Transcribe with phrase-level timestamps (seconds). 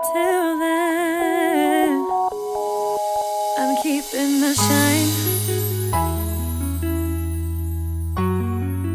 [0.00, 2.06] Till then,
[3.58, 5.10] I'm keeping my shine.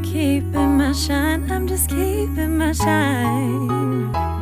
[0.04, 1.52] Keeping my shine.
[1.52, 2.72] I'm just keeping my.
[2.72, 4.33] Shine.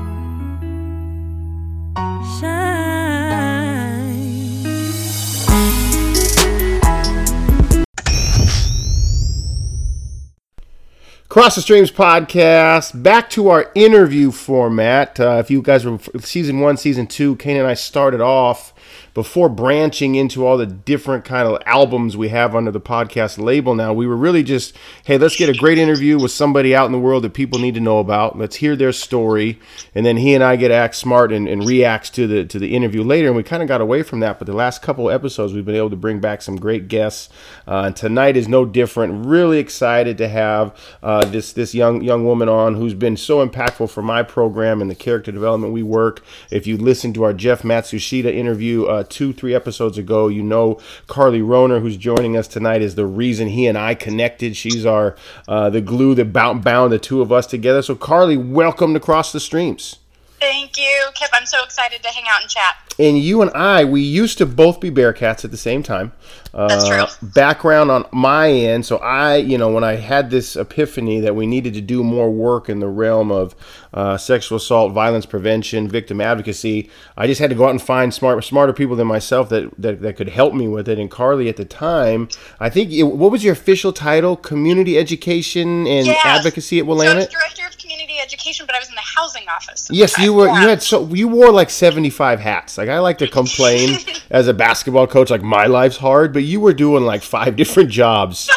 [11.32, 13.02] Cross the Streams podcast.
[13.02, 15.18] Back to our interview format.
[15.18, 18.73] Uh, if you guys were season one, season two, Kane and I started off
[19.14, 23.75] before branching into all the different kind of albums we have under the podcast label
[23.75, 24.75] now, we were really just,
[25.06, 27.74] hey, let's get a great interview with somebody out in the world that people need
[27.74, 28.37] to know about.
[28.37, 29.60] Let's hear their story.
[29.93, 32.75] And then he and I get act smart and, and reacts to the to the
[32.75, 33.28] interview later.
[33.28, 34.39] And we kind of got away from that.
[34.39, 37.30] But the last couple episodes, we've been able to bring back some great guests.
[37.67, 39.25] Uh, and tonight is no different.
[39.25, 43.89] Really excited to have uh, this this young young woman on who's been so impactful
[43.89, 46.23] for my program and the character development we work.
[46.50, 50.80] If you listen to our Jeff Matsushita interview uh, two, three episodes ago, you know
[51.08, 54.56] Carly Roner, who's joining us tonight, is the reason he and I connected.
[54.56, 55.16] She's our
[55.48, 57.81] uh, the glue that bound, bound the two of us together.
[57.81, 59.98] So, Carly, welcome to Cross the Streams.
[60.39, 61.30] Thank you, Kip.
[61.34, 62.76] I'm so excited to hang out and chat.
[62.98, 66.14] And you and I, we used to both be Bearcats at the same time.
[66.54, 67.08] Uh.
[67.22, 71.48] Background on my end, so I, you know, when I had this epiphany that we
[71.48, 73.56] needed to do more work in the realm of
[73.94, 78.14] uh, sexual assault, violence prevention, victim advocacy, I just had to go out and find
[78.14, 81.00] smart, smarter people than myself that, that, that could help me with it.
[81.00, 82.28] And Carly, at the time,
[82.60, 84.36] I think, it, what was your official title?
[84.36, 86.20] Community Education and Yes.
[86.26, 87.14] Advocacy at Willamette?
[87.14, 89.88] So I was director of community education, but I was in the housing office.
[89.92, 90.48] Yes, you were.
[90.48, 90.62] Yeah.
[90.62, 92.78] You had so you wore like seventy five hats.
[92.78, 93.98] Like I like to complain
[94.30, 97.89] as a basketball coach, like my life's hard, but you were doing like five different
[97.89, 98.50] jobs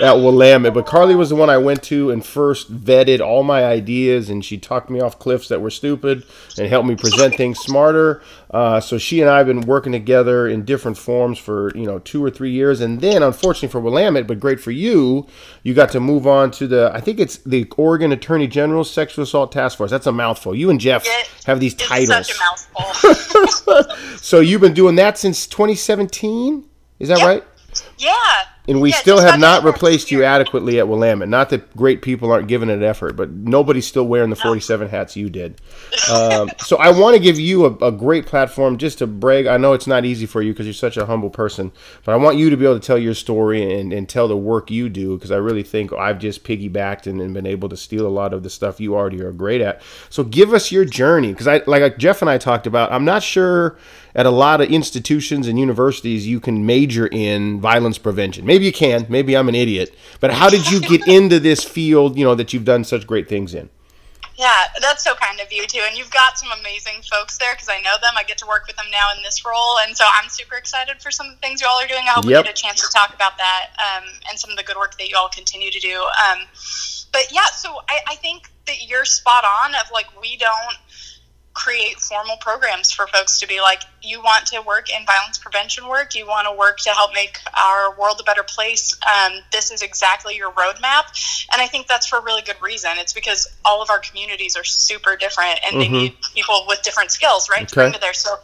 [0.00, 0.74] at Willamette.
[0.74, 4.44] But Carly was the one I went to and first vetted all my ideas, and
[4.44, 6.24] she talked me off cliffs that were stupid
[6.58, 8.22] and helped me present things smarter.
[8.50, 11.98] Uh, so she and I have been working together in different forms for you know
[12.00, 15.26] two or three years, and then unfortunately for Willamette, but great for you,
[15.62, 19.24] you got to move on to the I think it's the Oregon Attorney General's Sexual
[19.24, 19.90] Assault Task Force.
[19.90, 20.54] That's a mouthful.
[20.54, 22.28] You and Jeff It have these titles.
[22.28, 23.96] such a mouthful.
[24.16, 26.64] So you've been doing that since 2017.
[27.00, 27.26] Is that Yep.
[27.26, 27.44] right?
[27.98, 28.12] yeah.
[28.68, 31.28] And we Yeah, still have not replaced you adequately at Willamette.
[31.28, 35.16] Not that great people aren't giving it effort, but nobody's still wearing the 47 hats
[35.16, 35.60] you did.
[36.08, 39.46] Um, so I want to give you a, a great platform just to brag.
[39.46, 41.72] I know it's not easy for you because you're such a humble person,
[42.04, 44.36] but I want you to be able to tell your story and, and tell the
[44.36, 47.76] work you do because I really think I've just piggybacked and, and been able to
[47.76, 49.82] steal a lot of the stuff you already are great at.
[50.08, 52.92] So give us your journey because I like Jeff and I talked about.
[52.92, 53.76] I'm not sure
[54.14, 58.44] at a lot of institutions and universities you can major in violence prevention.
[58.52, 59.06] Maybe you can.
[59.08, 59.94] Maybe I'm an idiot.
[60.20, 62.18] But how did you get into this field?
[62.18, 63.70] You know that you've done such great things in.
[64.36, 65.80] Yeah, that's so kind of you too.
[65.88, 68.12] And you've got some amazing folks there because I know them.
[68.14, 71.00] I get to work with them now in this role, and so I'm super excited
[71.00, 72.02] for some of the things you all are doing.
[72.06, 72.44] I hope Yep.
[72.44, 74.98] we get a chance to talk about that um, and some of the good work
[74.98, 76.02] that you all continue to do.
[76.28, 76.44] Um,
[77.10, 79.74] but yeah, so I, I think that you're spot on.
[79.76, 80.76] Of like, we don't
[81.54, 85.86] create formal programs for folks to be like, you want to work in violence prevention
[85.86, 88.96] work, you want to work to help make our world a better place.
[89.06, 91.04] Um, this is exactly your roadmap.
[91.52, 92.92] And I think that's for a really good reason.
[92.94, 95.90] It's because all of our communities are super different and they Mhm.
[95.92, 97.68] need people with different skills, right?
[97.68, 97.82] To Okay.
[97.82, 98.14] bring to there.
[98.14, 98.38] So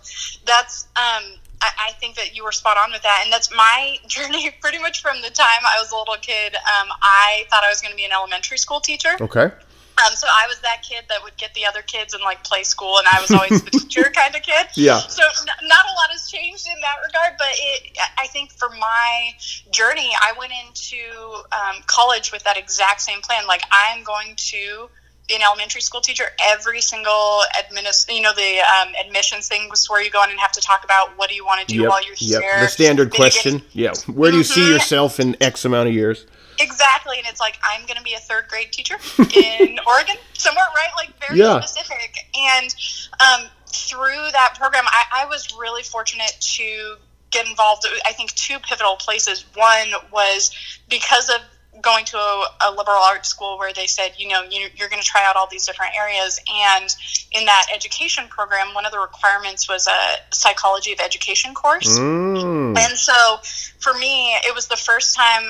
[0.45, 3.23] that's, um, I, I think that you were spot on with that.
[3.25, 6.55] And that's my journey pretty much from the time I was a little kid.
[6.55, 9.17] Um, I thought I was going to be an elementary school teacher.
[9.21, 9.51] Okay.
[10.07, 12.63] Um, so I was that kid that would get the other kids and like play
[12.63, 14.67] school, and I was always the teacher kind of kid.
[14.75, 14.99] Yeah.
[14.99, 18.69] So n- not a lot has changed in that regard, but it, I think for
[18.71, 19.31] my
[19.71, 21.03] journey, I went into
[21.53, 23.47] um, college with that exact same plan.
[23.47, 24.89] Like I'm going to
[25.29, 26.25] be an elementary school teacher.
[26.43, 30.39] Every single administ, you know, the um, admissions thing was where you go in and
[30.41, 31.89] have to talk about what do you want to do Yep.
[31.91, 32.41] while you're Yep.
[32.43, 32.61] here.
[32.61, 33.63] The standard Then you get- question.
[33.73, 33.93] Yeah.
[34.07, 34.73] Where do you see Mhm.
[34.75, 36.25] yourself in X amount of years?
[36.61, 40.65] Exactly, and it's like I'm going to be a third grade teacher in Oregon, somewhere,
[40.75, 40.91] right?
[40.97, 41.61] Like very Yeah.
[41.61, 42.17] specific.
[42.37, 42.75] And
[43.21, 46.97] um, through that program, I, I was really fortunate to
[47.31, 47.87] get involved.
[48.07, 49.45] I think two pivotal places.
[49.55, 50.51] One was
[50.89, 51.41] because of
[51.81, 55.03] going to a, a liberal arts school where they said, you know, you, you're going
[55.03, 56.41] to try out all these different areas.
[56.49, 56.95] And
[57.33, 61.99] in that education program, one of the requirements was a psychology of education course.
[61.99, 62.77] Mm.
[62.77, 63.39] And so
[63.79, 65.43] for me, it was the first time,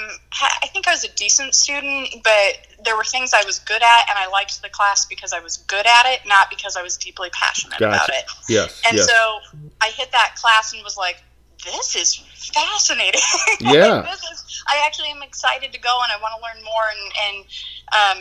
[0.62, 4.10] I think I was a decent student, but there were things I was good at,
[4.10, 6.96] and I liked the class because I was good at it, not because I was
[6.96, 7.96] deeply passionate Gotcha.
[7.96, 8.24] about it.
[8.48, 8.82] Yes.
[8.86, 9.08] And yes.
[9.08, 9.38] so
[9.80, 11.22] I hit that class and was like,
[11.64, 12.14] this is
[12.52, 13.20] fascinating.
[13.60, 14.02] Yeah.
[14.02, 16.84] this is, I actually am excited to go and I want to learn more.
[16.92, 17.44] And, and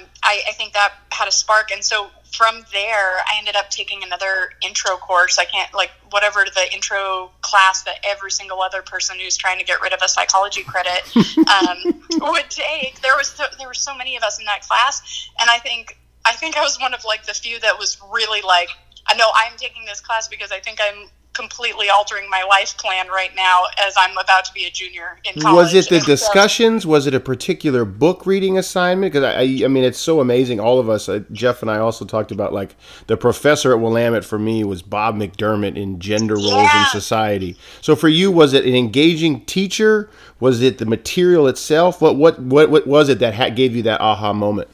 [0.01, 1.71] um, I, I think that had a spark.
[1.71, 5.37] And so from there, I ended up taking another intro course.
[5.37, 9.65] I can't like whatever the intro class that every single other person who's trying to
[9.65, 13.01] get rid of a psychology credit um, would take.
[13.01, 15.97] There was th- there were so many of us in that class, and I think
[16.25, 18.69] I think I was one of like the few that was really like,
[19.07, 23.07] I know I'm taking this class because I think I'm completely altering my life plan
[23.07, 25.55] right now as I'm about to be a junior in college.
[25.55, 26.85] Was it the And so- discussions?
[26.87, 29.13] Was it a particular book reading assignment?
[29.13, 30.59] Because I, I, I mean, it's so amazing.
[30.59, 32.75] All of us, uh, Jeff and I, also talked about like
[33.05, 37.55] the professor at Willamette for me was Bob McDermott in Gender Roles in Society.
[37.81, 40.09] So for you, was it an engaging teacher?
[40.39, 42.01] Was it the material itself?
[42.01, 44.69] What what what, what was it that ha- gave you that aha moment?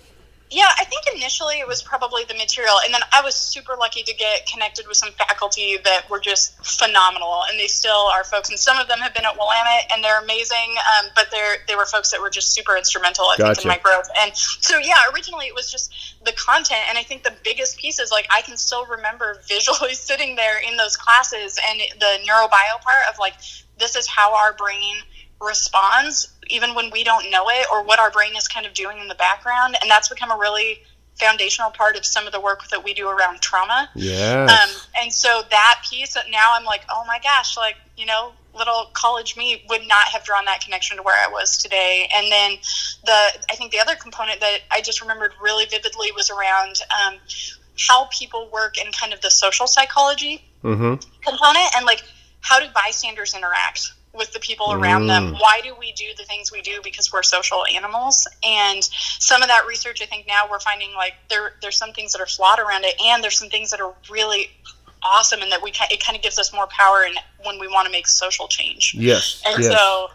[0.53, 4.03] Yeah, I think initially it was probably the material, and then I was super lucky
[4.03, 8.49] to get connected with some faculty that were just phenomenal, and they still are folks.
[8.49, 10.77] And some of them have been at Willamette, and they're amazing.
[10.77, 13.79] Um, but they're they were folks that were just super instrumental, I think, in my
[13.79, 14.07] growth.
[14.15, 15.91] And so yeah, originally it was just
[16.23, 19.95] the content, and I think the biggest piece is like I can still remember visually
[19.95, 23.33] sitting there in those classes and the neurobio part of like
[23.79, 24.97] this is how our brain
[25.43, 28.99] responds even when we don't know it or what our brain is kind of doing
[28.99, 30.81] in the background and that's become a really
[31.19, 34.49] foundational part of some of the work that we do around trauma Yes.
[34.49, 38.89] um, and so that piece now i'm like oh my gosh like you know little
[38.93, 42.57] college me would not have drawn that connection to where i was today and then
[43.05, 47.19] the i think the other component that i just remembered really vividly was around um,
[47.77, 50.95] how people work in kind of the social psychology mm-hmm.
[51.21, 52.03] component and like
[52.41, 56.51] how do bystanders interact with the people around them why do we do the things
[56.51, 60.59] we do because we're social animals and some of that research i think now we're
[60.59, 63.71] finding like there there's some things that are flawed around it and there's some things
[63.71, 64.49] that are really
[65.01, 67.13] awesome and that we it kind of gives us more power in
[67.43, 69.41] when we want to make social change Yes.
[69.47, 69.71] and yes.
[69.73, 70.09] so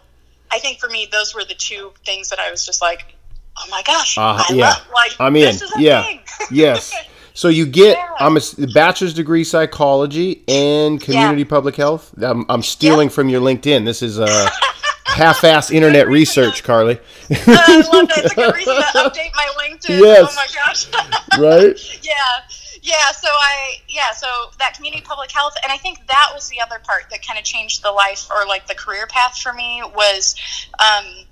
[0.49, 3.15] i think for me those were the two things that i was just like
[3.57, 4.69] oh my gosh Uh, I yeah.
[4.69, 5.49] love, like I'm in.
[5.49, 6.03] is a Yeah.
[6.03, 6.21] thing.
[6.51, 6.93] yes.
[7.33, 8.07] So you get Yeah.
[8.19, 8.41] I'm a
[8.73, 12.13] bachelor's degree psychology and community public health.
[12.21, 13.85] I'm, I'm stealing from your LinkedIn.
[13.85, 14.49] This is uh,
[15.05, 16.99] half-ass internet research, Carly.
[17.29, 18.25] I love that.
[18.25, 19.99] It's a reason to update my LinkedIn.
[19.99, 20.29] Yes.
[20.31, 21.39] Oh my gosh.
[21.39, 22.03] right?
[22.03, 22.13] yeah.
[22.81, 23.11] Yeah.
[23.11, 24.11] So I, yeah.
[24.11, 24.27] So
[24.59, 25.53] that community public health.
[25.63, 28.47] And I think that was the other part that kind of changed the life or
[28.47, 30.35] like the career path for me was,
[30.79, 31.25] um,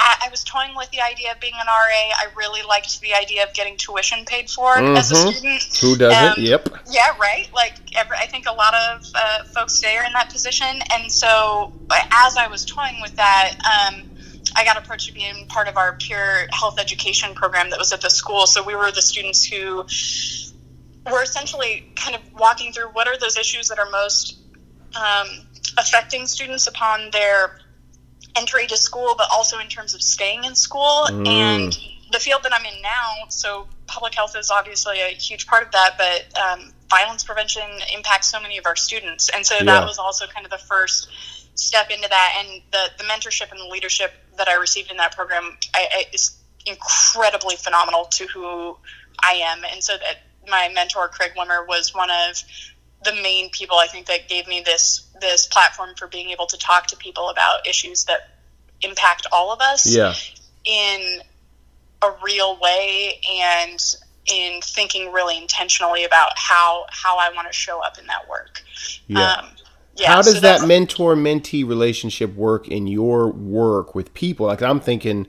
[0.00, 1.72] I, I was toying with the idea of being an RA.
[2.16, 5.32] I really liked the idea of getting tuition paid for as a Mhm.
[5.32, 5.62] student.
[5.80, 6.38] Who doesn't?
[6.38, 6.68] Um, yep.
[6.88, 7.48] Yeah, right.
[7.52, 11.10] Like every, I think a lot of uh, folks today are in that position, and
[11.12, 11.72] so
[12.12, 14.08] as I was toying with that, um,
[14.56, 18.00] I got approached to being part of our peer health education program that was at
[18.00, 18.46] the school.
[18.46, 19.84] So we were the students who
[21.10, 24.38] were essentially kind of walking through what are those issues that are most
[24.96, 25.28] um,
[25.76, 27.58] affecting students upon their
[28.36, 31.06] entry to school, but also in terms of staying in school.
[31.08, 31.26] Mm.
[31.26, 31.78] And
[32.12, 35.72] the field that I'm in now, so public health is obviously a huge part of
[35.72, 37.62] that, but um, violence prevention
[37.94, 39.28] impacts so many of our students.
[39.28, 39.64] And so Yeah.
[39.64, 41.08] that was also kind of the first
[41.54, 42.34] step into that.
[42.38, 46.04] And the, the mentorship and the leadership that I received in that program I, I,
[46.12, 48.76] is incredibly phenomenal to who
[49.22, 49.64] I am.
[49.70, 52.42] And so that my mentor, Craig Wimmer, was one of
[53.04, 56.56] the main people I think that gave me this this platform for being able to
[56.58, 58.30] talk to people about issues that
[58.82, 60.14] impact all of us Yeah.
[60.64, 61.20] in
[62.02, 63.80] a real way and
[64.26, 68.62] in thinking really intentionally about how how I want to show up in that work.
[69.06, 69.32] Yeah.
[69.32, 69.48] Um,
[69.96, 74.46] yeah, How so does that mentor mentee relationship work in your work with people?
[74.46, 75.26] Like I'm thinking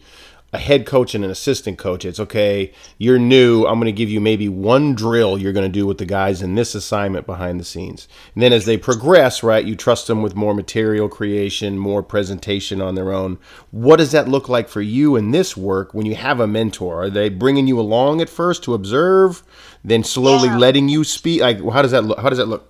[0.51, 2.05] a head coach and an assistant coach.
[2.05, 3.65] It's okay, you're new.
[3.65, 6.41] I'm going to give you maybe one drill you're going to do with the guys
[6.41, 8.07] in this assignment behind the scenes.
[8.33, 12.81] And then as they progress, right, you trust them with more material creation, more presentation
[12.81, 13.37] on their own.
[13.71, 17.03] What does that look like for you in this work when you have a mentor?
[17.03, 19.43] Are they bringing you along at first to observe,
[19.83, 20.57] then slowly Yeah.
[20.57, 21.41] letting you speak?
[21.41, 22.19] Like how does that look?
[22.19, 22.65] How does that look?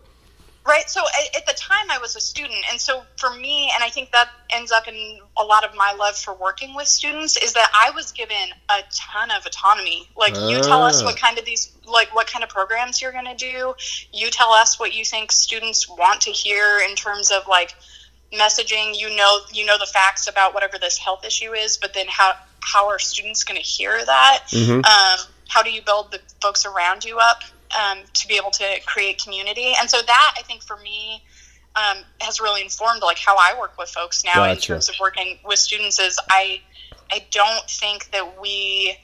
[0.67, 0.89] Right.
[0.89, 1.01] So
[1.36, 1.53] at, the
[2.09, 5.43] was a student, and so for me, and I think that ends up in a
[5.43, 8.35] lot of my love for working with students is that I was given
[8.69, 10.07] a ton of autonomy.
[10.17, 11.05] Like you tell us Ah.
[11.05, 13.75] what kind of these, like what kind of programs you're going to do.
[14.11, 17.75] You tell us what you think students want to hear in terms of like
[18.33, 18.97] messaging.
[18.99, 22.33] You know, you know the facts about whatever this health issue is, but then how
[22.61, 24.45] how are students going to hear that?
[24.49, 24.83] Mhm.
[24.85, 27.43] Um, how do you build the folks around you up
[27.79, 29.73] um, to be able to create community?
[29.79, 31.23] And so that I think for me
[31.79, 35.39] um, has really informed like how I work with folks now in terms of working
[35.45, 36.00] with students.
[36.00, 36.62] Is I
[37.12, 38.98] I don't think that we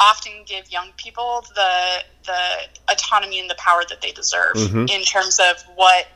[0.00, 4.90] often give young people the the autonomy and the power that they deserve Mhm.
[4.90, 6.06] in terms of what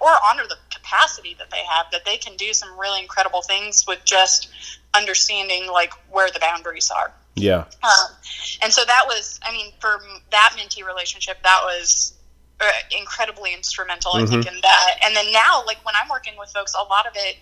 [0.00, 3.86] or honor the capacity that they have that they can do some really incredible things
[3.86, 4.48] with just
[4.92, 7.64] understanding like where the boundaries are Yeah.
[7.82, 8.16] Um,
[8.62, 12.14] and so that was, I mean, for that mentee relationship, that was
[12.60, 12.64] uh,
[12.98, 14.98] incredibly instrumental, I think, in that.
[15.04, 17.36] And then now, like when I'm working with folks, a lot of it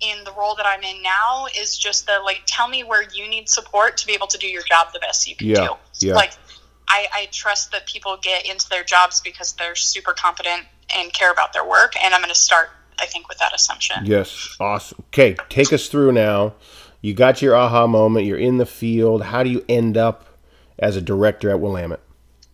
[0.00, 3.28] in the role that I'm in now is just the like, tell me where you
[3.28, 5.68] need support to be able to do your job the best you can Yeah,
[6.00, 6.06] do.
[6.08, 6.14] yeah.
[6.14, 6.32] Like,
[6.86, 11.30] I, I trust that people get into their jobs because they're super competent and care
[11.32, 11.94] about their work.
[12.02, 14.06] And I'm going to start, I think, with that assumption.
[14.06, 14.56] Yes.
[14.60, 15.02] Awesome.
[15.08, 16.54] Okay, take us through now.
[17.00, 18.26] You got your aha moment.
[18.26, 19.22] You're in the field.
[19.22, 20.26] How do you end up
[20.78, 22.00] as a director at Willamette?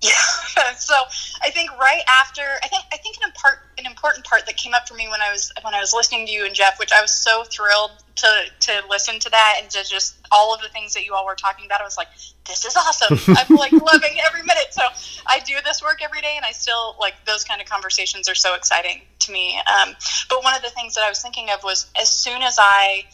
[0.04, 0.74] Yeah.
[0.76, 0.94] so
[1.42, 4.74] I think right after I think I think an important an important part that came
[4.74, 6.92] up for me when I was when I was listening to you and Jeff, which
[6.92, 8.26] I was so thrilled to
[8.60, 11.34] to listen to that and to just all of the things that you all were
[11.34, 11.80] talking about.
[11.80, 12.08] I was like,
[12.46, 13.18] this is awesome.
[13.38, 14.72] I'm like loving every minute.
[14.72, 14.82] So
[15.26, 18.34] I do this work every day, and I still like those kind of conversations are
[18.34, 19.58] so exciting to me.
[19.58, 19.94] Um,
[20.28, 23.04] but one of the things that I was thinking of was as soon as I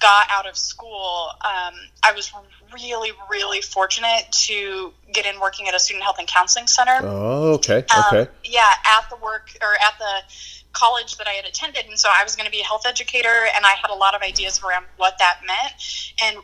[0.00, 2.32] got out of school, um, I was
[2.74, 6.98] really, really fortunate to get in working at a student health and counseling center.
[7.02, 7.84] Oh, okay.
[7.94, 8.30] Um, Okay.
[8.44, 10.32] yeah, at the work or at the
[10.72, 11.86] college that I had attended.
[11.86, 14.14] And so I was going to be a health educator, and I had a lot
[14.14, 15.72] of ideas around what that meant.
[16.22, 16.36] And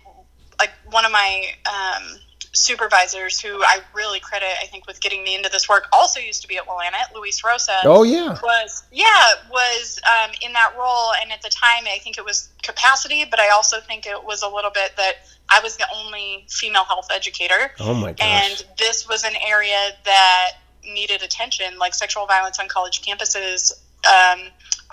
[0.59, 2.21] like one of my um,
[2.53, 6.43] supervisors, who I really credit, I think, with getting me into this work, also used
[6.43, 8.37] to be at Willamette, Luis Rosa Oh, yeah.
[8.43, 11.13] was yeah was um, in that role.
[11.23, 14.43] And at the time i think it was capacity but i also think it was
[14.43, 15.15] a little bit that
[15.49, 17.73] i was the only female health educator.
[17.81, 18.27] Oh, my gosh.
[18.61, 20.51] and this was an area that
[20.85, 21.79] needed attention.
[21.79, 23.73] Like sexual violence on college campuses
[24.07, 24.41] um,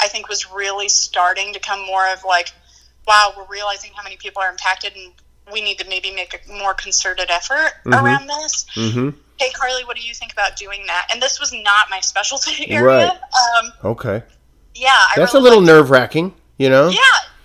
[0.01, 2.51] i think was really starting to come more of like
[3.07, 5.13] wow we're realizing how many people are impacted and
[5.51, 8.01] we need to maybe make a more concerted effort Mhm.
[8.01, 9.09] around this Mm-hmm.
[9.39, 12.65] hey carly what do you think about doing that and this was not my specialty
[12.75, 13.03] Right.
[13.03, 13.21] area
[13.59, 14.23] um, Okay.
[14.75, 16.89] yeah I That's a little nerve wracking, you know?
[16.89, 16.99] yeah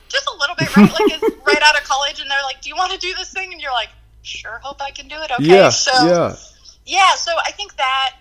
[0.08, 2.68] just a little bit right like it's right out of college and they're like do
[2.68, 3.88] you want to do this thing and you're like
[4.22, 5.70] sure hope i can do it okay Yeah.
[5.70, 6.36] so yeah.
[6.84, 8.16] yeah so i think that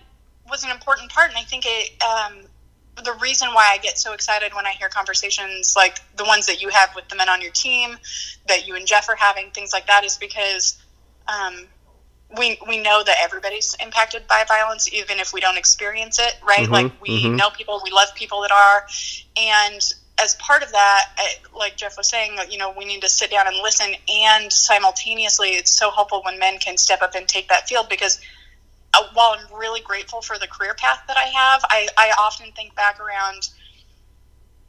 [0.50, 2.40] was an important part and i think it um,
[2.96, 6.60] the reason why i get so excited when i hear conversations like the ones that
[6.60, 7.96] you have with the men on your team
[8.48, 10.78] that you and jeff are having things like that is because
[11.28, 11.66] um,
[12.36, 16.68] we, we know that everybody's impacted by violence even if we don't experience it right
[16.68, 17.36] Mhm, like we mhm.
[17.36, 18.86] know people we love people that are
[19.36, 19.80] and
[20.22, 23.30] as part of that I, like jeff was saying you know we need to sit
[23.30, 27.48] down and listen and simultaneously it's so helpful when men can step up and take
[27.48, 28.20] that field because
[28.94, 32.50] uh, while i'm really grateful for the career path that i have i, I often
[32.52, 33.48] think back around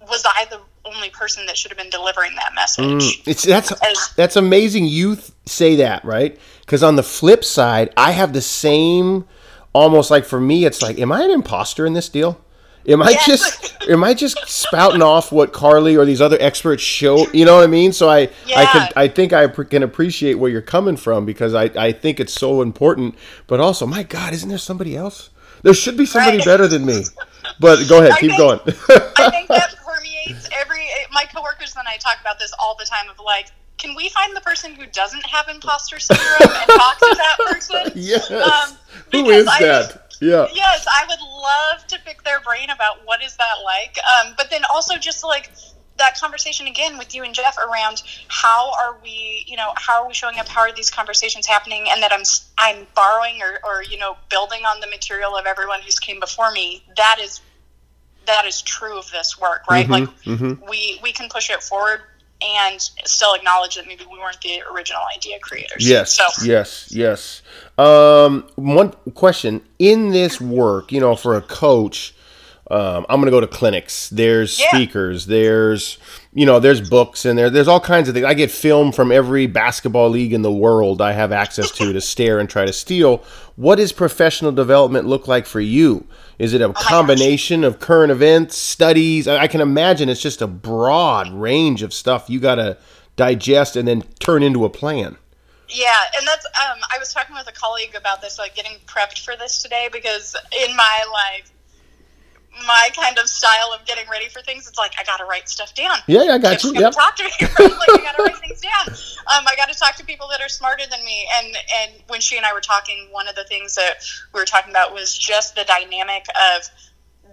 [0.02, 3.72] was i the only person that should have been delivering that message Mm, it's that's
[3.72, 4.86] As- that's amazing.
[4.86, 9.26] You th- say that right because on the flip side, I have the same.
[9.72, 12.40] Almost like for me, it's like, am I an imposter in this deal?
[12.88, 13.26] Am I Yes.
[13.26, 17.28] just am I just spouting off what Carly or these other experts show?
[17.32, 17.94] You know what I mean?
[17.94, 18.72] So I I Yeah.
[18.88, 22.34] could I think I can appreciate where you're coming from because I I think it's
[22.34, 23.16] so important.
[23.48, 25.30] But also, my God, isn't there somebody else?
[25.62, 26.46] There should be somebody Right.
[26.46, 27.06] better than me.
[27.60, 28.60] But go ahead, I keep think- going.
[29.18, 30.82] I think that permeates every.
[31.12, 33.10] My coworkers and I talk about this all the time.
[33.10, 33.48] Of like,
[33.78, 37.92] can we find the person who doesn't have imposter syndrome and talk to that person?
[37.96, 38.30] yes.
[38.30, 38.76] Um,
[39.14, 40.03] Who is I- that?
[40.24, 40.48] Yeah.
[40.54, 43.98] Yes, I would love to pick their brain about what is that like.
[43.98, 45.52] Um, but then also just like
[45.98, 50.08] that conversation again with you and Jeff around how are we, you know, how are
[50.08, 50.48] we showing up?
[50.48, 51.88] How are these conversations happening?
[51.90, 52.24] And that I'm
[52.58, 56.52] I'm borrowing or, or you know building on the material of everyone who's came before
[56.52, 56.84] me.
[56.96, 57.42] That is
[58.26, 59.88] that is true of this work, right?
[59.90, 60.68] Like mhm.
[60.70, 62.02] we we can push it forward
[62.44, 65.88] and still acknowledge that maybe we weren't the original idea creators.
[65.88, 67.42] Yes, So yes, yes.
[67.78, 72.14] Um, one question in this work, you know, for a coach,
[72.72, 74.10] um, I'm going to go to clinics.
[74.10, 74.68] There's Yeah.
[74.70, 75.26] speakers.
[75.26, 75.98] There's,
[76.34, 77.50] you know, there's books and there.
[77.50, 78.26] There's all kinds of things.
[78.26, 81.02] I get film from every basketball league in the world.
[81.02, 83.24] I have access to to stare and try to steal.
[83.56, 86.06] What does professional development look like for you?
[86.44, 89.30] Is it a combination of current events, studies?
[89.30, 92.78] I can imagine it's just a broad range of stuff you got to
[93.16, 95.16] digest and then turn into a plan.
[95.70, 99.24] Yeah, and that's um, I was talking with a colleague about this, like getting prepped
[99.24, 100.36] for this today, because
[100.68, 101.46] in my like
[102.68, 105.50] my kind of style of getting ready for things, it's like I got to write
[105.50, 105.98] stuff down.
[106.08, 106.74] Yeah, yeah, I got Kip's you.
[106.76, 106.94] Yep.
[106.94, 107.32] talk to me.
[107.42, 107.72] Right?
[107.72, 108.88] Like I got to write things down.
[108.88, 111.28] Um, I got to talk to people that are smarter than me.
[111.38, 113.96] And and when she and I were talking, one of the things that
[114.34, 116.70] we were talking about was just the dynamic of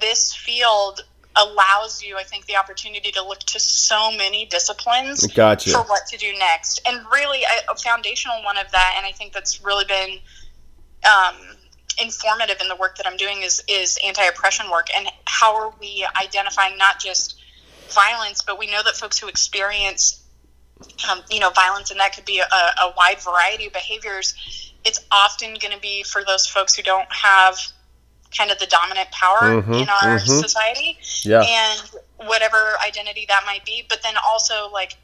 [0.00, 1.02] this field
[1.36, 5.70] allows you, I think, the opportunity to look to so many disciplines Gotcha.
[5.70, 6.80] for what to do next.
[6.86, 10.18] And really, a, a foundational one of that, and I think that's really been
[11.06, 11.36] um,
[12.00, 15.72] informative in the work that I'm doing is is anti oppression work and how are
[15.80, 17.40] we identifying not just
[17.90, 20.22] violence, but we know that folks who experience
[21.10, 24.34] um, you know, violence, and that could be a, a wide variety of behaviors.
[24.84, 27.58] It's often going to be for those folks who don't have
[28.36, 30.40] kind of the dominant power Mhm, in our mhm.
[30.40, 31.42] society Yeah.
[31.42, 31.90] and
[32.28, 34.96] whatever identity that might be but then also like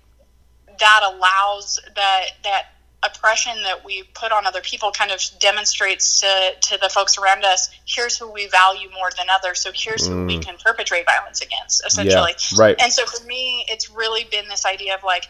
[0.78, 6.50] that allows that that oppression that we put on other people kind of demonstrates to,
[6.60, 10.24] to the folks around us here's who we value more than others so here's who
[10.24, 12.58] we can perpetrate violence against essentially Mm.
[12.58, 12.76] right.
[12.80, 15.26] and so for me it's really been this idea of like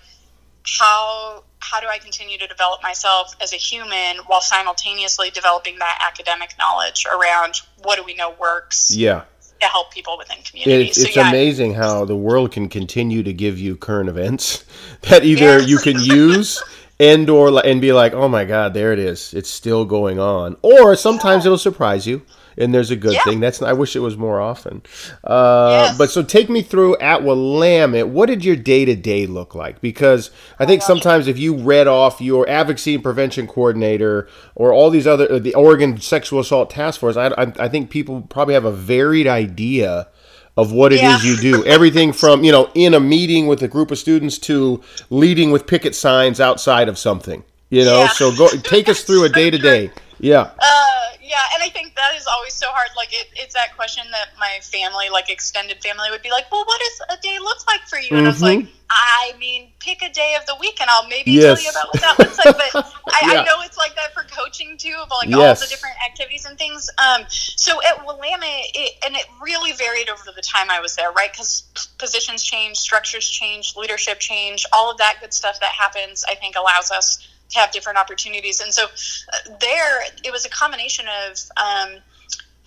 [0.78, 5.98] how how do i continue to develop myself as a human while simultaneously developing that
[6.06, 9.22] academic knowledge around what do we know works Yeah.
[9.60, 10.98] to help people within communities.
[10.98, 14.64] It's, it's so yeah, amazing how the world can continue to give you current events
[15.02, 15.66] that either Yeah.
[15.66, 16.62] you can use
[16.98, 20.56] and or and be like, oh my god, there it is, it's still going on,
[20.62, 22.22] or sometimes it'll surprise you,
[22.58, 23.24] and there's a good Yeah.
[23.24, 23.40] thing.
[23.40, 24.82] That's I wish it was more often.
[25.22, 25.98] Uh, Yes.
[25.98, 28.08] But so take me through at Willamette.
[28.08, 29.80] What did your day to day look like?
[29.82, 34.88] Because I think sometimes if you read off your advocacy and prevention coordinator or all
[34.90, 38.54] these other uh, the Oregon Sexual Assault Task Force, I, I, I think people probably
[38.54, 40.08] have a varied idea
[40.56, 41.18] of what it is Yeah.
[41.22, 41.64] you do.
[41.64, 45.66] Everything from you know in a meeting with a group of students to leading with
[45.66, 47.42] picket signs outside of something.
[47.70, 48.08] You know, Yeah.
[48.08, 49.90] so go take us through a day to day.
[50.20, 50.50] Yeah.
[50.58, 50.84] Uh,
[51.26, 52.88] yeah, and I think that is always so hard.
[52.96, 56.64] Like, it, it's that question that my family, like extended family, would be like, "Well,
[56.64, 60.02] what does a day look like for you?" And I was like, "I mean, pick
[60.02, 61.40] a day of the week, and I'll maybe Mm-hmm.
[61.40, 61.62] Yes.
[61.62, 63.40] tell you about what that looks like." But I, Yeah.
[63.40, 66.56] I know it's like that for coaching too, of like all the different activities and
[66.56, 66.88] things.
[66.98, 68.42] Um, so at Willamette,
[68.74, 71.32] it, and it really varied over the time I was there, right?
[71.32, 71.64] Because
[71.98, 76.24] positions change, structures change, leadership change, all of that good stuff that happens.
[76.28, 78.60] I think allows us to have different opportunities.
[78.60, 81.98] And so uh, there, it was a combination of um,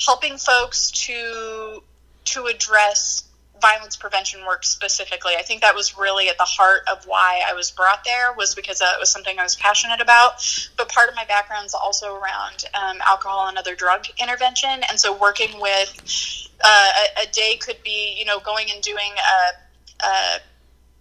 [0.03, 1.83] helping folks to
[2.25, 3.23] to address
[3.61, 5.33] violence prevention work specifically.
[5.37, 8.55] I think that was really at the heart of why I was brought there was
[8.55, 10.43] because it was something I was passionate about.
[10.77, 14.99] But part of my background is also around um, alcohol and other drug intervention, and
[14.99, 20.05] so working with uh, a, a day could be you know going and doing a,
[20.05, 20.39] a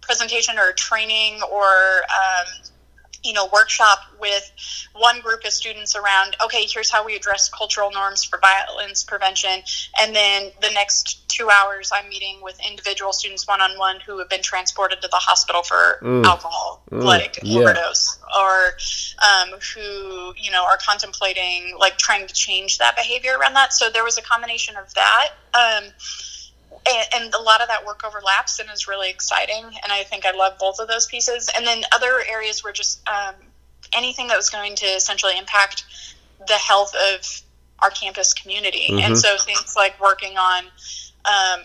[0.01, 2.47] presentation or a training or um,
[3.23, 4.51] you know workshop with
[4.93, 9.61] one group of students around okay here's how we address cultural norms for violence prevention
[10.01, 14.41] and then the next two hours i'm meeting with individual students one-on-one who have been
[14.41, 16.23] transported to the hospital for Mm.
[16.25, 17.59] alcohol like yeah.
[17.59, 18.77] overdose or
[19.27, 23.89] um, who you know are contemplating like trying to change that behavior around that so
[23.89, 25.89] there was a combination of that um,
[26.87, 30.25] and, and a lot of that work overlaps and is really exciting and i think
[30.25, 31.49] i love both of those pieces.
[31.55, 33.35] And then other areas were just um,
[33.95, 35.83] anything that was going to essentially impact
[36.47, 37.41] the health of
[37.79, 38.87] our campus community.
[39.01, 40.65] And so things like working on
[41.25, 41.61] um,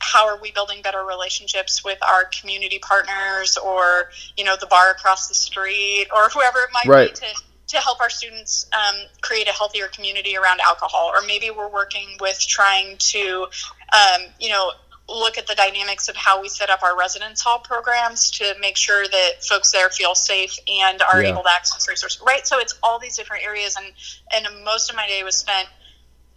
[0.00, 4.90] how are we building better relationships with our community partners or you know the bar
[4.90, 7.14] across the street or whoever it might Right.
[7.14, 11.10] be to to help our students um, create a healthier community around alcohol.
[11.14, 13.46] Or maybe we're working with trying to
[13.92, 14.72] um, you know
[15.08, 18.76] look at the dynamics of how we set up our residence hall programs to make
[18.76, 21.30] sure that folks there feel safe and are Yeah.
[21.30, 23.86] able to access resources right so it's all these different areas and
[24.34, 25.68] and most of my day was spent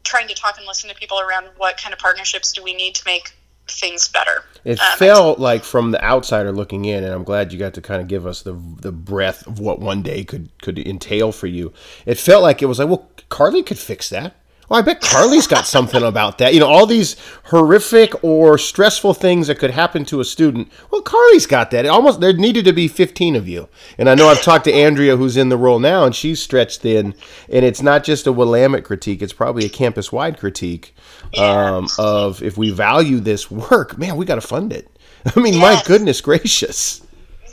[0.04, 2.96] trying to talk and listen to people around what kind of partnerships do we need
[2.96, 3.34] to make
[3.68, 7.58] things better It Um, felt like from the outsider looking in, and I'm glad you
[7.60, 10.78] got to kind of give us the the breadth of what one day could could
[10.80, 11.72] entail for you.
[12.06, 14.36] It felt like it was like, well, Carly could fix that.
[14.70, 16.54] Oh, I bet Carly's got something about that.
[16.54, 20.72] You know, all these horrific or stressful things that could happen to a student.
[20.90, 21.86] Well, Carly's got that.
[21.86, 23.70] It almost there needed to be 15 of you.
[24.00, 26.82] And I know I've talked to Andrea, who's in the role now, and she's stretched
[26.82, 27.14] thin.
[27.48, 30.96] And it's not just a Willamette critique; it's probably a campus-wide critique
[31.38, 34.90] um, of if we value this work, man, we got to fund it.
[35.36, 37.02] I mean, my goodness gracious.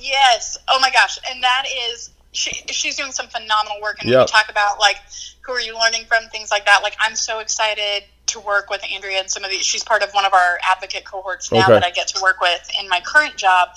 [0.00, 0.56] Yes.
[0.68, 1.18] Oh my gosh.
[1.30, 3.98] And that is she, she's doing some phenomenal work.
[4.00, 4.20] And Yep.
[4.20, 4.96] you talk about like
[5.44, 6.80] who are you learning from, things like that.
[6.82, 9.64] Like I'm so excited to work with Andrea and some of these.
[9.64, 11.74] She's part of one of our advocate cohorts now Okay.
[11.74, 13.68] that I get to work with in my current job,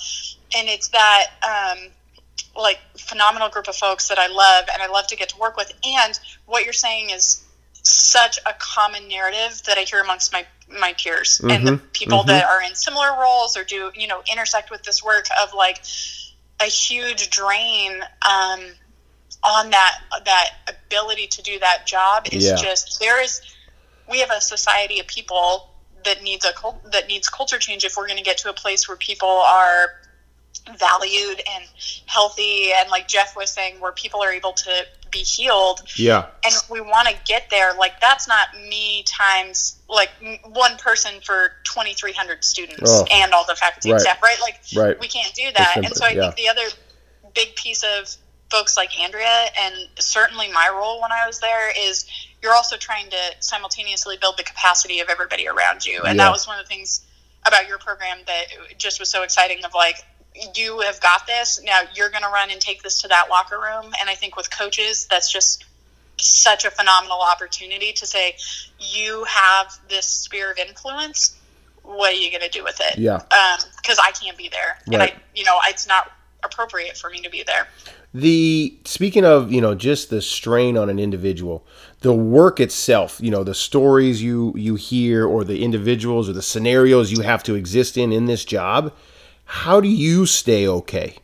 [0.57, 1.27] and it's that.
[1.43, 1.91] Um,
[2.57, 5.57] like phenomenal group of folks that I love and I love to get to work
[5.57, 5.73] with.
[5.83, 7.43] And what you're saying is
[7.83, 12.45] such a common narrative that I hear amongst my my peers and the people that
[12.45, 15.81] are in similar roles or do you know intersect with this work of like
[16.59, 18.61] a huge drain um,
[19.45, 22.55] on that that ability to do that job is Yeah.
[22.55, 23.41] just there is
[24.09, 25.69] we have a society of people
[26.03, 26.53] that needs a
[26.91, 30.01] that needs culture change if we're going to get to a place where people are
[30.79, 31.63] valued and
[32.07, 36.25] healthy and like Jeff was saying where people are able to be healed Yeah.
[36.43, 40.09] and if we want to get there like that's not me times like
[40.45, 43.05] one person for 2300 students Oh.
[43.11, 43.95] and all the faculty Right.
[43.95, 44.99] and staff right like Right.
[44.99, 46.67] we can't do that and so i simple, think the other
[47.35, 48.15] big piece of
[48.49, 52.05] folks like Andrea and certainly my role when I was there is
[52.41, 56.03] you're also trying to simultaneously build the capacity of everybody around you.
[56.03, 56.25] And Yeah.
[56.25, 57.01] that was one of the things
[57.45, 58.45] about your program that
[58.77, 59.97] just was so exciting of like
[60.55, 61.59] you have got this.
[61.63, 63.93] Now you're going to run and take this to that locker room.
[63.99, 65.65] And I think with coaches, that's just
[66.17, 68.35] such a phenomenal opportunity to say,
[68.79, 71.35] you have this sphere of influence.
[71.83, 72.97] What are you going to do with it?
[72.97, 73.15] Yeah.
[73.15, 74.77] Um, because I can't be there.
[74.91, 76.11] And I, you know, it's not
[76.43, 77.67] appropriate for me to be there.
[78.15, 81.65] The speaking of you know just the strain on an individual,
[81.99, 86.41] the work itself, you know the stories you you hear or the individuals or the
[86.41, 88.93] scenarios you have to exist in in this job.
[89.43, 91.17] How do you stay okay?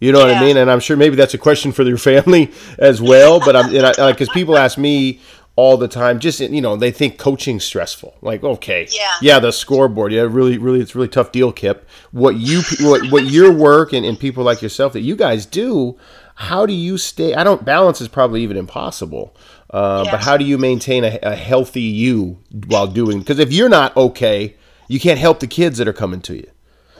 [0.00, 0.56] You know what I mean?
[0.56, 3.40] And I'm sure maybe that's a question for your family as well.
[3.40, 3.70] But I'm
[4.10, 5.20] because people ask me
[5.58, 8.14] all the time, just you know, they think coaching stressful.
[8.22, 9.10] Like, okay, Yeah.
[9.20, 11.84] yeah, the scoreboard, yeah, really, really, it's a really tough deal, Kip.
[12.12, 15.98] What you, what, what your work and, and people like yourself that you guys do,
[16.40, 17.34] how do you stay?
[17.34, 19.34] I don't balance is probably even impossible.
[19.70, 23.18] Uh, But how do you maintain a, a healthy you while doing?
[23.18, 24.54] Because if you're not okay,
[24.86, 26.48] you can't help the kids that are coming to you.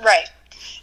[0.05, 0.27] Right.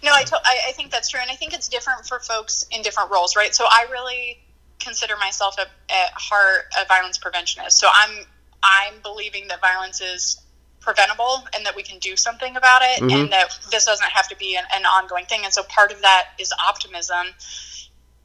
[0.02, 2.66] No, I, to- I, I think that's true, and I think it's different for folks
[2.72, 3.54] in different roles, right?
[3.54, 4.40] So I really
[4.80, 7.72] consider myself a, at heart a violence preventionist.
[7.74, 8.26] So I'm
[8.64, 10.40] I'm believing that violence is
[10.80, 14.38] preventable and that we can do something about it, and that this doesn't have to
[14.38, 15.42] be an, an ongoing thing.
[15.44, 17.28] And so part of that is optimism.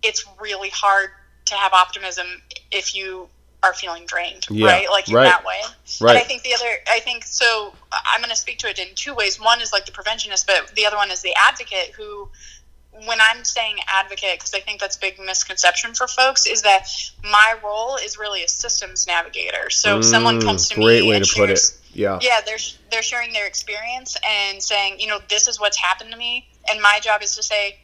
[0.03, 1.11] It's really hard
[1.47, 2.27] to have optimism
[2.71, 3.29] if you
[3.63, 4.91] are feeling drained, Yeah, right?
[4.91, 5.25] Like in right.
[5.25, 5.61] that way.
[6.01, 6.11] Right.
[6.11, 7.75] And I think the other, I think so.
[7.93, 9.39] I'm going to speak to it in two ways.
[9.39, 12.31] One is like the preventionist, but the other one is the advocate who,
[13.07, 16.87] when I'm saying advocate, because I think that's a big misconception for folks, is that
[17.23, 19.69] my role is really a systems navigator.
[19.69, 21.59] So if someone Mm, comes to great me way and to put it.
[21.59, 22.19] shares- Yeah.
[22.23, 22.57] yeah, they're
[22.91, 26.81] they're sharing their experience and saying, you know, this is what's happened to me, and
[26.81, 27.79] my job is to say,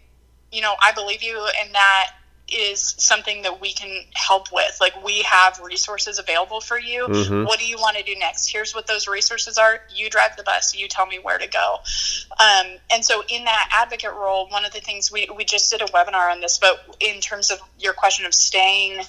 [0.53, 2.11] you know, I believe you, and that
[2.49, 4.79] is something that we can help with.
[4.81, 7.09] Like we have resources available for you.
[7.09, 7.45] Mhm.
[7.45, 8.47] What do you want to do next?
[8.47, 9.83] Here's what those resources are.
[9.93, 10.73] You drive the bus.
[10.73, 11.81] You tell me where to go.
[12.39, 15.83] Um, and so in that advocate role, one of the things we we just did
[15.83, 19.05] a webinar on this, but in terms of your question of staying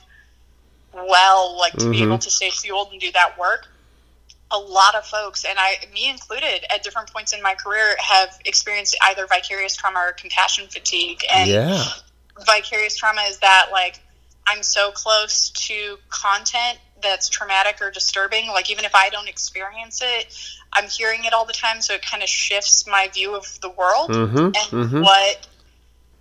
[0.94, 2.04] well, like to be Mhm.
[2.06, 3.68] able to stay fueled and do that work
[4.52, 8.30] a lot of folks, and I, me included, at different points in my career, have
[8.46, 11.20] experienced either vicarious trauma or compassion fatigue.
[11.34, 11.84] And Yeah.
[12.46, 14.00] vicarious trauma is that like
[14.48, 18.48] I'm so close to content that's traumatic or disturbing.
[18.48, 20.34] Like even if I don't experience it,
[20.74, 23.70] I'm hearing it all the time, so it kind of shifts my view of the
[23.70, 25.02] world Mhm, and mhm.
[25.02, 25.48] what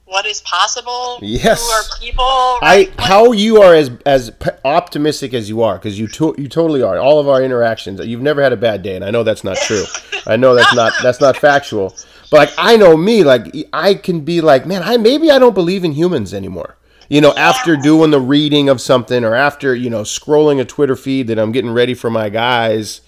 [0.07, 1.19] what is possible.
[1.21, 1.61] Yes.
[1.65, 2.25] Who are people?
[2.25, 2.89] I right?
[2.91, 4.33] What- how you are as as
[4.65, 6.99] optimistic as you are because you to, you totally are.
[6.99, 9.57] All of our interactions, you've never had a bad day, and I know that's not
[9.59, 9.85] true.
[10.27, 11.95] I know that's not that's not factual.
[12.31, 15.55] But like I know me, like I can be like, man, I maybe I don't
[15.55, 16.77] believe in humans anymore.
[17.09, 20.97] You know, after doing the reading of something or after you know scrolling a Twitter
[20.97, 23.01] feed that I'm getting ready for my guys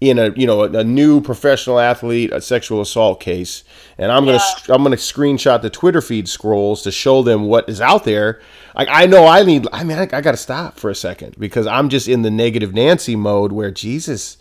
[0.00, 3.64] in a you know a, a new professional athlete a sexual assault case
[3.96, 7.80] and i'm gonna i'm gonna screenshot the twitter feed scrolls to show them what is
[7.80, 8.38] out there.
[8.74, 11.66] Like i know i need i mean i, I gotta stop for a second because
[11.66, 14.36] i'm just in the negative nancy mode where jesus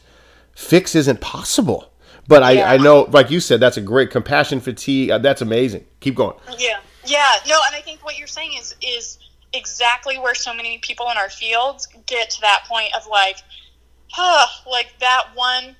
[0.53, 1.89] fix isn't possible.
[2.27, 2.71] But i Yeah.
[2.71, 5.09] i know like you said that's a great compassion fatigue.
[5.11, 5.85] Uh, that's amazing.
[6.01, 6.35] Keep going.
[6.57, 9.19] Yeah, yeah, no, and I think what you're saying is is
[9.53, 13.37] exactly where so many people in our fields get to that point of like,
[14.15, 15.75] huh, like that one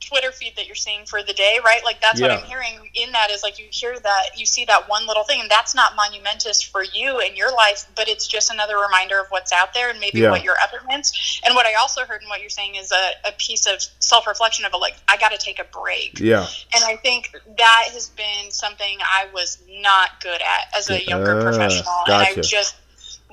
[0.00, 1.82] Twitter feed that you're seeing for the day, right?
[1.84, 2.28] Like that's Yeah.
[2.28, 5.24] what I'm hearing in that is like you hear that you see that one little
[5.24, 9.18] thing, and that's not monumentous for you in your life, but it's just another reminder
[9.20, 10.30] of what's out there and maybe Yeah.
[10.30, 11.40] what you're up against.
[11.46, 14.26] And what I also heard in what you're saying is a, a piece of self
[14.26, 16.18] reflection of a like, I got to take a break.
[16.20, 21.02] yeah And I think that has been something I was not good at as a
[21.04, 21.94] younger Ah, professional.
[22.06, 22.74] And I just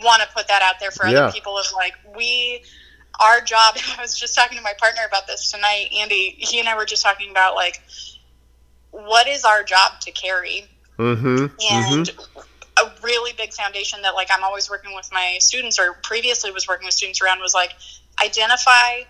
[0.02, 1.26] want to put that out there for Yeah.
[1.26, 2.62] other people of like, we,
[3.20, 6.36] our job, I was just talking to my partner about this tonight, Andy.
[6.38, 7.82] He and I were just talking about like,
[8.92, 10.68] what is our job to carry?
[11.00, 12.10] mm-hmm and
[12.78, 16.68] a really big foundation that like i'm always working with my students or previously was
[16.68, 17.74] working with students around was like
[18.24, 19.02] identify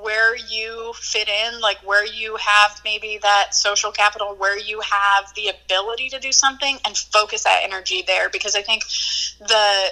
[0.00, 5.32] where you fit in like where you have maybe that social capital where you have
[5.34, 8.82] the ability to do something and focus that energy there because i think
[9.38, 9.88] the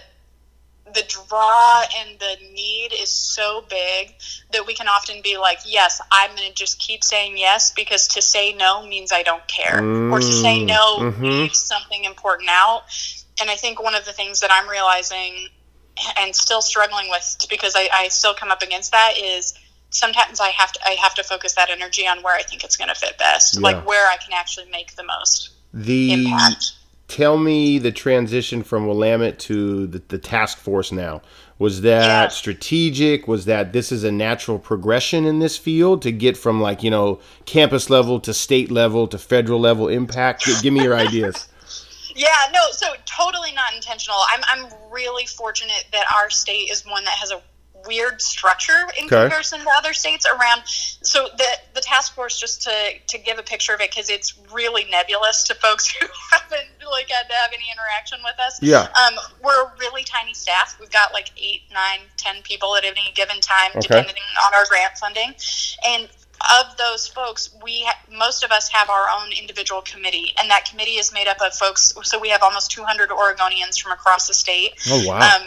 [0.94, 4.14] the draw and the need is so big
[4.53, 8.07] that we can often be like, yes, I'm going to just keep saying yes because
[8.09, 9.79] to say no means I don't care.
[10.12, 11.22] or to say Mm, no mhm.
[11.42, 12.85] leaves something important out.
[13.40, 15.49] And I think one of the things that I'm realizing
[16.20, 19.55] and still struggling with because I, I still come up against that is
[19.90, 22.77] sometimes I have to I have to focus that energy on where I think it's
[22.77, 23.61] going to fit best, Yeah.
[23.62, 26.72] like where I can actually make the most the impact.
[27.09, 31.23] Tell me the transition from Willamette to the, the task force now.
[31.59, 32.29] Was that Yeah.
[32.29, 33.27] strategic?
[33.27, 36.90] Was that this is a natural progression in this field to get from like, you
[36.90, 40.45] know, campus level to state level to federal level impact?
[40.62, 41.49] Give me your ideas.
[42.19, 44.16] Yeah, no, so totally not intentional.
[44.33, 47.42] I'm I'm really fortunate that our state is one that has a
[47.87, 49.22] weird structure in Okay.
[49.22, 52.70] comparison to other states around so the the task force just to
[53.09, 57.09] to give a picture of it because it's really nebulous to folks who haven't like
[57.11, 58.83] had to have any interaction with us Yeah.
[59.07, 63.12] um, we're a really tiny staff we've got like eight nine ten people at any
[63.14, 63.81] given time Okay.
[63.81, 65.35] depending on our grant funding
[65.87, 66.09] and
[66.61, 70.66] of those folks, we ha- most of us have our own individual committee, and that
[70.66, 71.94] committee is made up of folks.
[72.03, 74.72] So we have almost 200 Oregonians from across the state.
[74.90, 75.18] Oh wow.
[75.18, 75.42] Um,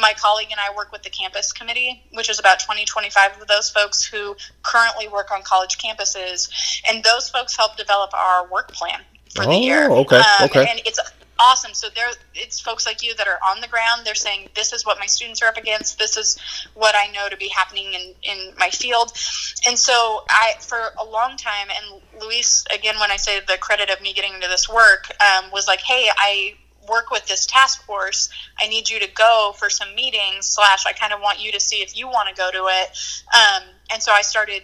[0.00, 3.48] my colleague and I work with the campus committee, which is about 20, 25 of
[3.48, 6.48] those folks who currently work on college campuses,
[6.88, 9.00] and those folks help develop our work plan
[9.34, 9.90] for Oh, the year.
[9.90, 10.66] okay, Um, okay.
[10.70, 11.00] And it's
[11.38, 11.74] awesome.
[11.74, 14.02] So there, it's folks like you that are on the ground.
[14.04, 15.98] They're saying, "This is what my students are up against.
[15.98, 16.38] This is
[16.74, 19.12] what I know to be happening in in my field."
[19.66, 23.90] And so I, for a long time, and Luis, again, when I say the credit
[23.90, 26.56] of me getting into this work, um, was like, "Hey, I."
[26.88, 28.28] work with this task force
[28.60, 31.60] i need you to go for some meetings slash i kind of want you to
[31.60, 32.98] see if you want to go to it
[33.34, 34.62] um, and so i started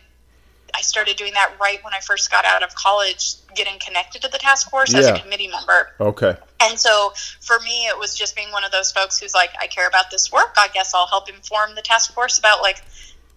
[0.74, 4.28] i started doing that right when i first got out of college getting connected to
[4.28, 6.37] the task force as a committee member okay.
[6.61, 7.12] and so
[7.48, 10.11] for me, it was just being one of those folks who's like, I care about
[10.11, 10.54] this work.
[10.59, 12.83] I guess I'll help inform the task force about like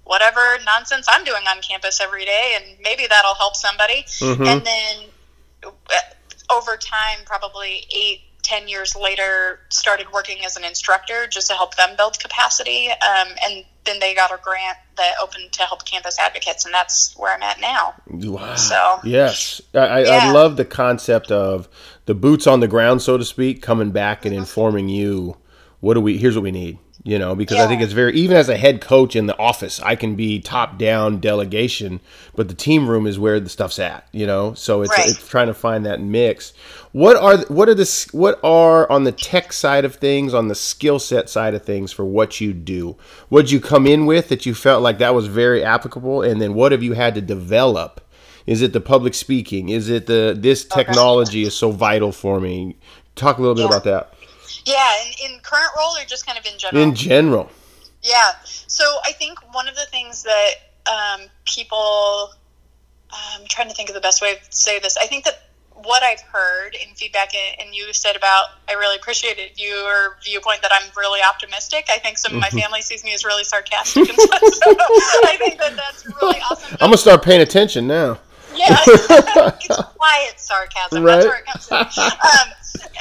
[0.04, 4.04] whatever nonsense I'm doing on campus every day, and maybe that'll help somebody.
[4.20, 4.48] Mhm.
[4.48, 4.96] And then
[5.63, 5.72] uh,
[6.54, 11.75] over time, probably eight, ten years later, started working as an instructor just to help
[11.75, 12.89] them build capacity.
[12.89, 17.13] Um, and then they got a grant that opened to help campus advocates, and that's
[17.17, 17.95] where I'm at now.
[18.08, 18.56] Wow.
[18.56, 21.67] So- yes, I, I, I love the concept of
[22.06, 24.27] the boots on the ground, so to speak, coming back Mm-hmm.
[24.27, 25.38] and informing you
[25.80, 26.77] what do we here's what we need.
[27.04, 29.80] You know, because I think it's very even as a head coach in the office,
[29.80, 32.00] I can be top down delegation,
[32.36, 34.06] but the team room is where the stuff's at.
[34.12, 35.08] You know, so it's Right.
[35.10, 36.54] it's trying to find that mix.
[36.92, 40.54] What are what are the what are on the tech side of things, on the
[40.54, 42.98] skill set side of things for what you do?
[43.30, 46.54] What'd you come in with that you felt like that was very applicable, and then
[46.54, 48.02] what have you had to develop?
[48.46, 49.70] Is it the public speaking?
[49.70, 52.76] Is it the this technology is so vital for me?
[53.16, 53.68] Talk a little bit Yeah.
[53.70, 54.14] about that
[54.65, 56.84] Yeah, in, in current role or just kind of in general?
[56.84, 57.52] in general.
[58.04, 58.32] Yeah.
[58.43, 60.52] So I think one of the things that
[60.88, 62.32] um, people,
[63.12, 64.97] I'm trying to think of the best way to say this.
[64.97, 65.52] I think that
[65.84, 70.71] what I've heard in feedback, and you said about, I really appreciated your viewpoint that
[70.74, 71.86] I'm really optimistic.
[71.89, 75.38] I think some of my family sees me as really sarcastic, and stuff, so I
[75.39, 76.78] think that that's really awesome.
[76.80, 78.19] I'm gonna start paying attention now.
[78.56, 81.04] Yeah, it's quiet sarcasm.
[81.04, 81.16] Right.
[81.16, 81.78] That's where it comes from.
[81.78, 82.54] Um,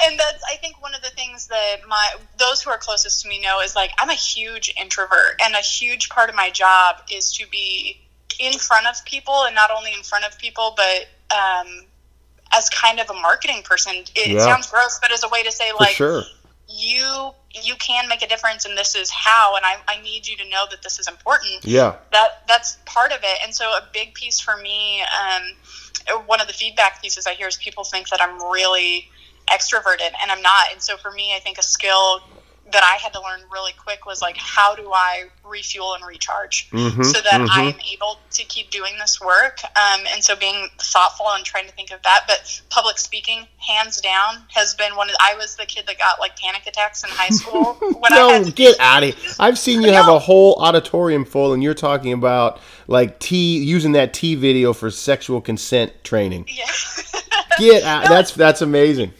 [0.05, 3.29] and that's, I think, one of the things that my those who are closest to
[3.29, 6.97] me know is like I'm a huge introvert, and a huge part of my job
[7.11, 8.01] is to be
[8.39, 11.85] in front of people, and not only in front of people, but um,
[12.53, 13.95] as kind of a marketing person.
[14.15, 14.45] It Yeah.
[14.45, 16.23] sounds gross, but as a way to say For like sure.
[16.73, 17.31] You
[17.63, 20.49] you can make a difference, and this is how, and I, I need you to
[20.49, 21.65] know that this is important.
[21.65, 21.95] Yeah.
[22.11, 23.39] that that's part of it.
[23.43, 25.43] And so a big piece for me um,
[26.25, 29.07] one of the feedback pieces i hear is people think that i'm really
[29.49, 30.67] extroverted and i'm not.
[30.71, 32.21] And so for me i think a skill
[32.71, 36.69] that i had to learn really quick was like how do i refuel and recharge
[36.71, 37.47] Mhm, so that mhm.
[37.51, 41.71] i'm able to keep doing this work um, and so being thoughtful and trying to
[41.73, 45.65] think of that but public speaking hands down has been one of i was the
[45.65, 48.79] kid that got like panic attacks in high school when i No, had to get
[48.79, 49.31] out of here.
[49.39, 53.93] I've seen you have a whole auditorium full, and you're talking about like tea using
[53.93, 56.45] that tea video for sexual consent training.
[56.49, 56.65] yeah
[57.57, 58.05] Get out.
[58.05, 59.13] That's that's amazing.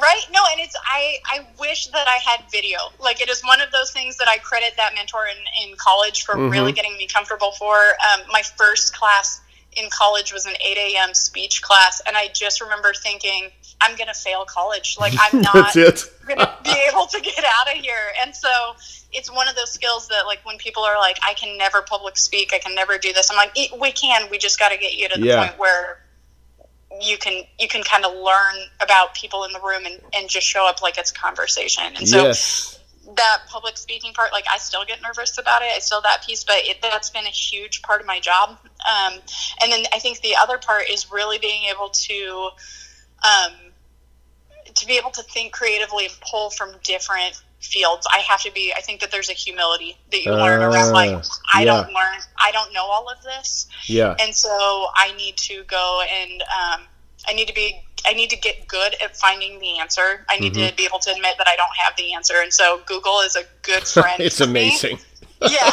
[0.00, 0.22] Right?
[0.32, 2.78] No and it's i i wish that i had video.
[3.00, 5.36] Like it is one of those things that i credit that mentor in,
[5.70, 7.74] in college for really getting me comfortable for.
[7.76, 9.40] Um, my first class
[9.76, 13.50] in college was an 8 a.m speech class and i just remember thinking
[13.82, 14.96] i'm gonna fail college.
[14.98, 15.72] Like i'm not
[16.26, 18.12] gonna be able to get out of here.
[18.22, 18.48] And so
[19.12, 22.16] it's one of those skills that like when people are like i can never public
[22.16, 22.52] speak.
[22.54, 24.30] I can never do this i'm like "E- we can.
[24.30, 25.46] We just got to get you to the Yeah.
[25.48, 26.00] point where
[27.00, 30.46] you can you can kind of learn about people in the room and, and just
[30.46, 31.84] show up like it's conversation.
[31.96, 32.80] And so yes.
[33.16, 35.68] that public speaking part like i still get nervous about it.
[35.74, 38.50] I still that piece but it, that's been a huge part of my job.
[38.50, 39.14] Um,
[39.62, 42.50] and then i think the other part is really being able to
[43.24, 43.52] um,
[44.74, 48.72] to be able to think creatively and pull from different fields i have to be
[48.76, 51.22] i think that there's a humility that you learn around like Ah,
[51.54, 51.64] i yeah.
[51.72, 54.14] don't learn i don't know all of this Yeah.
[54.20, 56.80] and so I need to go and um,
[57.28, 60.24] I need to be I need to get good at finding the answer.
[60.28, 60.68] I need Mm-hmm.
[60.68, 63.34] to be able to admit that I don't have the answer, and so Google is
[63.34, 64.20] a good friend.
[64.20, 64.98] it's amazing.
[65.42, 65.58] Yeah,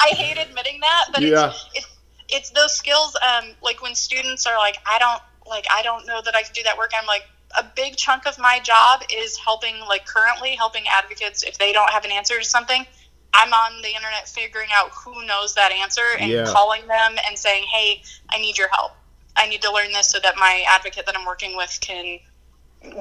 [0.00, 1.48] I hate admitting that, but Yeah.
[1.48, 1.86] it's, it's
[2.28, 3.16] it's those skills.
[3.26, 6.52] Um, like when students are like, I don't like, I don't know that I can
[6.54, 6.92] do that work.
[6.98, 7.24] I'm like,
[7.58, 11.90] a big chunk of my job is helping, like currently helping advocates if they don't
[11.90, 12.86] have an answer to something.
[13.32, 16.44] I'm on the internet figuring out who knows that answer and Yeah.
[16.46, 18.92] calling them and saying, "Hey, I need your help.
[19.36, 22.18] I need to learn this so that my advocate that I'm working with can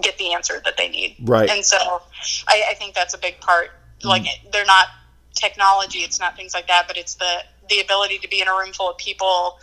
[0.01, 1.49] get the answer that they need." Right.
[1.49, 2.01] And so,
[2.47, 3.71] I, I think that's a big part.
[4.01, 4.09] Mm.
[4.09, 4.88] Like they're not
[5.35, 8.53] technology; it's not things like that, but it's the the ability to be in a
[8.53, 9.59] room full of people,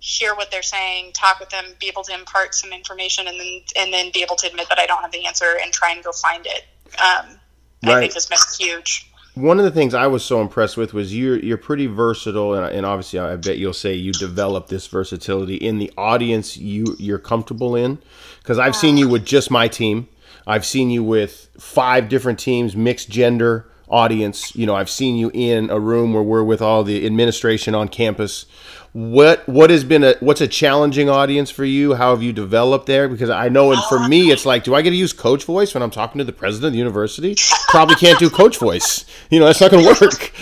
[0.00, 3.60] hear what they're saying, talk with them, be able to impart some information, and then
[3.76, 6.02] and then be able to admit that I don't have the answer and try and
[6.04, 6.64] go find it.
[6.94, 7.38] Um,
[7.84, 9.10] I think has been huge.
[9.34, 12.74] One of the things I was so impressed with was you're you're pretty versatile, and,
[12.74, 17.20] and obviously I bet you'll say you develop this versatility in the audience you you're
[17.20, 17.98] comfortable in,
[18.40, 20.08] because I've seen you with just my team,
[20.46, 24.56] I've seen you with five different teams, mixed gender audience.
[24.56, 27.88] You know, I've seen you in a room where we're with all the administration on
[27.88, 28.46] campus.
[28.92, 31.94] What what has been a what's a challenging audience for you?
[31.94, 33.08] How have you developed there?
[33.08, 35.74] Because I know, and for me, it's like, do I get to use coach voice
[35.74, 37.36] when I'm talking to the president of the university?
[37.68, 39.04] Probably can't do coach voice.
[39.30, 40.32] You know, that's not going to work.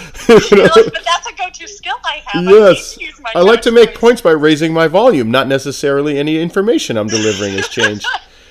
[0.51, 0.69] You know?
[0.75, 2.45] But that's a go-to skill I have.
[2.45, 5.49] Yes, I, use my I like to make voice." points by raising my volume, not
[5.49, 8.07] necessarily any information I'm delivering has changed.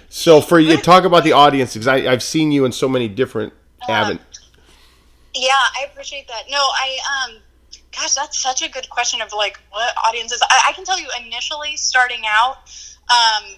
[0.10, 3.08] So for you, talk about the audience because I, I've seen you in so many
[3.08, 3.54] different
[3.90, 4.20] aven-
[5.34, 6.44] Yeah, I appreciate that.
[6.50, 7.38] No, I um,
[7.96, 10.42] gosh, that's such a good question of like what audiences.
[10.42, 12.58] I, I can tell you initially starting out,
[13.10, 13.56] um,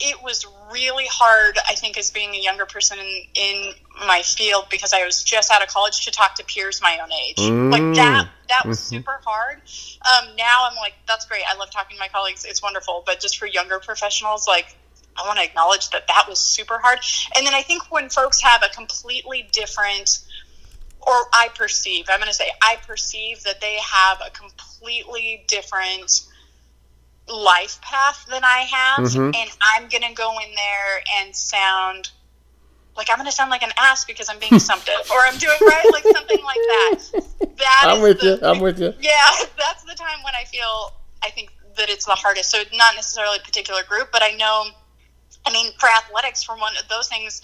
[0.00, 1.58] it was really hard.
[1.68, 3.72] I think as being a younger person in, in
[4.06, 7.12] my field because I was just out of college to talk to peers my own
[7.12, 7.38] age.
[7.70, 9.58] Like that, that was super hard.
[9.58, 11.42] Um, now I'm like, that's great.
[11.48, 12.44] I love talking to my colleagues.
[12.44, 13.04] It's wonderful.
[13.06, 14.76] But just for younger professionals, like.
[15.14, 16.98] I want to acknowledge that that was super hard.
[17.36, 20.20] And then I think when folks have a completely different
[21.06, 26.22] or I perceive, I'm going to say, I perceive that they have a completely different
[27.28, 29.04] life path than I have.
[29.06, 29.34] Mhm.
[29.34, 32.10] And I'm going to go in there and sound
[32.96, 35.56] like I'm going to sound like an ass because I'm being assumptive or I'm doing
[35.62, 36.98] right, like something like that.
[37.58, 38.46] That I'm with the- you.
[38.46, 38.92] I'm with you.
[39.00, 40.92] yeah, that's the time when I feel
[41.24, 42.50] I think that it's the hardest.
[42.50, 44.66] So not necessarily a particular group, but I know.
[45.46, 47.40] I mean, for athletics, for one of those things,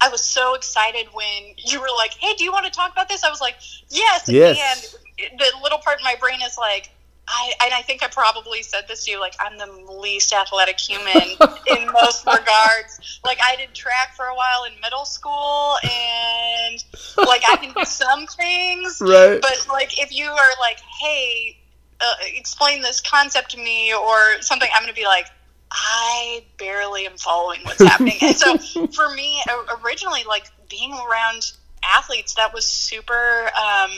[0.00, 3.08] I was so excited when you were like, "Hey, do you want to talk about
[3.08, 3.56] this?" I was like,
[3.88, 4.94] "Yes." Yes.
[5.18, 6.90] And the little part in my brain is like.
[7.28, 9.66] I, and I think I probably said this to you, like I'm the
[10.00, 11.10] least athletic human
[11.66, 13.18] in most regards.
[13.24, 16.84] Like I did track for a while in middle school, and
[17.18, 19.40] like I can do some things, Right.
[19.42, 21.58] but like if you are like hey
[22.00, 25.26] uh, explain this concept to me or something i'm going to be like
[25.70, 28.56] i barely am following what's happening and so
[28.94, 29.42] for me
[29.84, 31.52] originally like being around
[31.96, 33.90] athletes that was super um,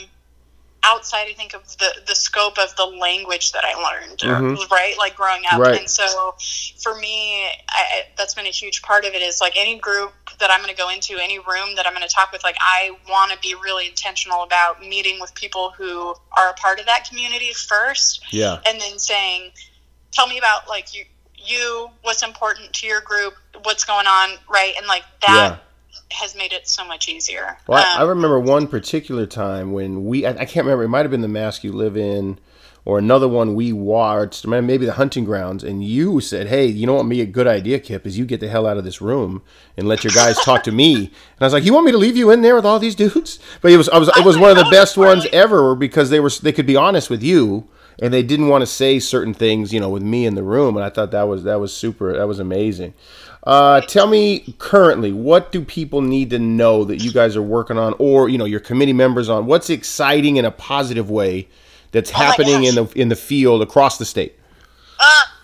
[0.83, 4.71] outside i think of the the scope of the language that i learned Mhm.
[4.71, 5.81] right like growing up Right.
[5.81, 6.35] and so
[6.81, 10.51] for me I- that's been a huge part of it is like any group that
[10.51, 12.93] i'm going to go into any room that i'm going to talk with like i
[13.09, 17.07] want to be really intentional about meeting with people who are a part of that
[17.09, 18.61] community first Yeah.
[18.67, 19.51] and then saying
[20.13, 21.05] tell me about like you
[21.45, 24.75] you what's important to your group what's going on right?
[24.77, 25.61] And like that
[26.11, 27.59] has made it so much easier.
[27.67, 30.89] Well, I, I Um, remember one particular time when we, I, I can't remember, it
[30.89, 32.39] might have been the mask you live in
[32.85, 36.95] or another one we watched, maybe the hunting grounds, and you said, hey, you know
[36.95, 39.43] what be a good idea, Kip, is you get the hell out of this room
[39.77, 40.95] and let your guys talk to me.
[41.39, 42.95] And I was like, you want me to leave you in there with all these
[42.95, 43.39] dudes?
[43.61, 46.21] But it was, I was, it was one of the best ones ever because they
[46.21, 47.69] were, they could be honest with you
[48.01, 50.77] and they didn't want to say certain things, you know, with me in the room.
[50.77, 52.95] And I thought that was, that was super, that was amazing.
[53.45, 57.79] Uh, tell me currently, what do people need to know that you guys are working
[57.79, 59.47] on, or you know, your committee members on?
[59.47, 61.49] What's exciting in a positive way
[61.93, 64.39] that's Oh happening in the in the field across the state?
[65.01, 65.38] Uh, I love that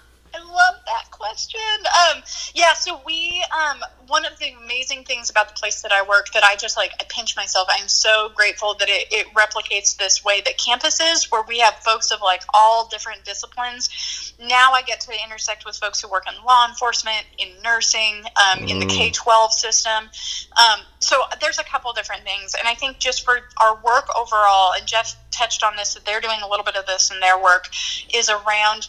[1.24, 1.60] question.
[2.04, 2.22] Um,
[2.54, 6.26] yeah, so we um, one of the amazing things about the place that I work
[6.34, 7.66] that I just like I pinch myself.
[7.70, 11.74] I'm so grateful that it, it replicates this way that campus is, where we have
[11.76, 14.34] folks of like all different disciplines.
[14.38, 18.68] Now I get to intersect with folks who work in law enforcement, in nursing, um,
[18.68, 20.10] in the K twelve system.
[20.58, 24.72] Um, so there's a couple different things, and I think just for our work overall,
[24.76, 27.42] and Jeff touched on this that they're doing a little bit of this in their
[27.42, 27.68] work,
[28.12, 28.88] is around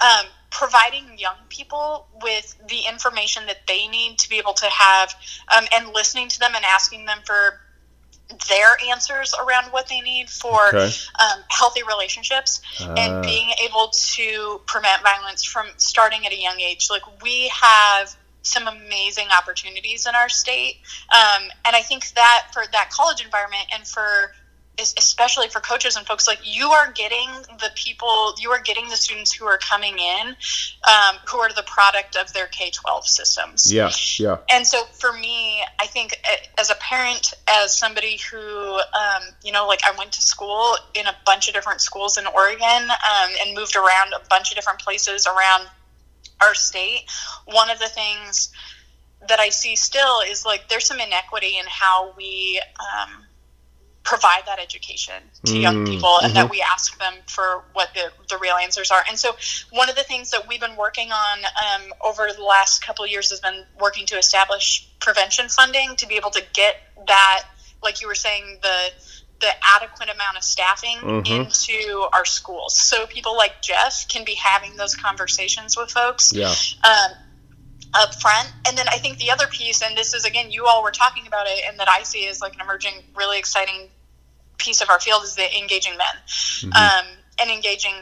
[0.00, 5.14] um, providing young people with the information that they need to be able to have
[5.56, 7.60] um, and listening to them and asking them for
[8.48, 10.90] their answers around what they need for Okay.
[11.18, 12.94] um, healthy relationships Ah.
[12.96, 16.88] and being able to prevent violence from starting at a young age.
[16.90, 20.76] Like we have some amazing opportunities in our state,
[21.12, 24.32] um, and I think that for that college environment and for
[24.78, 28.96] especially for coaches and folks like you are getting the people you are getting the
[28.96, 30.28] students who are coming in
[30.88, 34.36] um, who are the product of their k-12 systems Yeah, yeah.
[34.50, 39.52] and so for me i think uh, as a parent as somebody who um, you
[39.52, 43.30] know like i went to school in a bunch of different schools in oregon um,
[43.44, 45.66] and moved around a bunch of different places around
[46.40, 47.04] our state
[47.46, 48.50] one of the things
[49.28, 53.24] that i see still is like there's some inequity in how we um,
[54.08, 56.34] provide that education to young Mm, people and mhm.
[56.36, 59.04] that we ask them for what the, the real answers are.
[59.06, 59.36] And so,
[59.70, 63.10] one of the things that we've been working on um, over the last couple of
[63.10, 67.44] years has been working to establish prevention funding to be able to get that,
[67.82, 68.78] like you were saying, the
[69.40, 71.30] the adequate amount of staffing Mhm.
[71.30, 76.52] into our schools so people like jeff can be having those conversations with folks Yeah.
[76.82, 77.12] um,
[77.94, 78.48] up front.
[78.66, 81.26] And then I think the other piece, and this is again, you all were talking
[81.26, 83.88] about it, and that I see as like an emerging, really exciting
[84.58, 87.06] piece of our field is the engaging men, um,
[87.40, 87.94] and engaging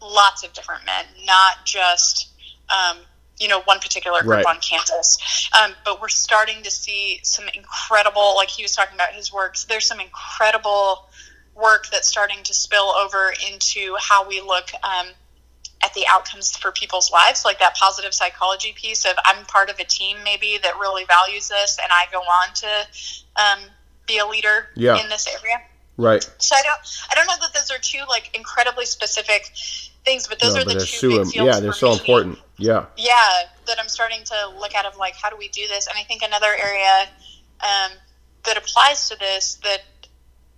[0.00, 2.30] lots of different men, not just.
[2.68, 2.98] Um,
[3.38, 4.46] you know, one particular group Right.
[4.46, 5.50] on campus.
[5.52, 9.64] Um, but we're starting to see some incredible, like he was talking about his works,
[9.64, 11.06] there's some incredible
[11.54, 15.08] work that's starting to spill over into how we look um,
[15.82, 19.78] at the outcomes for people's lives, like that positive psychology piece of I'm part of
[19.78, 22.86] a team maybe that really values this, and I go on to
[23.36, 23.70] um,
[24.06, 25.02] be a leader Yeah.
[25.02, 25.60] in this area.
[25.96, 26.22] Right.
[26.38, 26.78] So I don't,
[27.10, 29.50] I don't know that those are two like incredibly specific
[30.04, 31.98] things, but those no, are but the two big im- fields yeah, they're so me.
[31.98, 32.38] important.
[32.58, 32.86] Yeah.
[32.96, 33.14] Yeah,
[33.66, 36.02] that I'm starting to look at of like how do we do this, and I
[36.02, 37.08] think another area
[37.60, 37.92] um,
[38.44, 39.82] that applies to this that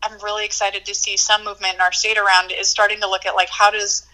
[0.02, 3.24] I'm really excited to see some movement in our state around is starting to look
[3.26, 4.06] at like how does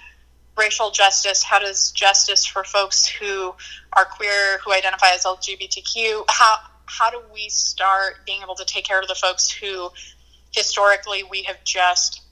[0.57, 3.55] racial justice, how does justice for folks who
[3.93, 6.57] are queer, who identify as LGBTQ, how
[6.87, 9.91] how do we start being able to take care of the folks who
[10.53, 12.23] historically we have just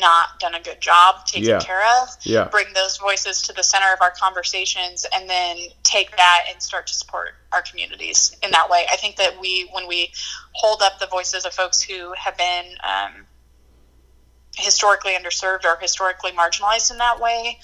[0.00, 1.60] not done a good job taking Yeah.
[1.60, 2.44] care of Yeah.
[2.44, 6.86] bring those voices to the center of our conversations and then take that and start
[6.88, 8.86] to support our communities in that way.
[8.90, 10.12] I think that we, when we
[10.52, 13.26] hold up the voices of folks who have been um,
[14.56, 17.60] historically underserved or historically marginalized in that way,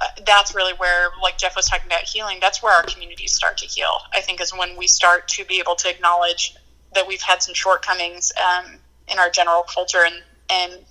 [0.00, 3.58] uh, that's really where, like Jeff was talking about healing, that's where our communities start
[3.58, 4.00] to heal.
[4.14, 6.54] I think is when we start to be able to acknowledge
[6.94, 8.78] that we've had some shortcomings um,
[9.08, 10.84] in our general culture and, and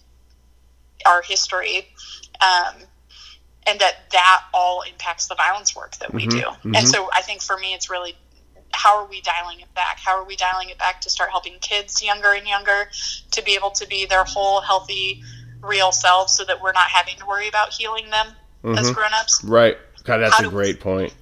[1.06, 1.88] our history.
[2.42, 2.76] Um,
[3.68, 6.42] and that that all impacts the violence work that we Mhm, do.
[6.70, 6.78] mhm.
[6.78, 8.16] And so I think for me, it's really
[8.74, 10.00] how are we dialing it back?
[10.00, 12.90] How are we dialing it back to start helping kids younger and younger
[13.32, 15.24] to be able to be their whole healthy,
[15.62, 18.36] real selves so that we're not having to worry about healing them
[18.74, 18.96] as Mhm.
[18.96, 19.44] grown-ups?
[19.44, 19.78] Right.
[20.04, 21.14] God, that's How a great point.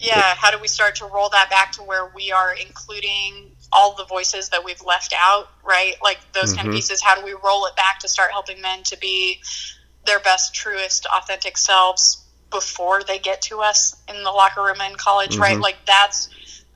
[0.00, 3.94] Yeah, how do we start to roll that back to where we are including all
[3.96, 5.94] the voices that we've left out, right?
[6.02, 6.70] Like those kind Mhm.
[6.70, 7.02] of pieces.
[7.02, 9.40] How do we roll it back to start helping men to be
[10.06, 14.94] their best, truest, authentic selves before they get to us in the locker room in
[14.96, 15.58] college, right?
[15.58, 15.62] Mhm.
[15.62, 16.28] Like that's,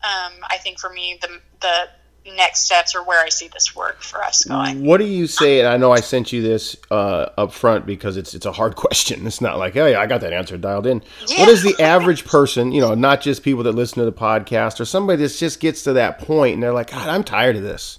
[0.03, 1.89] um, I think for me, the the
[2.25, 4.85] next steps or where I see this work for us going.
[4.85, 5.59] What do you say?
[5.59, 8.77] And I know I sent you this uh, up front because it's it's a hard
[8.77, 9.27] question.
[9.27, 11.03] It's not like, oh yeah, I got that answer dialed in.
[11.27, 11.41] Yeah.
[11.41, 12.73] What is the average person?
[12.73, 15.83] You know, not just people that listen to the podcast or somebody that just gets
[15.85, 17.99] to that point and they're like, God, I'm tired of this.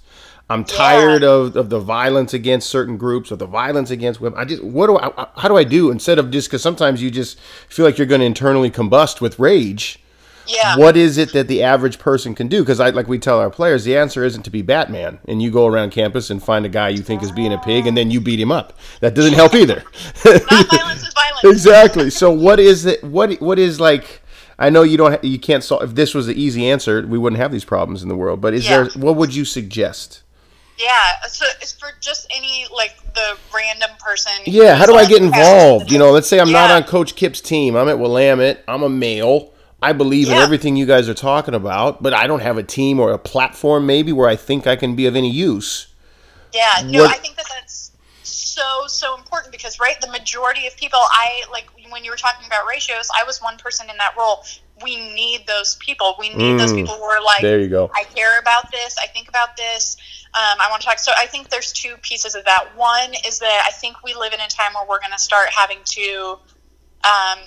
[0.49, 4.37] I'm tired of, of the violence against certain groups or the violence against women.
[4.37, 7.09] I just, what do I, how do I do instead of just, because sometimes you
[7.09, 10.02] just feel like you're going to internally combust with rage.
[10.47, 10.75] Yeah.
[10.77, 12.61] What is it that the average person can do?
[12.61, 15.51] Because I like we tell our players, the answer isn't to be Batman and you
[15.51, 18.11] go around campus and find a guy you think is being a pig and then
[18.11, 18.77] you beat him up.
[18.99, 19.83] That doesn't help either.
[20.25, 21.43] Not violence is violence.
[21.45, 22.09] exactly.
[22.09, 23.03] So what is it?
[23.03, 24.21] What what is like?
[24.59, 25.23] I know you don't.
[25.23, 25.83] You can't solve.
[25.83, 28.39] If this was the easy answer, we wouldn't have these problems in the world.
[28.41, 28.83] But is Yeah.
[28.83, 28.85] there?
[29.01, 30.21] What would you suggest?
[30.77, 34.31] Yeah, so it's for just any like the random person.
[34.45, 34.75] Yeah.
[34.75, 35.91] How do I get involved?
[35.91, 37.75] You know, let's say I'm not on Coach Kip's team.
[37.75, 38.63] I'm at Willamette.
[38.67, 39.52] I'm a male.
[39.83, 42.99] I believe in everything you guys are talking about, but I don't have a team
[43.01, 45.87] or a platform maybe where I think I can be of any use.
[46.53, 50.77] Yeah, no, What- I think that that's so so important because right, the majority of
[50.77, 54.15] people, I like when you were talking about ratios, I was one person in that
[54.17, 54.43] role.
[54.81, 56.15] We need those people.
[56.17, 57.91] We need those Mm, people who are like, There you go.
[57.93, 58.95] I care about this.
[59.03, 59.97] I think about this.
[60.33, 60.99] Um, I want to talk.
[60.99, 62.75] So I think there's two pieces of that.
[62.75, 65.49] One is that I think we live in a time where we're going to start
[65.49, 66.39] having to
[67.03, 67.39] um,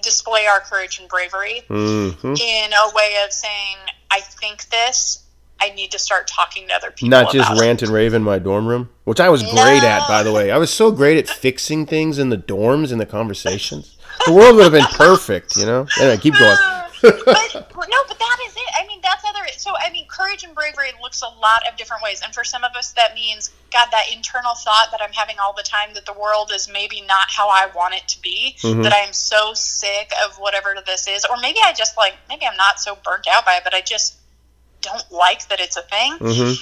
[0.00, 3.76] display our courage and bravery hmm in a way of saying,
[4.10, 5.24] I think this,
[5.60, 7.08] I need to start talking to other people.
[7.10, 7.60] Not just about it.
[7.60, 10.50] rant and rave in my dorm room, which I was great at, by the way.
[10.50, 13.96] I was so great at fixing things in the dorms in the conversations.
[14.26, 15.86] The world would have been perfect, you know.
[15.98, 16.56] Anyway, keep going.
[17.24, 18.70] but no, but that is it.
[18.78, 19.40] I mean, that's other.
[19.56, 22.64] So I mean, courage and bravery looks a lot of different ways, and for some
[22.64, 26.06] of us, that means God, that internal thought that I'm having all the time that
[26.06, 28.56] the world is maybe not how I want it to be.
[28.62, 28.82] Mhm.
[28.82, 32.46] That I am so sick of whatever this is, or maybe I just like maybe
[32.46, 34.16] I'm not so burnt out by it, but I just
[34.82, 36.16] don't like that it's a thing.
[36.18, 36.52] hmm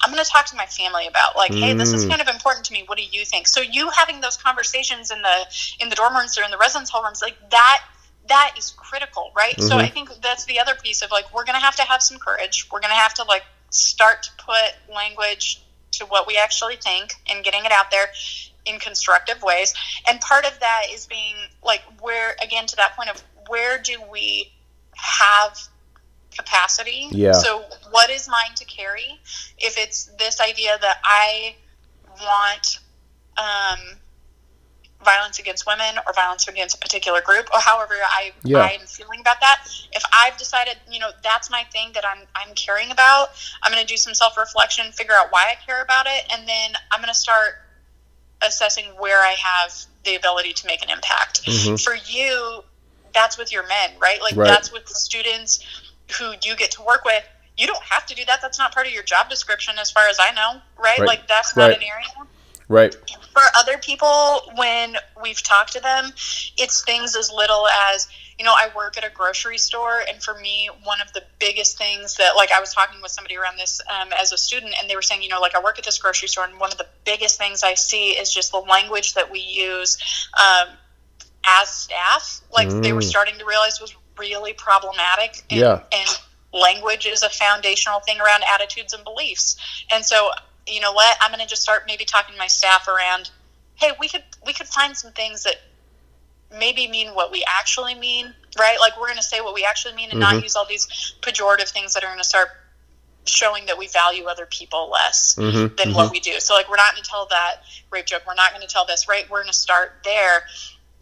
[0.00, 2.10] I'm going to talk to my family about like, hey, this is Mm.
[2.10, 2.84] kind of important to me.
[2.86, 3.48] What do you think?
[3.48, 5.46] So you having those conversations in the
[5.80, 7.82] in the dorm rooms or in the residence hall rooms, like that
[8.28, 9.60] that is critical, right?
[9.60, 9.82] So Mhm.
[9.82, 12.18] I think that's the other piece of like we're going to have to have some
[12.18, 12.66] courage.
[12.70, 15.60] We're going to have to like start to put language
[15.92, 18.10] to what we actually think and getting it out there
[18.64, 19.74] in constructive ways.
[20.06, 24.00] And part of that is being like where again to that point of where do
[24.10, 24.52] we
[24.94, 25.58] have
[26.36, 27.08] capacity?
[27.10, 27.32] Yeah.
[27.32, 29.20] So what is mine to carry?
[29.58, 31.56] If it's this idea that I
[32.20, 32.78] want
[33.38, 33.78] um,
[35.04, 38.62] violence against women or violence against a particular group or however I Yeah.
[38.62, 39.64] I'm feeling about that.
[39.92, 43.30] If I've decided, you know, that's my thing that I'm I'm caring about,
[43.62, 46.72] I'm going to do some self-reflection, figure out why I care about it, and then
[46.90, 47.60] I'm going to start
[48.42, 49.74] assessing where I have
[50.04, 51.44] the ability to make an impact.
[51.44, 51.82] Mhm.
[51.82, 52.64] For you,
[53.12, 54.20] that's with your men, right?
[54.22, 54.46] Like Right.
[54.48, 55.60] that's with the students
[56.18, 57.24] who you get to work with.
[57.56, 58.40] You don't have to do that.
[58.40, 60.98] That's not part of your job description as far as I know, right?
[61.00, 61.06] Right.
[61.06, 61.76] Like that's not Right.
[61.76, 62.06] an area
[62.68, 62.94] Right.
[63.32, 66.12] for other people when we've talked to them
[66.58, 68.06] it's things as little as
[68.38, 71.78] you know i work at a grocery store and for me one of the biggest
[71.78, 74.90] things that like i was talking with somebody around this um, as a student and
[74.90, 76.76] they were saying you know like i work at this grocery store and one of
[76.78, 79.96] the biggest things i see is just the language that we use
[80.38, 80.68] um,
[81.46, 83.04] as staff like they were Mm.
[83.04, 85.80] starting to realize was really problematic and, Yeah.
[85.92, 86.18] and
[86.52, 89.56] language is a foundational thing around attitudes and beliefs
[89.92, 90.30] and so
[90.68, 93.30] you know what i'm going to just start maybe talking to my staff around
[93.76, 95.56] hey we could we could find some things that
[96.50, 98.78] maybe mean what we actually mean right?
[98.80, 100.32] Like we're going to say what we actually mean and Mhm.
[100.32, 102.50] not use all these pejorative things that are going to start
[103.26, 106.40] showing that we value other people less hmm than what we do.
[106.40, 107.56] So like we're not going to tell that
[107.90, 108.22] rape joke.
[108.26, 109.28] We're not going to tell this right?
[109.30, 110.44] We're going to start there.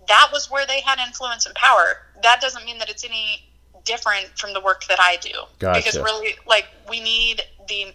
[0.09, 2.03] That was where they had influence and power.
[2.23, 3.45] That doesn't mean that it's any
[3.85, 5.31] different from the work that i do.
[5.61, 5.79] Gotcha.
[5.79, 7.95] because really like we need the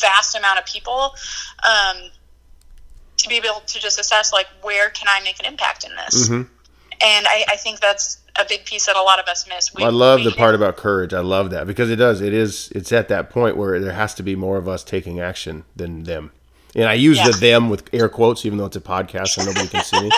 [0.00, 1.14] vast amount of people
[1.66, 1.96] um,
[3.16, 6.28] to be able to just assess like where can i make an impact in this
[6.28, 6.42] hmm
[7.00, 9.84] and I, I think that's a big piece that a lot of us miss we,
[9.84, 11.12] I love the part about courage.
[11.12, 12.20] I love that because it does.
[12.20, 12.70] It is.
[12.74, 16.04] It's at that point where there has to be more of us taking action than
[16.04, 16.32] them.
[16.78, 19.66] And I use the them with air quotes, even though it's a podcast and nobody
[19.66, 20.10] can see me.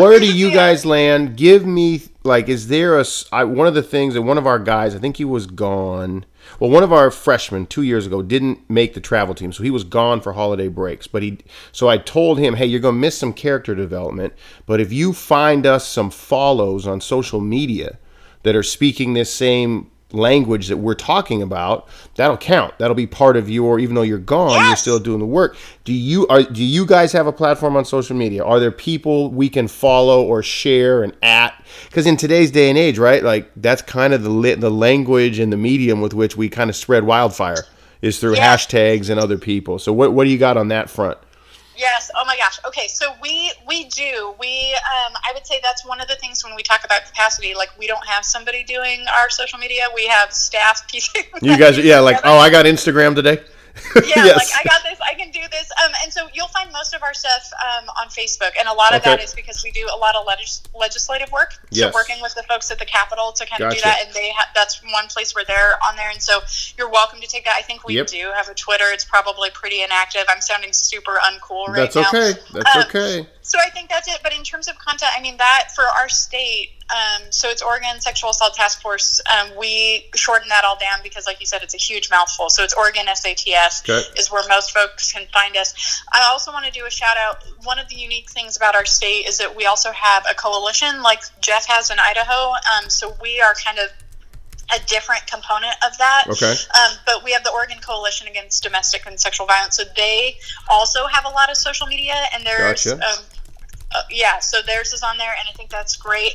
[0.00, 1.36] Where do you guys land?
[1.36, 4.58] Give me like, is there a I, one of the things that one of our
[4.58, 4.96] guys?
[4.96, 6.24] I think he was gone.
[6.58, 9.70] Well, one of our freshmen two years ago didn't make the travel team, so he
[9.70, 11.06] was gone for holiday breaks.
[11.06, 11.38] But he,
[11.70, 14.32] so I told him, hey, you're gonna miss some character development.
[14.66, 17.98] But if you find us some follows on social media
[18.42, 22.76] that are speaking this same language that we're talking about, that'll count.
[22.78, 23.78] That'll be part of your.
[23.78, 25.56] Even though you're gone, you're still doing the work.
[25.84, 26.42] Do you are?
[26.42, 28.44] Do you guys have a platform on social media?
[28.44, 31.62] Are there people we can follow or share and at?
[31.88, 35.38] Because in today's day and age, right, like that's kind of the li- the language
[35.38, 37.64] and the medium with which we kind of spread wildfire
[38.02, 39.78] is through hashtags and other people.
[39.78, 41.18] So what what do you got on that front?
[41.76, 42.10] Yes.
[42.16, 42.58] Oh my gosh.
[42.66, 42.88] Okay.
[42.88, 46.54] So we we do we um, I would say that's one of the things when
[46.54, 47.54] we talk about capacity.
[47.54, 49.84] Like we don't have somebody doing our social media.
[49.94, 51.24] We have staff piecing.
[51.42, 53.42] You guys, yeah, like oh, I got Instagram today.
[54.06, 54.36] yeah, yes.
[54.36, 55.70] like I got this, I can do this.
[55.84, 58.94] Um, and so you'll find most of our stuff um, on Facebook, and a lot
[58.94, 59.10] of Okay.
[59.10, 61.54] that is because we do a lot of legis- legislative work.
[61.70, 61.92] Yes.
[61.92, 64.30] So working with the folks at the Capitol to kind of do that, and they
[64.34, 66.40] ha- that's one place where they're on there, and so
[66.78, 67.54] you're welcome to take that.
[67.58, 68.06] I think we Yep.
[68.08, 68.86] do have a Twitter.
[68.92, 70.22] It's probably pretty inactive.
[70.28, 72.08] I'm sounding super uncool right That's now.
[72.08, 72.40] okay.
[72.52, 73.28] That's Um, okay.
[73.42, 74.18] So I think that's it.
[74.22, 78.00] But in terms of content, I mean that for our state, um, so it's Oregon
[78.00, 79.20] Sexual Assault Task Force.
[79.32, 82.48] Um, we shorten that all down because, like you said, it's a huge mouthful.
[82.48, 84.08] So it's Oregon SATF Okay.
[84.20, 85.74] is where most folks can find us.
[86.12, 87.42] I also want to do a shout out.
[87.64, 91.02] One of the unique things about our state is that we also have a coalition,
[91.02, 92.52] like Jeff has in Idaho.
[92.52, 93.88] Um, so we are kind of
[94.74, 96.24] a different component of that.
[96.28, 96.50] Okay.
[96.52, 99.76] Um, but we have the Oregon Coalition Against Domestic and Sexual Violence.
[99.76, 100.36] So they
[100.68, 102.84] also have a lot of social media, and there's.
[102.84, 103.04] Gotcha.
[103.04, 103.24] Um,
[103.94, 106.34] uh, yeah, so theirs is on there, and I think that's great.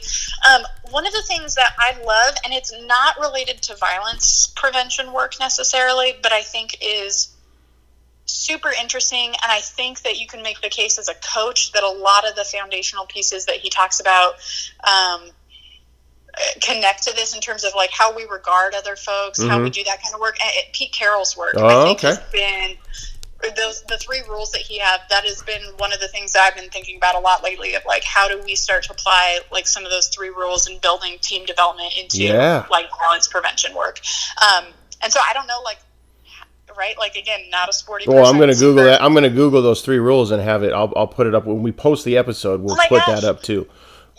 [0.49, 5.11] Um, one of the things that I love, and it's not related to violence prevention
[5.11, 7.35] work necessarily, but I think is
[8.25, 11.83] super interesting, and I think that you can make the case as a coach that
[11.83, 14.35] a lot of the foundational pieces that he talks about
[14.87, 15.29] um,
[16.61, 19.83] connect to this in terms of like how we regard other folks, how we do
[19.83, 20.37] that kind of work.
[20.41, 21.65] And it, Pete Carroll's work, Mm-hmm.
[21.65, 22.07] Oh, I think, okay.
[22.07, 22.77] has been
[23.55, 25.01] those the three rules that he had.
[25.09, 27.73] That has been one of the things that I've been thinking about a lot lately.
[27.75, 30.77] Of like, how do we start to apply like some of those three rules in
[30.79, 32.65] building team development into Yeah.
[32.69, 33.99] like violence prevention work.
[34.41, 34.65] Um,
[35.03, 35.79] and so I don't know, like,
[36.77, 38.05] right, like again, not a sporty.
[38.07, 39.01] Well, I'm gonna Google that.
[39.01, 40.73] I'm gonna Google those three rules and have it.
[40.73, 42.61] I'll, I'll put it up when we post the episode.
[42.61, 43.21] We'll Oh put gosh.
[43.21, 43.67] that up too.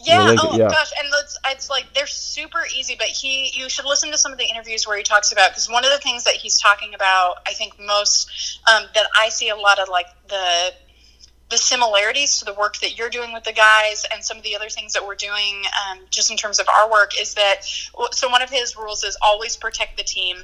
[0.04, 0.34] Yeah.
[0.38, 0.68] oh yeah.
[0.68, 2.96] gosh, and it's, it's like they're super easy.
[2.96, 5.68] But he, you should listen to some of the interviews where he talks about because
[5.70, 9.48] one of the things that he's talking about, I think most um, that I see
[9.48, 10.72] a lot of like the
[11.52, 14.56] the similarities to the work that you're doing with the guys and some of the
[14.56, 17.58] other things that we're doing um, just in terms of our work is that
[18.12, 20.38] so one of his rules is always protect the team.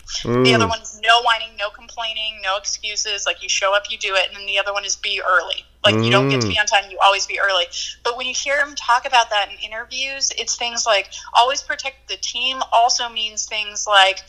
[0.45, 3.97] The other one is no whining no complaining no excuses like you show up you
[3.97, 5.65] do it and then the other one is be early.
[5.83, 7.65] Like you don't get to be on time you always be early.
[8.05, 12.09] But when you hear him talk about that in interviews it's things like always protect
[12.09, 14.21] the team also means things like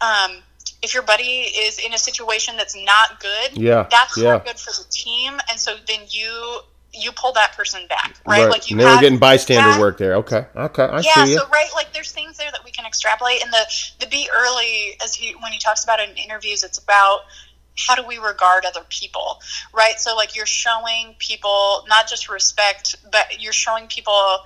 [0.00, 0.38] um,
[0.82, 4.32] if your buddy is in a situation that's not good Yeah, that's yeah.
[4.32, 6.60] not good for the team and so then you
[6.94, 9.96] you pull that person back right, like you and they were getting bystander have- work
[9.96, 10.16] there.
[10.16, 10.44] Okay.
[10.54, 10.82] Okay.
[10.82, 11.38] I yeah, see you.
[11.38, 13.64] so right, like there's things there that we can extrapolate, and the
[14.00, 17.20] the be early, as he when he talks about it in interviews, it's about
[17.78, 19.40] how do we regard other people,
[19.72, 19.98] right?
[19.98, 24.40] So like you're showing people not just respect, but you're showing people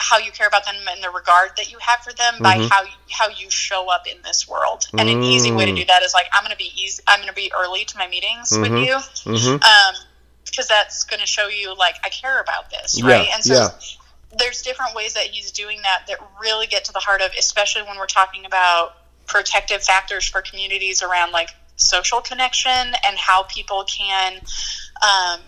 [0.00, 2.68] how you care about them and the regard that you have for them by Mm-hmm.
[2.68, 4.84] how how you show up in this world.
[4.96, 5.76] And an easy way to Mm.
[5.76, 7.02] do that is like I'm going to be easy.
[7.08, 9.94] I'm going to be early to my meetings with you hmm um,
[10.44, 13.28] because that's going to show you like I care about this, Yeah, right?
[13.34, 13.68] and so yeah.
[14.38, 17.82] there's different ways that he's doing that that really get to the heart of, especially
[17.82, 18.94] when we're talking about
[19.26, 22.72] protective factors for communities around like social connection
[23.06, 24.40] and how people can.
[25.02, 25.40] Um,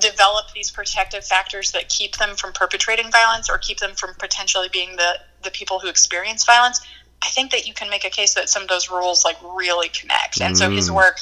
[0.00, 4.68] develop these protective factors that keep them from perpetrating violence or keep them from potentially
[4.72, 6.80] being the the people who experience violence
[7.22, 9.88] i think that you can make a case that some of those rules like really
[9.88, 10.74] connect and so Mm.
[10.74, 11.18] his work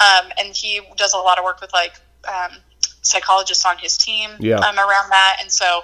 [0.00, 1.94] um, and he does a lot of work with like
[2.28, 2.56] um,
[3.02, 4.58] psychologists on his team Yeah.
[4.58, 5.82] um, around that and so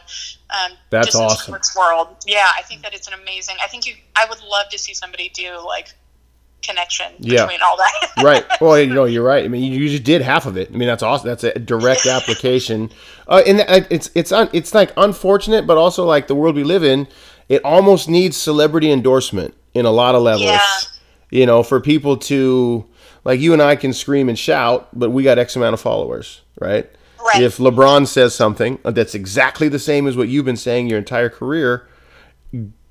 [0.51, 1.59] um, That's just awesome.
[1.77, 4.79] world yeah i think that it's an amazing i think you i would love to
[4.79, 5.95] see somebody do like
[6.63, 7.45] connection Yeah.
[7.47, 8.45] between all that right.
[8.61, 9.45] Well, you know, you're right.
[9.45, 10.71] I mean, you just did half of it.
[10.73, 11.29] I mean, that's awesome.
[11.29, 12.91] That's a direct application.
[13.29, 16.65] Uh, and that- it's it's un, it's like unfortunate, but also like the world we
[16.65, 17.07] live in.
[17.49, 20.45] It almost needs celebrity endorsement in a lot of levels.
[20.47, 20.61] Yeah.
[21.31, 22.85] You know, for people to
[23.25, 26.41] like you and I can scream and shout, but we got X amount of followers,
[26.61, 26.91] right?
[27.35, 27.43] Right.
[27.43, 31.29] If LeBron says something that's exactly the same as what you've been saying your entire
[31.29, 31.89] career,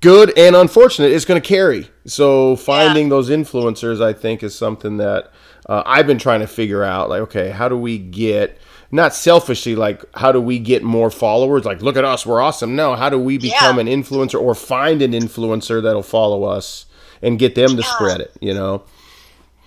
[0.00, 1.88] good and unfortunate, it's going to carry.
[2.06, 5.30] So finding those influencers, I think, is something that
[5.68, 7.08] uh, I've been trying to figure out.
[7.08, 8.58] Like, okay, how do we get
[8.92, 11.64] not selfishly, like how do we get more followers?
[11.64, 12.76] Like, look at us, we're awesome.
[12.76, 13.80] No, how do we become Yeah.
[13.80, 16.86] an influencer or find an influencer that'll follow us
[17.20, 17.94] and get them to Yeah.
[17.94, 18.30] spread it?
[18.40, 18.84] You know,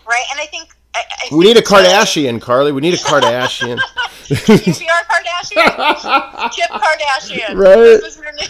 [0.07, 0.99] right and i think I,
[1.31, 2.71] I we need a think that- Kardashian, Carly.
[2.71, 3.77] We need a Kardashian.
[4.29, 7.55] UPR Kardashian, Kip Kardashian.
[7.55, 7.77] Right.
[7.77, 8.47] Is your new.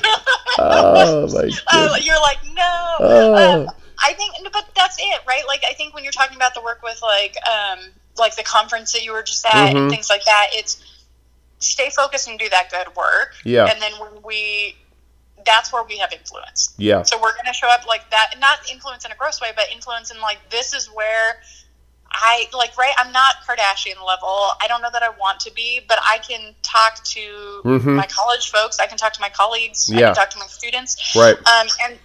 [0.59, 2.03] oh my Uh, god.
[2.05, 2.95] you're like no.
[2.99, 3.61] Oh.
[3.63, 3.69] Um,
[4.01, 5.43] I think, but that's it, right?
[5.47, 7.79] Like, I think when you're talking about the work with like, um,
[8.17, 9.77] like the conference that you were just at Mhm.
[9.77, 10.77] and things like that, it's
[11.59, 13.35] stay focused and do that good work.
[13.43, 13.65] Yeah.
[13.65, 14.77] And then when we,
[15.45, 16.73] that's where we have influence.
[16.77, 17.03] Yeah.
[17.03, 19.65] So we're going to show up like that, not influence in a gross way, but
[19.71, 21.41] influence in like this is where
[22.11, 22.93] I like right.
[22.97, 24.51] I'm not Kardashian level.
[24.61, 27.95] I don't know that I want to be, but I can talk to Mhm.
[27.95, 28.79] my college folks.
[28.79, 29.89] I can talk to my colleagues.
[29.93, 30.05] I Yeah.
[30.07, 30.97] can talk to my students.
[31.15, 31.37] Right.
[31.47, 31.99] Um, and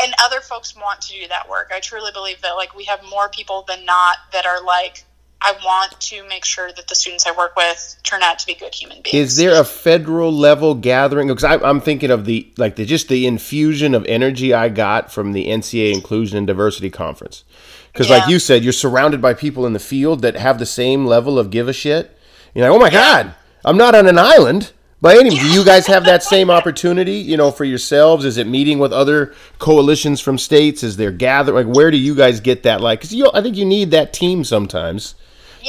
[0.00, 1.70] and other folks want to do that work.
[1.74, 5.04] I truly believe that like we have more people than not that are like.
[5.42, 8.54] I want to make sure that the students I work with turn out to be
[8.54, 9.14] good human beings.
[9.14, 11.28] Is there a federal level gathering?
[11.28, 15.34] Because I'm thinking of the like the just the infusion of energy I got from
[15.34, 17.44] the NCA Inclusion and Diversity Conference.
[17.92, 21.06] Because like you said, you're surrounded by people in the field that have the same
[21.06, 22.18] level of give a shit.
[22.54, 23.34] You're like, oh my god,
[23.64, 24.72] I'm not on an island.
[25.00, 27.16] By any, do you guys have that same opportunity?
[27.16, 30.82] You know, for yourselves, is it meeting with other coalitions from states?
[30.82, 31.52] Is there gather?
[31.52, 32.80] Like, where do you guys get that?
[32.80, 35.14] Like, because I think you need that team sometimes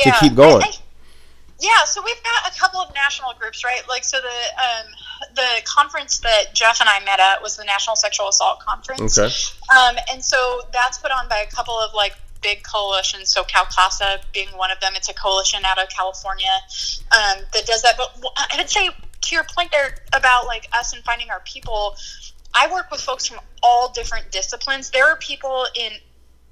[0.04, 0.64] to keep going.
[0.64, 0.72] I- I-
[1.60, 3.82] yeah, so we've got a couple of national groups, right?
[3.90, 4.86] Like, so the um,
[5.34, 9.18] the conference that Jeff and I met at was the National Sexual Assault Conference.
[9.18, 9.34] Okay.
[9.76, 12.14] Um, and so that's put on by a couple of like
[12.44, 13.30] big coalitions.
[13.32, 14.92] So CalCASA being one of them.
[14.96, 16.52] It's a coalition out of California
[17.12, 17.98] um, that does that.
[17.98, 18.90] But I would say
[19.22, 21.96] to your point there about like us and finding our people,
[22.54, 24.90] I work with folks from all different disciplines.
[24.90, 25.92] There are people in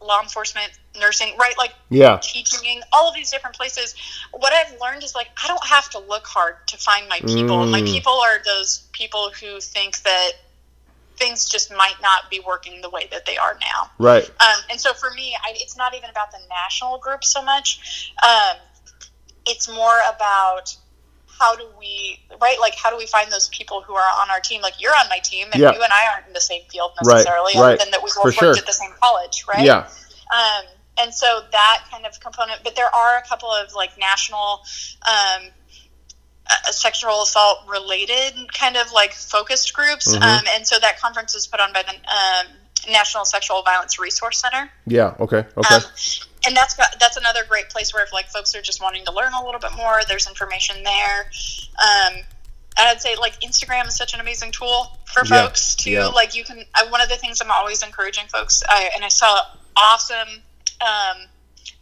[0.02, 1.58] law enforcement, nursing, right?
[1.58, 2.20] Like Yeah.
[2.22, 3.96] teaching, all of these different places.
[4.32, 7.66] What I've learned is like I don't have to look hard to find my people.
[7.68, 7.92] My Mm.
[7.92, 10.32] people are those people who think that
[11.18, 13.90] things just might not be working the way that they are now.
[13.98, 14.30] Right.
[14.42, 18.12] Um, and so for me, I, it's not even about the national group so much.
[18.22, 18.58] Um,
[19.48, 20.76] it's more about
[21.40, 24.40] how do we right like how do we find those people who are on our
[24.40, 25.74] team like you're on my team and Yeah.
[25.74, 28.34] you and i aren't in the same field necessarily right, other than that we both
[28.34, 28.50] sure.
[28.50, 29.88] worked at the same college right Yeah.
[30.34, 30.66] um,
[30.98, 34.62] and so that kind of component but there are a couple of like national
[35.08, 35.50] um,
[36.50, 40.22] uh, sexual assault related kind of like focused groups Mhm.
[40.22, 42.48] um, and so that conference is put on by the um,
[42.92, 45.16] national sexual violence resource center Yeah.
[45.20, 45.44] Okay.
[45.58, 45.80] Okay.
[46.48, 49.12] And that's got, that's another great place where if like folks are just wanting to
[49.12, 51.20] learn a little bit more, there's information there.
[51.82, 52.14] Um,
[52.78, 55.92] and I'd say like Instagram is such an amazing tool for Yeah, folks too.
[55.92, 56.08] yeah.
[56.08, 59.08] Like you can, I, one of the things I'm always encouraging folks, I, and I
[59.10, 59.38] saw
[59.78, 60.28] awesome,
[60.82, 61.28] um,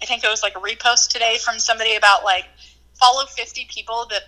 [0.02, 2.46] I think it was like a repost today from somebody about like
[3.00, 4.22] follow 50 people that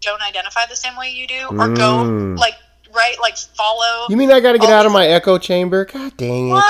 [0.00, 1.76] don't identify the same way you do, or Mm.
[1.76, 2.54] go like
[2.94, 4.06] right, like follow.
[4.08, 5.84] you mean I got to get out of my echo chamber?
[5.84, 6.64] God dang it.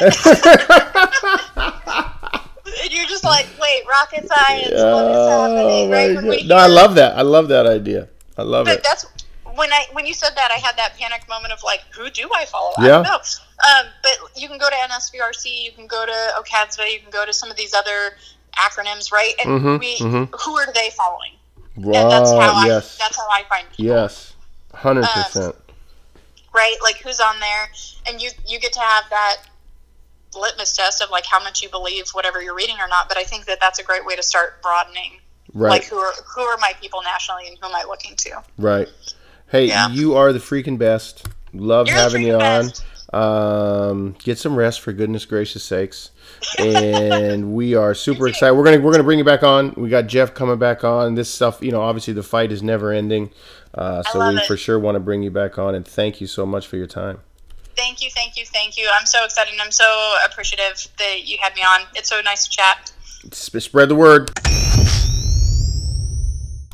[3.04, 5.90] You're just like, wait, rocket science, what is Oh happening?
[5.90, 6.14] Right?
[6.16, 6.48] When we God.
[6.48, 7.18] No, I love that.
[7.18, 8.08] I love that idea.
[8.38, 8.82] I love But it.
[8.82, 9.04] that's
[9.54, 12.28] when I when you said that, I had that panic moment of like, who do
[12.34, 12.72] I follow?
[12.78, 13.16] I don't know.
[13.16, 17.26] Um, but you can go to NSVRC, you can go to OCADSVA, you can go
[17.26, 18.16] to some of these other
[18.56, 19.34] acronyms, right?
[19.44, 20.40] And Mhm, we, mhm.
[20.40, 21.32] who are they following?
[21.76, 22.54] And that's how Wow.
[22.56, 22.96] I Yes.
[22.98, 23.84] that's how I find people.
[23.84, 24.32] Yes.
[24.72, 25.54] Hundred percent.
[26.54, 26.76] right?
[26.82, 27.70] Like who's on there,
[28.06, 29.36] and you you get to have that
[30.36, 33.08] litmus test of like how much you believe whatever you're reading or not.
[33.08, 35.20] But I think that that's a great way to start broadening,
[35.52, 35.70] Right.
[35.70, 38.42] like who are who are my people nationally and who am I looking to?
[38.58, 38.88] Right.
[39.48, 39.88] Hey, Yeah.
[39.90, 41.26] you are the freaking best.
[41.52, 42.40] Love You're having you on.
[42.40, 42.84] best.
[43.12, 46.10] Um, get some rest for goodness gracious sakes.
[46.58, 48.54] And we are super excited.
[48.54, 49.72] We're gonna we're gonna bring you back on.
[49.76, 51.14] We got Jeff coming back on.
[51.14, 53.30] This stuff, you know, obviously the fight is never ending.
[53.72, 54.46] Uh, so we it.
[54.46, 55.74] for sure want to bring you back on.
[55.74, 57.20] And thank you so much for your time.
[57.76, 58.88] Thank you, thank you, thank you.
[58.98, 59.52] I'm so excited.
[59.52, 61.82] and I'm so appreciative that you had me on.
[61.94, 62.92] It's so nice to chat.
[63.32, 64.30] Sp- spread the word.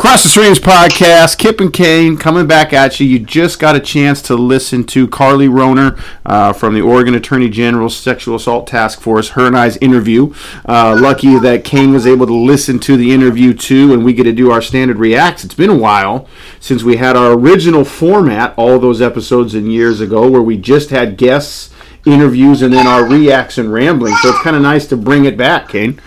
[0.00, 3.06] Cross the Streams podcast, Kip and Kane coming back at you.
[3.06, 5.94] You just got a chance to listen to Carly Roner
[6.24, 10.32] uh, from the Oregon Attorney General's Sexual Assault Task Force, her and I's interview.
[10.66, 14.24] Uh, lucky that Kane was able to listen to the interview too, and we get
[14.24, 15.44] to do our standard reacts.
[15.44, 16.26] It's been a while
[16.60, 20.88] since we had our original format, all those episodes and years ago, where we just
[20.88, 21.74] had guests,
[22.06, 24.14] interviews, and then our reacts and rambling.
[24.22, 26.00] So it's kind of nice to bring it back, Kane.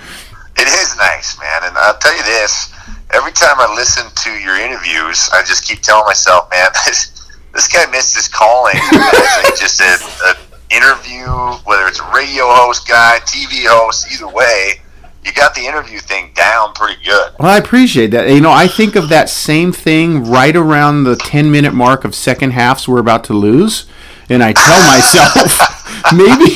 [0.57, 1.61] It is nice, man.
[1.65, 2.73] And I'll tell you this
[3.13, 7.67] every time I listen to your interviews, I just keep telling myself, man, this, this
[7.67, 8.75] guy missed his calling.
[9.57, 10.35] just an
[10.69, 11.25] interview,
[11.65, 14.81] whether it's a radio host guy, TV host, either way,
[15.23, 17.31] you got the interview thing down pretty good.
[17.39, 18.29] Well, I appreciate that.
[18.29, 22.13] You know, I think of that same thing right around the 10 minute mark of
[22.13, 23.85] second halves we're about to lose.
[24.29, 26.55] And I tell myself, maybe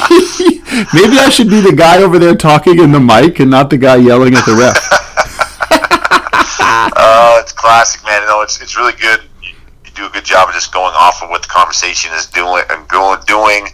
[0.93, 3.77] maybe I should be the guy over there talking in the mic and not the
[3.77, 5.06] guy yelling at the ref.
[6.99, 8.21] Oh, it's classic, man.
[8.23, 9.21] You know, it's, it's really good.
[9.43, 9.53] You,
[9.85, 12.63] you do a good job of just going off of what the conversation is doing
[12.69, 13.65] and going doing.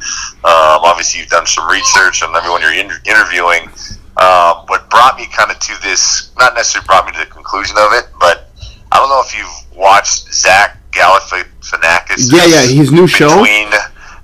[0.43, 3.69] Um, obviously, you've done some research on everyone you're inter- interviewing.
[4.17, 7.77] Um, what brought me kind of to this, not necessarily brought me to the conclusion
[7.77, 8.51] of it, but
[8.91, 12.31] I don't know if you've watched Zach Galifianakis.
[12.31, 13.29] Yeah, yeah, his new show.
[13.29, 13.71] between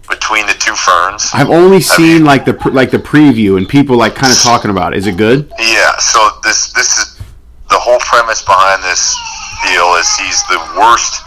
[0.08, 1.30] between the two ferns.
[1.34, 4.94] I've only seen like the like the preview and people like kind of talking about
[4.94, 5.00] it.
[5.00, 5.52] Is it good?
[5.60, 7.19] Yeah, so this this is
[7.70, 9.16] the whole premise behind this
[9.64, 11.22] deal is he's the worst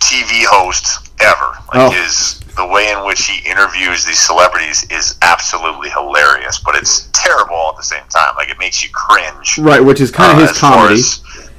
[0.00, 1.56] TV host ever.
[1.72, 1.90] Like Oh.
[1.90, 7.70] his the way in which he interviews these celebrities is absolutely hilarious, but it's terrible
[7.70, 8.32] at the same time.
[8.36, 9.58] Like it makes you cringe.
[9.58, 11.02] Right, which is kind of uh, his comedy.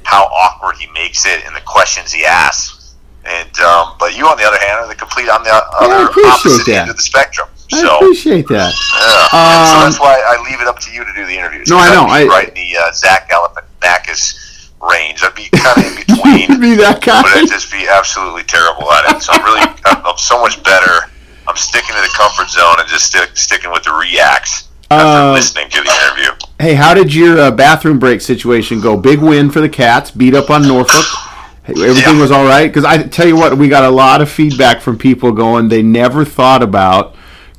[0.04, 2.94] how awkward he makes it and the questions he asks.
[3.26, 6.30] And um, but you on the other hand are the complete on the other appreciate
[6.32, 6.80] opposite that.
[6.82, 7.48] end of the spectrum.
[7.72, 8.72] I So appreciate that.
[8.72, 9.28] yeah.
[9.32, 11.68] And so Um, that's why I leave it up to you to do the interviews.
[11.68, 12.04] No, I know.
[12.04, 15.22] I'd be I- right in the uh, Zach Galifianakis range.
[15.24, 17.22] I'd be kind of in between, be that guy.
[17.22, 19.22] but I'd just be absolutely terrible at it.
[19.22, 21.10] So I'm really, I'm, I'm so much better.
[21.48, 25.32] I'm sticking to the comfort zone and just stick, sticking with the reacts after Uh,
[25.32, 26.30] listening to the interview.
[26.60, 28.96] Hey, how did your uh, bathroom break situation go?
[28.96, 30.10] Big win for the Cats.
[30.10, 31.04] Beat up on Norfolk.
[31.68, 32.20] Everything Yeah.
[32.20, 32.68] was all right.
[32.68, 35.82] Because I tell you what, we got a lot of feedback from people going they
[35.82, 37.15] never thought about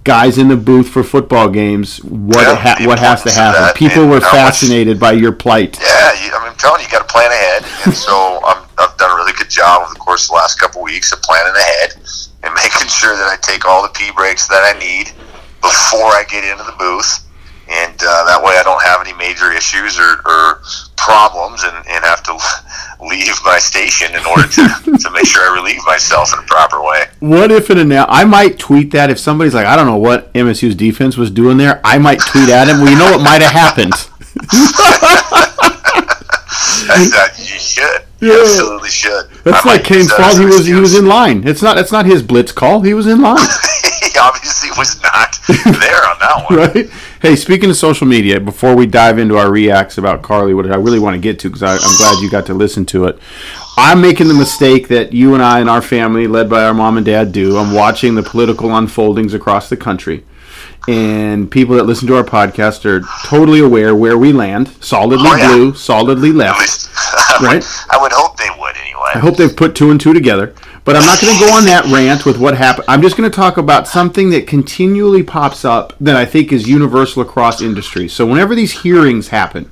[0.07, 2.01] guys in the booth for football games.
[2.03, 3.75] What Yeah, ha- what has to happen?
[3.75, 5.77] People were how much- fascinated by your plight.
[5.81, 8.63] Yeah, you, I mean, I'm telling you, you got to plan ahead, and so I'm,
[8.79, 11.11] I've done a really good job over the course of the last couple of weeks
[11.11, 11.93] of planning ahead
[12.43, 15.11] and making sure that I take all the pee breaks that I need
[15.61, 17.27] before I get into the booth,
[17.69, 20.61] and uh, that way I don't have any major issues or, or
[20.97, 22.37] problems and, and have to
[23.05, 26.81] leave my station in order to, to make sure I relieve myself in a proper
[26.83, 27.05] way.
[27.19, 28.05] What if in a now?
[28.09, 31.57] I might tweet that if somebody's like, I don't know what MSU's defense was doing
[31.57, 31.79] there.
[31.83, 32.81] I might tweet at him.
[32.81, 33.93] Well, you know what might have happened.
[36.87, 38.01] That's, you should.
[38.19, 38.41] You Yeah.
[38.41, 39.29] absolutely should.
[39.43, 40.37] That's I like Kane's fault.
[40.39, 41.47] He was he was in line.
[41.47, 41.77] It's not.
[41.77, 42.81] It's not his blitz call.
[42.81, 43.37] He was in line.
[44.01, 46.59] he obviously was not there on that one.
[46.59, 46.89] right?
[47.19, 50.75] Hey, speaking of social media, before we dive into our reacts about Carly, what I
[50.75, 53.17] really want to get to, because I'm glad you got to listen to it.
[53.75, 56.95] I'm making the mistake that you and I and our family, led by our mom
[56.97, 57.57] and dad, do.
[57.57, 60.25] I'm watching the political unfoldings across the country.
[60.87, 65.35] And people that listen to our podcast are totally aware where we land solidly Oh,
[65.35, 65.47] yeah.
[65.47, 66.87] blue, solidly left.
[66.97, 67.65] I would, Right.
[67.89, 69.11] I would hope they would anyway.
[69.15, 70.53] I hope they've put two and two together.
[70.85, 72.85] But I'm not going to go on that rant with what happened.
[72.87, 76.67] I'm just going to talk about something that continually pops up that I think is
[76.67, 78.13] universal across industries.
[78.13, 79.69] So whenever these hearings happen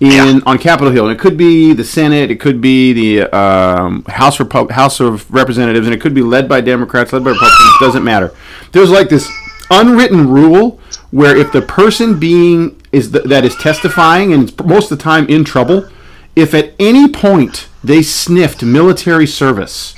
[0.00, 0.40] in Yeah.
[0.46, 4.38] on Capitol Hill, and it could be the Senate, it could be the um, House
[4.38, 7.70] Repu- House of Representatives, and it could be led by Democrats, led by Republicans.
[7.80, 8.32] Doesn't matter.
[8.72, 9.30] There's like this
[9.70, 10.80] unwritten rule
[11.10, 15.26] where if the person being is the, that is testifying and most of the time
[15.28, 15.86] in trouble,
[16.36, 19.94] if at any point they sniffed military service,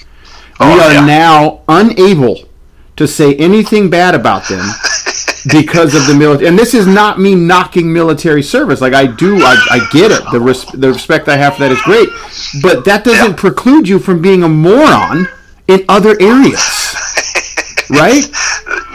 [0.60, 1.04] we Oh, are yeah.
[1.06, 2.48] now unable
[2.96, 4.60] to say anything bad about them
[5.50, 6.48] because of the military.
[6.48, 8.80] And this is not me knocking military service.
[8.80, 10.22] Like I do, I, I get it.
[10.32, 12.08] The res- the respect I have for that is great,
[12.62, 13.36] but that doesn't Yeah.
[13.36, 15.28] preclude you from being a moron
[15.66, 16.60] in other areas,
[17.90, 18.24] right?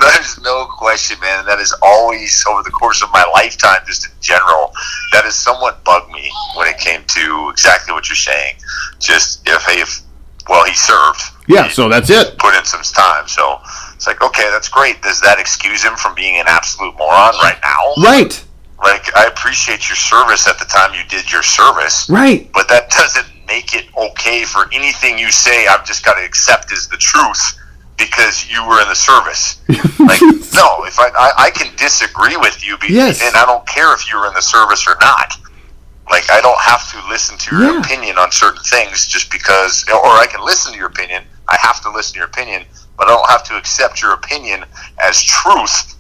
[0.02, 1.46] There's no question, man.
[1.46, 4.72] That is always over the course of my lifetime, just in general,
[5.14, 8.54] that has somewhat bugged me when it came to exactly what you're saying.
[9.00, 10.02] Just if, hey, if
[10.48, 11.22] well, he served.
[11.48, 11.68] Yeah.
[11.70, 12.38] So that's it.
[12.38, 13.28] put in some time.
[13.28, 13.60] So
[13.96, 15.02] it's like, okay, that's great.
[15.02, 18.02] Does that excuse him from being an absolute moron right now?
[18.04, 18.44] Right.
[18.84, 22.10] Like, I appreciate your service at the time you did your service.
[22.10, 22.50] Right.
[22.54, 26.72] but that doesn't make it okay for anything you say I've just got to accept
[26.72, 27.60] as the truth
[27.98, 29.62] because you were in the service.
[30.00, 30.20] like,
[30.54, 33.22] no, if I, I, I can disagree with you, be, Yes.
[33.24, 35.34] and I don't care if you were in the service or not.
[36.10, 37.80] Like, I don't have to listen to your Yeah.
[37.80, 41.24] opinion on certain things just because, or I can listen to your opinion.
[41.48, 42.64] I have to listen to your opinion,
[42.98, 44.66] but I don't have to accept your opinion
[45.00, 45.96] as truth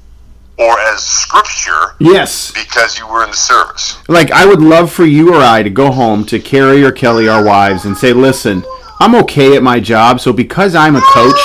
[0.57, 2.51] or as scripture Yes.
[2.51, 3.97] because you were in the service.
[4.07, 7.27] Like I would love for you or I to go home to Carrie or Kelly,
[7.27, 8.63] our wives, and say, "Listen,
[8.99, 11.39] I'm okay at my job, so because I'm a coach,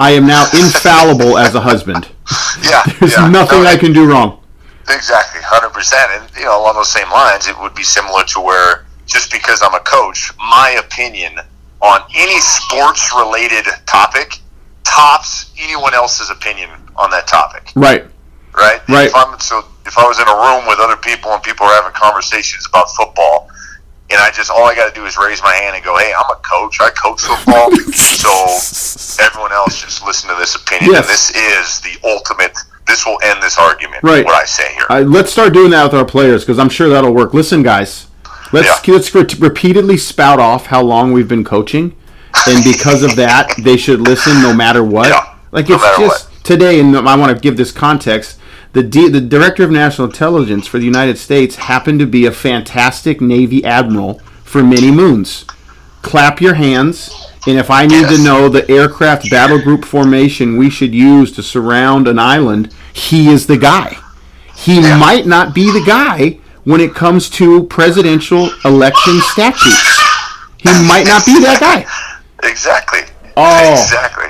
[0.00, 2.08] I am now infallible as a husband.
[2.62, 3.28] Yeah, There's yeah.
[3.28, 4.42] nothing No, I can do wrong."
[4.88, 6.10] Exactly, hundred percent.
[6.12, 9.62] And you know, along those same lines, it would be similar to where just because
[9.62, 11.38] I'm a coach, my opinion
[11.82, 14.38] on any sports-related topic
[14.84, 17.72] tops anyone else's opinion on that topic.
[17.74, 18.04] Right.
[18.56, 18.80] Right?
[18.88, 19.08] Right.
[19.08, 21.74] If I'm so, if I was in a room with other people and people are
[21.74, 23.48] having conversations about football,
[24.10, 26.12] and I just all I got to do is raise my hand and go, "Hey,
[26.12, 26.78] I'm a coach.
[26.80, 31.04] I coach football." so everyone else just listen to this opinion, Yes.
[31.04, 32.58] and this is the ultimate.
[32.88, 34.02] This will end this argument.
[34.02, 34.24] Right.
[34.24, 34.86] What I say here.
[34.90, 37.32] I, let's start doing that with our players because I'm sure that'll work.
[37.32, 38.08] Listen, guys,
[38.52, 41.96] let's let's re- repeatedly spout off how long we've been coaching,
[42.46, 45.08] and because of that, they should listen no matter what.
[45.08, 48.38] Yeah, like no it's just today, and I want to give this context.
[48.72, 52.32] The D, the director of national intelligence for the United States happened to be a
[52.32, 55.44] fantastic Navy admiral for many moons.
[56.02, 57.10] Clap your hands.
[57.46, 61.42] And if I need to know the aircraft battle group formation we should use to
[61.42, 63.96] surround an island, he is the guy
[64.60, 70.00] he might not be the guy when it comes to presidential election statutes.
[70.58, 71.86] He might not be that guy.
[72.48, 73.00] Exactly.
[73.36, 73.72] Oh.
[73.72, 74.28] Exactly.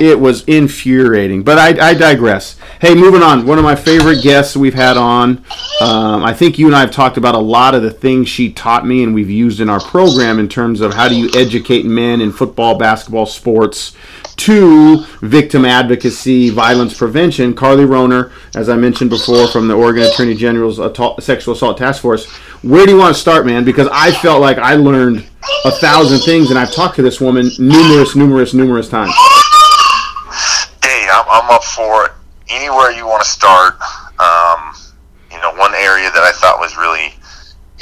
[0.00, 2.56] It was infuriating, but I, I digress.
[2.80, 3.46] Hey, moving on.
[3.46, 5.44] One of my favorite guests we've had on.
[5.80, 8.52] Um, I think you and I have talked about a lot of the things she
[8.52, 11.84] taught me and we've used in our program in terms of how do you educate
[11.84, 13.94] men in football, basketball, sports
[14.36, 17.54] to victim advocacy, violence prevention.
[17.54, 20.76] Carly Roner, as I mentioned before, from the Oregon Attorney General's
[21.24, 22.26] Sexual Assault Task Force.
[22.62, 23.64] Where do you want to start, man?
[23.64, 25.26] Because I felt like I learned
[25.64, 29.14] a thousand things, and I've talked to this woman numerous, numerous, numerous times.
[31.34, 32.12] I'm up for it.
[32.48, 33.74] Anywhere you want to start.
[34.20, 34.74] Um,
[35.32, 37.14] you know, one area that I thought was really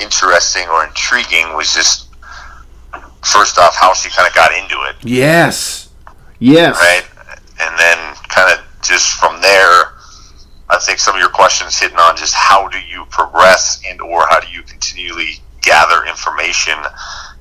[0.01, 2.09] interesting or intriguing was just
[3.23, 5.91] first off how she kind of got into it, Yes.
[6.39, 6.75] Yes.
[6.77, 7.05] right?
[7.61, 9.93] And then kind of just from there,
[10.71, 14.27] I think some of your questions hitting on just how do you progress and or
[14.29, 16.75] how do you continually gather information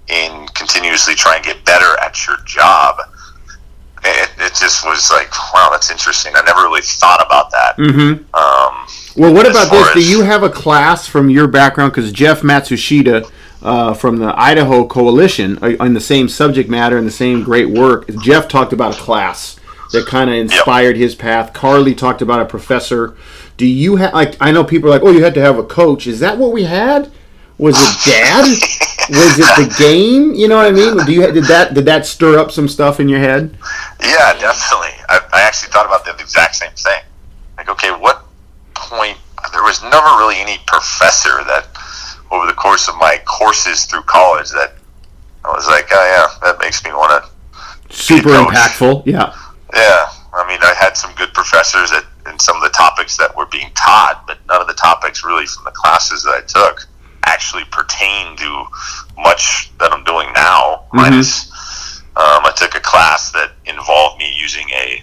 [0.09, 2.97] and continuously try and get better at your job.
[4.41, 6.33] It, just was like, wow, that's interesting.
[6.35, 7.77] I never really thought about that.
[7.77, 8.35] Mm-hmm.
[8.35, 9.93] Um, Well, what about this?
[9.93, 11.93] Do you have a class from your background?
[11.93, 13.29] Because Jeff Matsushita
[13.61, 17.69] uh, from the Idaho Coalition uh, on the same subject matter and the same great
[17.69, 18.09] work.
[18.21, 19.59] Jeff talked about a class
[19.91, 21.53] that kind of inspired his path.
[21.53, 23.15] Carly talked about a professor.
[23.57, 25.63] Do you have like I know people are like, oh, you had to have a
[25.63, 26.07] coach.
[26.07, 27.11] Is that what we had?
[27.57, 28.57] Was it dad?
[29.09, 30.33] Was it the game?
[30.33, 30.97] You know what I mean?
[31.05, 33.57] Do you did that did that stir up some stuff in your head?
[34.01, 34.95] Yeah, definitely.
[35.09, 37.01] I, I actually thought about the exact same thing.
[37.57, 38.25] Like, okay, what
[38.73, 39.17] point?
[39.51, 41.67] There was never really any professor that,
[42.31, 44.75] over the course of my courses through college, that
[45.43, 46.05] I was like, oh
[46.41, 47.95] yeah, that makes me want to.
[47.95, 49.05] Super impactful.
[49.05, 49.35] Yeah.
[49.73, 53.35] Yeah, I mean, I had some good professors at in some of the topics that
[53.35, 56.87] were being taught, but none of the topics really from the classes that I took
[57.31, 58.65] actually pertain to
[59.17, 60.85] much that I'm doing now.
[60.87, 60.97] Mm-hmm.
[60.97, 61.49] Minus,
[62.17, 65.01] um, I took a class that involved me using a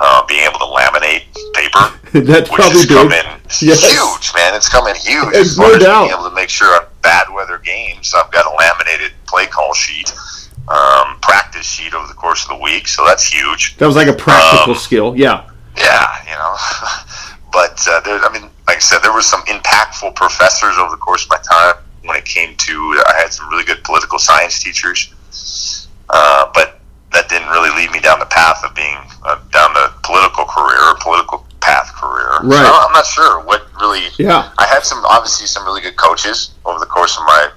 [0.00, 1.84] uh, being able to laminate paper,
[2.24, 3.24] That's which probably has come big.
[3.24, 3.82] in Yes.
[3.82, 4.54] huge, man.
[4.54, 5.34] It's come in huge.
[5.34, 6.06] It's no doubt.
[6.06, 9.74] being able to make sure on bad weather games, I've got a laminated play call
[9.74, 10.12] sheet,
[10.68, 12.86] um, practice sheet over the course of the week.
[12.86, 13.76] So that's huge.
[13.78, 15.16] That was like a practical Um, skill.
[15.16, 15.50] Yeah.
[15.76, 16.54] Yeah, you know.
[17.52, 20.98] but uh, there, I mean, like I said, there were some impactful professors over the
[20.98, 23.02] course of my time when it came to.
[23.08, 25.08] I had some really good political science teachers,
[26.10, 26.78] uh, but
[27.12, 30.78] that didn't really lead me down the path of being uh, down the political career
[30.90, 32.28] or political path career.
[32.42, 32.84] So Right.
[32.86, 34.02] I'm not sure what really.
[34.18, 34.50] Yeah.
[34.58, 37.48] I had some obviously some really good coaches over the course of my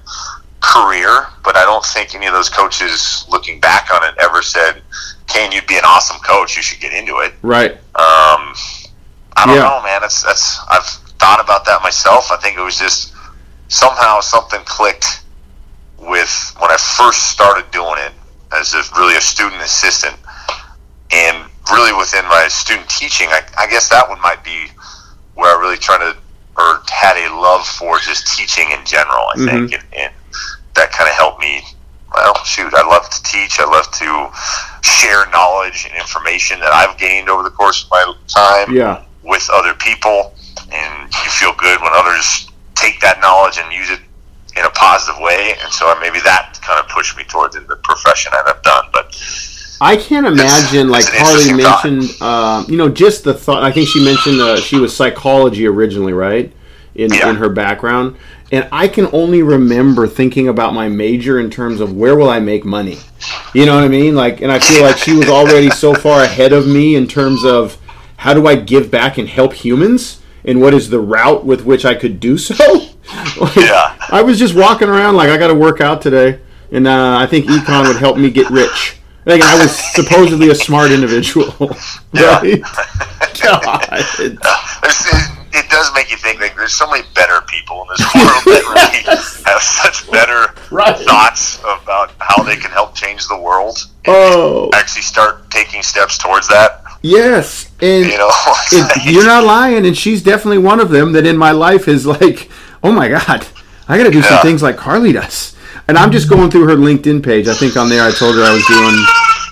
[0.60, 4.80] career, but I don't think any of those coaches, looking back on it, ever said,
[5.28, 6.56] "Kane, you'd be an awesome coach.
[6.56, 7.72] You should get into it." Right.
[7.96, 8.54] Um,
[9.36, 9.62] I don't Yeah.
[9.64, 10.02] know, man.
[10.04, 10.88] It's that's I've
[11.22, 12.32] thought about that myself.
[12.32, 13.14] I think it was just
[13.68, 15.22] somehow something clicked
[15.98, 18.12] with when I first started doing it
[18.50, 20.16] as a, really a student assistant,
[21.12, 23.28] and really within my student teaching.
[23.30, 24.66] I, I guess that one might be
[25.34, 26.16] where I really tried to
[26.58, 29.24] or had a love for just teaching in general.
[29.32, 29.74] I think, mm-hmm.
[29.74, 30.12] and, and
[30.74, 31.62] that kind of helped me.
[32.12, 33.58] Well, shoot, I love to teach.
[33.58, 34.28] I love to
[34.82, 39.04] share knowledge and information that I've gained over the course of my time Yeah.
[39.22, 40.34] with other people,
[40.70, 44.00] and you feel good when others take that knowledge and use it
[44.56, 45.54] in a positive way.
[45.62, 48.86] And so maybe that kind of pushed me towards the profession that I've done.
[48.92, 49.14] But
[49.80, 53.62] I can't imagine, like it's Harley mentioned, um, you know, just the thought.
[53.62, 56.52] I think she mentioned uh, she was psychology originally, right?
[56.94, 57.30] In, Yeah.
[57.30, 58.16] in her background.
[58.52, 62.38] And I can only remember thinking about my major in terms of where will I
[62.38, 62.98] make money?
[63.54, 64.14] You know what I mean?
[64.14, 67.44] Like, and I feel like she was already so far ahead of me in terms
[67.44, 67.78] of
[68.18, 70.20] how do I give back and help humans?
[70.44, 72.54] And what is the route with which I could do so?
[73.40, 73.96] Like, Yeah.
[74.10, 76.38] I was just walking around like I got to work out today,
[76.70, 78.96] and uh, I think econ would help me get rich.
[79.26, 81.54] Like I was supposedly a smart individual,
[82.12, 82.40] Yeah.
[82.40, 82.62] right?
[83.42, 85.38] God.
[85.54, 88.62] It, does make you think like there's so many better people in this world that
[88.68, 89.02] really
[89.50, 90.96] have such better Right.
[91.06, 93.78] thoughts about how they can help change the world.
[94.06, 96.82] Oh, Actually, start taking steps towards that.
[97.02, 98.30] yes, and You know,
[98.70, 101.50] It's it, like- you're not lying, and she's definitely one of them that in my
[101.52, 102.50] life is like,
[102.82, 103.46] oh my god,
[103.88, 105.54] I got to do some things like Carly does.
[105.88, 107.48] And I'm just going through her LinkedIn page.
[107.48, 108.96] I think on there I told her I was doing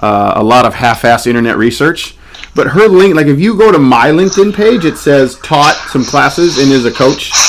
[0.01, 2.15] uh, a lot of half-ass internet research.
[2.55, 6.05] But her link, like if you go to my LinkedIn page, it says taught some
[6.05, 7.33] classes and is a coach.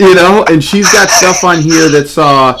[0.00, 2.56] You know, and she's got stuff on here that saw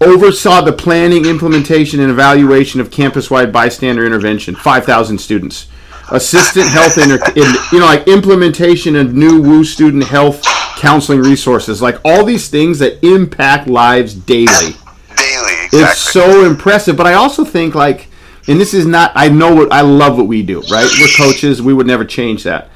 [0.00, 4.54] oversaw the planning, implementation, and evaluation of campus-wide bystander intervention.
[4.54, 5.68] Five thousand students.
[6.10, 10.42] Assistant health inter, in, you know, like implementation of new Woo student health
[10.78, 14.46] counseling resources, like all these things that impact lives daily.
[15.16, 15.54] daily.
[15.64, 15.80] Exactly.
[15.80, 16.96] It's so impressive.
[16.96, 18.08] But I also think like,
[18.48, 19.12] and this is not.
[19.14, 20.60] I know what I love what we do.
[20.62, 20.88] Right?
[21.00, 21.60] We're coaches.
[21.62, 22.68] We would never change that.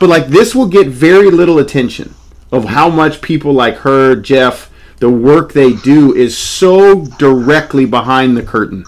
[0.00, 2.14] But like this will get very little attention
[2.50, 8.36] of how much people like her, Jeff, the work they do is so directly behind
[8.36, 8.84] the curtain.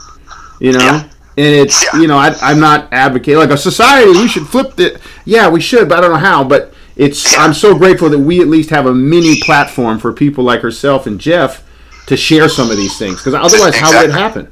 [0.61, 0.81] You know.
[0.81, 1.09] Yeah.
[1.37, 2.01] And it's Yeah.
[2.01, 5.61] you know I, I'm not advocating like a society we should flip it yeah we
[5.61, 8.71] should but I don't know how but it's I'm so grateful that we at least
[8.71, 11.65] have a mini platform for people like herself and Jeff
[12.07, 14.49] to share some of these things because otherwise how would it happen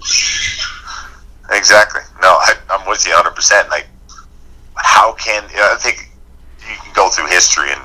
[1.53, 2.01] Exactly.
[2.21, 3.35] No, I, I'm with you 100.
[3.35, 3.87] percent Like,
[4.77, 6.09] how can I think
[6.61, 7.81] you can go through history and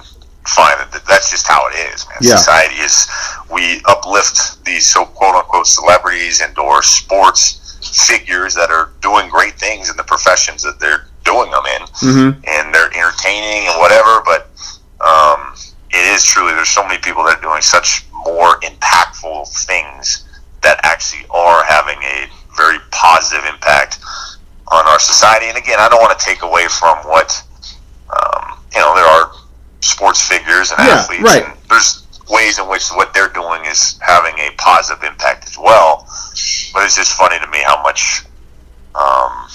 [0.47, 2.17] find that that's just how it is, man.
[2.21, 2.35] Yeah.
[2.37, 3.07] Society is
[3.51, 7.63] we uplift these so quote unquote celebrities and or sports
[8.07, 12.43] figures that are doing great things in the professions that they're doing them in, Mhm.
[12.47, 14.21] and they're entertaining and whatever.
[14.25, 14.49] But
[15.05, 15.53] um,
[15.91, 20.23] it is truly there's so many people that are doing such more impactful things
[20.61, 23.99] that actually are having a very positive impact
[24.69, 25.47] on our society.
[25.47, 27.41] And again, I don't want to take away from what
[28.09, 28.95] um, you know.
[28.95, 29.31] There are
[29.81, 31.45] sports figures and Yeah, athletes, right.
[31.45, 36.05] and there's ways in which what they're doing is having a positive impact as well.
[36.73, 38.23] But it's just funny to me how much
[38.95, 39.47] um,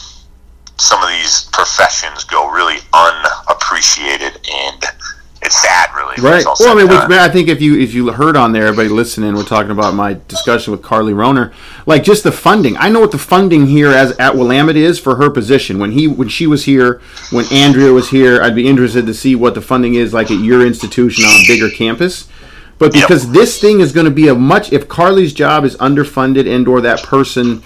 [0.79, 4.85] some of these professions go really unappreciated and
[5.45, 6.15] it's sad, really.
[6.23, 6.45] Right.
[6.45, 7.19] Well, I mean, which.
[7.19, 10.17] I think if you if you heard on there, everybody listening, we're talking about my
[10.29, 11.53] discussion with Carly Roner,
[11.87, 12.77] like just the funding.
[12.77, 15.79] I know what the funding here as at Willamette is for her position.
[15.79, 19.35] When he when she was here, when Andrea was here, I'd be interested to see
[19.35, 22.29] what the funding is like at your institution on a bigger campus.
[22.79, 23.05] But Yep.
[23.09, 26.67] because this thing is going to be a much if Carly's job is underfunded and
[26.67, 27.63] or that person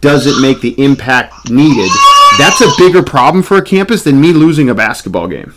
[0.00, 1.90] doesn't make the impact needed,
[2.38, 5.54] that's a bigger problem for a campus than me losing a basketball game.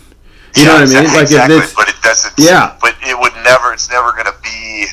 [0.56, 1.20] You know Yeah, what I mean?
[1.20, 2.34] exactly, Like if it's but it doesn't.
[2.38, 2.76] Yeah.
[2.80, 3.72] But it would never.
[3.74, 4.86] It's never going to be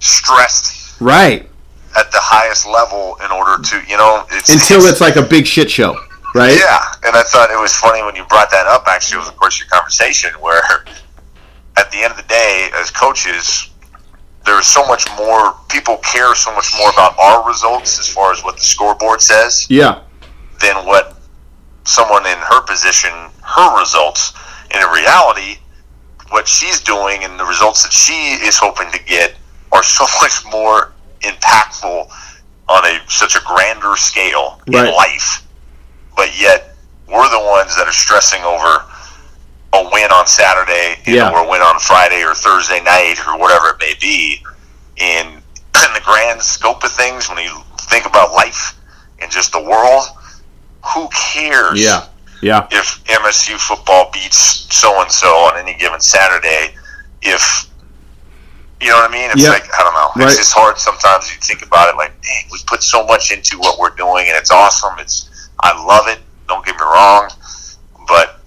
[0.00, 1.48] stressed right.
[1.96, 5.46] At the highest level in order to, you know, it's, until it's like a big
[5.46, 5.92] shit show,
[6.34, 6.56] right?
[6.58, 8.84] Yeah, and I thought it was funny when you brought that up.
[8.86, 10.62] Actually, over the course your conversation, where
[11.76, 13.70] at the end of the day, as coaches,
[14.44, 15.54] there's so much more.
[15.68, 19.66] People care so much more about our results as far as what the scoreboard says
[19.70, 20.00] Yeah.
[20.60, 21.18] than what
[21.84, 23.10] someone in her position,
[23.42, 24.32] her results.
[24.72, 25.58] And in reality,
[26.30, 29.34] what she's doing and the results that she is hoping to get
[29.70, 30.92] are so much more
[31.22, 32.10] impactful
[32.68, 34.86] on a such a grander scale Right.
[34.88, 35.42] in life.
[36.16, 36.74] But yet,
[37.06, 38.84] we're the ones that are stressing over
[39.74, 41.28] a win on Saturday, you Yeah.
[41.30, 44.42] know, or a win on Friday or Thursday night or whatever it may be.
[44.96, 45.26] In,
[45.86, 48.74] in the grand scope of things, when you think about life
[49.20, 50.04] and just the world,
[50.84, 51.80] who cares?
[51.80, 52.04] Yeah.
[52.42, 52.66] Yeah.
[52.72, 56.74] if MSU football beats so and so on any given Saturday,
[57.22, 57.66] if
[58.82, 59.50] you know what I mean, it's Yeah.
[59.50, 60.10] like I don't know.
[60.16, 60.28] Right.
[60.28, 61.30] It's just hard sometimes.
[61.30, 64.36] You think about it, like, dang, we put so much into what we're doing, and
[64.36, 64.98] it's awesome.
[64.98, 65.30] It's
[65.62, 66.18] I love it.
[66.48, 67.30] Don't get me wrong,
[68.08, 68.40] but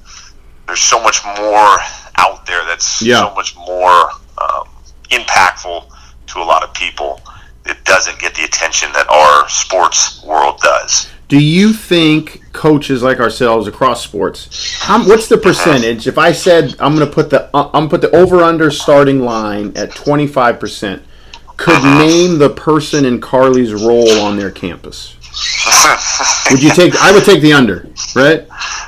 [0.67, 1.77] there's so much more
[2.17, 3.19] out there that's Yeah.
[3.19, 4.67] so much more um,
[5.11, 5.85] impactful
[6.27, 7.21] to a lot of people.
[7.65, 11.07] It doesn't get the attention that our sports world does.
[11.27, 16.07] Do you think coaches like ourselves across sports, how, what's the percentage?
[16.07, 18.69] If I said I'm going to put the uh, I'm gonna put the over under
[18.69, 21.03] starting line at 25 percent,
[21.57, 25.15] could name the person in Carly's role on their campus?
[26.51, 26.95] Would you take?
[26.95, 28.45] I would take the under, right?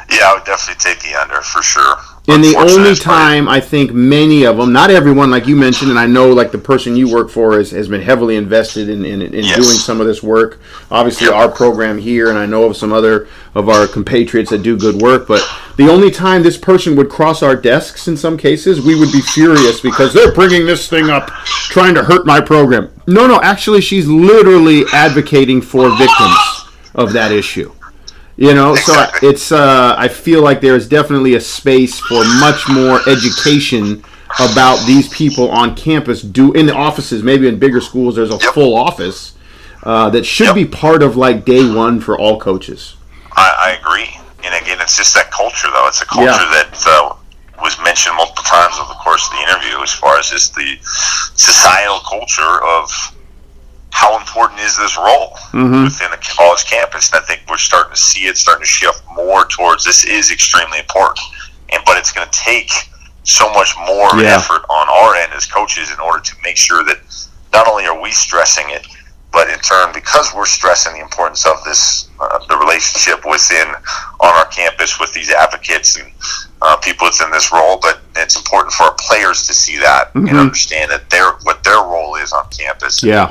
[0.10, 1.98] Yeah, I would definitely take the under for sure.
[2.30, 5.98] And the only time I think many of them, not everyone, like you mentioned, and
[6.00, 9.22] I know like the person you work for has, has been heavily invested in, in,
[9.22, 9.56] in Yes.
[9.56, 10.60] doing some of this work.
[10.92, 14.78] Obviously, our program here, and I know of some other of our compatriots that do
[14.78, 15.26] good work.
[15.26, 15.42] But
[15.78, 19.22] the only time this person would cross our desks, in some cases, we would be
[19.22, 21.30] furious because they're bringing this thing up,
[21.70, 22.92] trying to hurt my program.
[23.08, 26.36] No, no, actually, she's literally advocating for victims
[26.94, 27.72] of that issue.
[28.40, 29.30] You know, so Exactly.
[29.30, 34.04] it's uh, I feel like there is definitely a space for much more education
[34.40, 36.22] about these people on campus.
[36.22, 38.54] Do in the offices, maybe in bigger schools, there's a Yep.
[38.54, 39.34] full office
[39.84, 40.56] uh, that should Yep.
[40.56, 42.94] be part of like day one for all coaches.
[43.36, 44.10] I, I agree.
[44.44, 45.88] And again, it's just that culture, though.
[45.88, 46.64] It's a culture Yeah.
[46.64, 47.14] that uh,
[47.62, 50.78] was mentioned multiple times over the course of the interview, as far as just the
[51.36, 52.92] societal culture of
[53.98, 55.86] how important is this role Mm-hmm.
[55.86, 57.10] within a college campus.
[57.12, 60.30] And I think we're starting to see it starting to shift more towards this is
[60.30, 61.20] extremely important.
[61.74, 62.70] And but it's going to take
[63.24, 64.36] so much more Yeah.
[64.38, 67.00] effort on our end as coaches in order to make sure that
[67.54, 68.86] not only are we stressing it,
[69.32, 73.68] but in turn, because we're stressing the importance of this, uh, the relationship within
[74.20, 76.12] on our campus with these advocates and
[76.62, 80.30] uh, people within this role, but it's important for our players to see that and
[80.38, 83.04] understand that their what their role is on campus.
[83.04, 83.30] Yeah,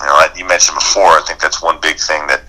[0.00, 2.42] You know, you mentioned before, I think that's one big thing that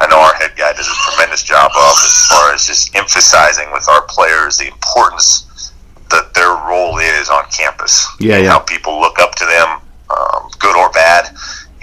[0.00, 3.70] I know our head guy does a tremendous job of as far as just emphasizing
[3.72, 5.72] with our players the importance
[6.10, 8.06] that their role is on campus.
[8.20, 8.50] Yeah, yeah.
[8.50, 9.80] How people look up to them,
[10.10, 11.34] um, good or bad.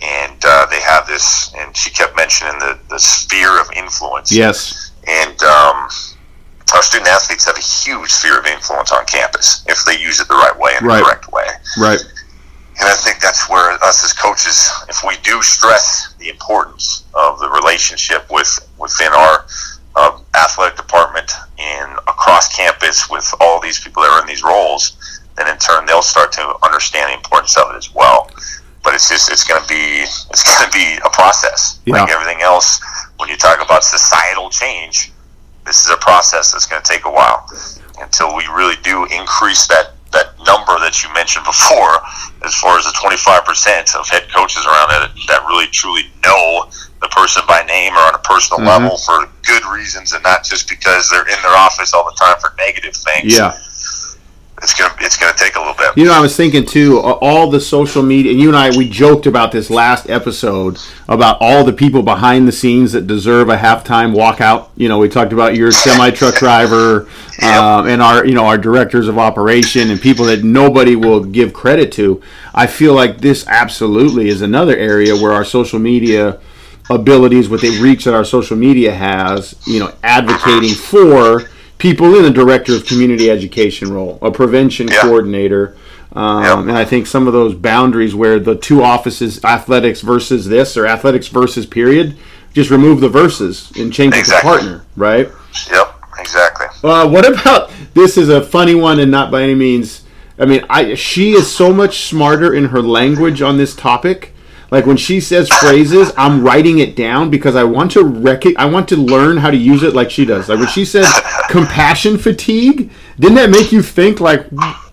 [0.01, 4.31] And uh, they have this, and she kept mentioning the, the sphere of influence.
[4.31, 5.89] yes, And um,
[6.73, 10.27] our student athletes have a huge sphere of influence on campus if they use it
[10.29, 10.99] the right way and Right.
[10.99, 11.43] the correct way.
[11.81, 11.99] right.
[12.79, 17.39] And I think that's where us as coaches, if we do stress the importance of
[17.39, 18.47] the relationship with
[18.77, 19.45] within our
[19.95, 25.19] uh, athletic department and across campus with all these people that are in these roles,
[25.35, 28.29] then in turn they'll start to understand the importance of it as well.
[28.81, 32.41] But it's just it's going to be it's going to be a process like everything
[32.41, 32.79] else.
[33.17, 35.11] When you talk about societal change,
[35.65, 37.45] this is a process that's going to take a while
[37.99, 42.01] until we really do increase that that number that you mentioned before,
[42.45, 46.65] as far as the 25% of head coaches around that that really truly know
[47.01, 48.83] the person by name or on a personal Mm-hmm.
[48.85, 52.35] level for good reasons and not just because they're in their office all the time
[52.39, 53.37] for negative things.
[53.37, 53.57] Yeah,
[54.61, 55.95] it's gonna it's gonna take a little bit.
[55.95, 58.89] You know, I was thinking too, all the social media, and you and I, we
[58.89, 60.77] joked about this last episode
[61.07, 64.69] about all the people behind the scenes that deserve a halftime walkout.
[64.75, 67.07] You know, we talked about your semi truck driver
[67.41, 71.53] um, and our, you know, our directors of operation and people that nobody will give
[71.53, 72.21] credit to.
[72.53, 76.39] I feel like this absolutely is another area where our social media
[76.89, 81.49] abilities, what they reach that our social media has, you know, advocating for
[81.79, 85.01] people in a director of community education role, a prevention Yeah.
[85.01, 85.75] coordinator.
[86.15, 86.57] Um, Yep.
[86.59, 90.85] And I think some of those boundaries where the two offices, athletics versus this or
[90.87, 92.15] athletics versus period,
[92.53, 95.29] just remove the verses and change it to partner, right?
[95.71, 96.67] Yep, exactly.
[96.83, 98.17] Uh, what about this?
[98.17, 100.01] Is a funny one and not by any means.
[100.39, 104.33] I mean, I she is so much smarter in her language on this topic.
[104.71, 108.65] Like when she says phrases, I'm writing it down because I want to rec- I
[108.65, 110.47] want to learn how to use it like she does.
[110.49, 111.05] Like when she says
[111.49, 112.89] compassion fatigue,
[113.19, 114.45] didn't that make you think like,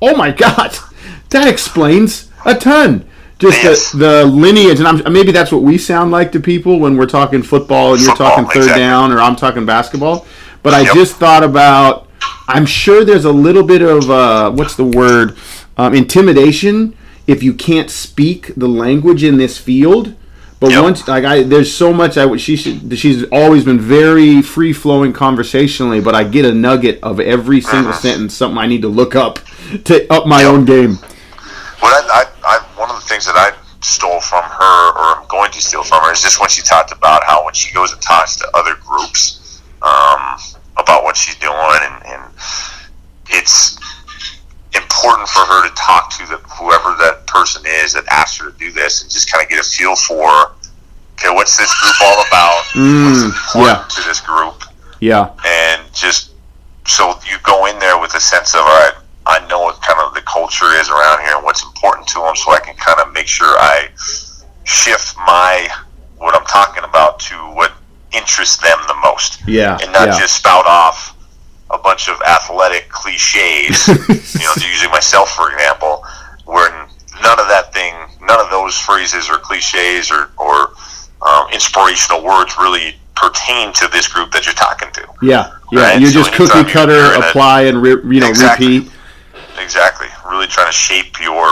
[0.02, 0.76] oh my god,
[1.30, 3.04] that explains a ton.
[3.38, 3.92] Just Yes.
[3.92, 7.04] the, the lineage, and I'm, maybe that's what we sound like to people when we're
[7.06, 8.80] talking football and you're talking third exactly.
[8.82, 10.26] down or I'm talking basketball.
[10.62, 10.94] But I Yep.
[10.94, 12.08] just thought about.
[12.48, 15.36] I'm sure there's a little bit of uh, what's the word,
[15.76, 16.96] um, intimidation
[17.26, 20.14] if you can't speak the language in this field.
[20.58, 20.82] But Yep.
[20.82, 22.40] once, like I, there's so much I would.
[22.40, 22.98] She should.
[22.98, 26.00] She's always been very free flowing conversationally.
[26.00, 28.00] But I get a nugget of every single Uh-huh.
[28.00, 29.38] sentence, something I need to look up
[29.84, 30.96] to up my own game.
[31.80, 32.26] What I, I,
[32.56, 33.52] I, one of the things that I
[33.82, 36.90] stole from her, or I'm going to steal from her, is just when she talked
[36.90, 40.38] about how when she goes and talks to other groups um,
[40.78, 41.52] about what she's doing,
[41.82, 42.22] and, and
[43.28, 43.78] it's
[44.76, 48.58] important for her to talk to the, whoever that person is that asked her to
[48.58, 50.52] do this, and just kind of get a feel for,
[51.14, 52.62] okay, what's this group all about?
[52.74, 54.02] what's Mm, important yeah.
[54.02, 54.62] to this group?
[55.00, 56.30] Yeah, and just
[56.86, 58.92] so you go in there with a sense of all right
[59.26, 62.36] i know what kind of the culture is around here and what's important to them
[62.36, 63.88] so i can kind of make sure i
[64.62, 65.68] shift my
[66.18, 67.72] what i'm talking about to what
[68.12, 70.18] interests them the most yeah, and not yeah.
[70.18, 71.15] just spout off
[71.70, 73.88] a bunch of athletic cliches
[74.34, 76.04] you know using myself for example
[76.44, 76.70] where
[77.22, 77.92] none of that thing
[78.26, 80.72] none of those phrases or cliches or, or
[81.26, 85.80] um, inspirational words really pertain to this group that you're talking to yeah, yeah.
[85.80, 88.80] Right, You so just cookie cutter, you're apply, and re, you know Exactly.
[88.80, 88.92] repeat.
[89.58, 91.46] exactly really trying to shape your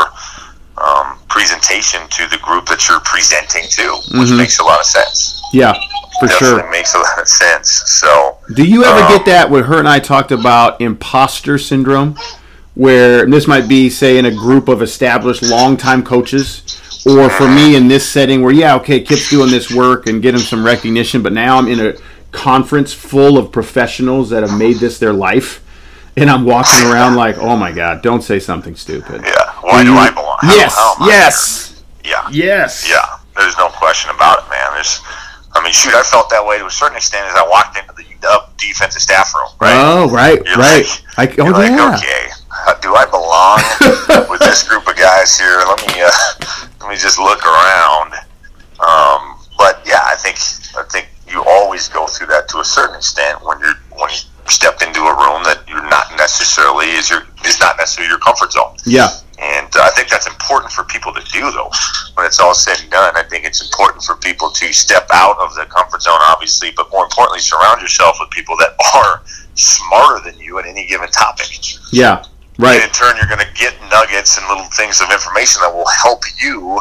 [0.78, 3.82] um, presentation to the group that you're presenting to
[4.18, 4.36] which Mhm.
[4.38, 5.72] makes a lot of sense Yeah,
[6.20, 6.70] for definitely sure.
[6.70, 9.88] makes a lot of sense so Do you ever Um, get that when her and
[9.88, 12.16] I talked about imposter syndrome?
[12.74, 17.76] Where this might be, say, in a group of established longtime coaches, or for me
[17.76, 21.32] in this setting where, yeah, okay, Kip's doing this work and getting some recognition, but
[21.32, 21.92] now I'm in a
[22.32, 25.62] conference full of professionals that have made this their life,
[26.16, 29.22] and I'm walking around like, oh my God, don't say something stupid.
[29.24, 32.12] yeah why do i belong How- Yes, how am I yes, here?
[32.12, 32.88] yeah yes.
[32.90, 34.72] Yeah, there's no question about it, man.
[34.74, 35.00] There's,
[35.56, 37.92] I mean, shoot, I felt that way to a certain extent as I walked into
[37.94, 39.48] the UW defensive staff room.
[39.60, 39.74] Right?
[39.78, 40.84] Oh, right, You're right.
[41.16, 41.94] like- I, oh, You're like, yeah.
[41.96, 42.28] okay,
[42.66, 43.62] uh, do I belong
[44.30, 45.62] with this group of guys here?
[45.66, 46.10] Let me, uh,
[46.80, 48.14] let me just look around.
[48.82, 50.36] Um, but yeah, I think,
[50.76, 54.16] I think you always go through that to a certain extent when you're when you
[54.50, 58.52] step into a room that you're not necessarily is your is not necessarily your comfort
[58.52, 58.76] zone.
[58.84, 59.08] Yeah,
[59.38, 61.70] And I think that's important for people to do, though.
[62.14, 65.36] When it's all said and done, I think it's important for people to step out
[65.40, 69.22] of the comfort zone, obviously, but more importantly, surround yourself with people that are
[69.54, 71.46] smarter than you at any given topic.
[71.92, 72.22] yeah,
[72.56, 72.82] And right.
[72.82, 76.22] in turn, you're going to get nuggets and little things of information that will help
[76.40, 76.80] you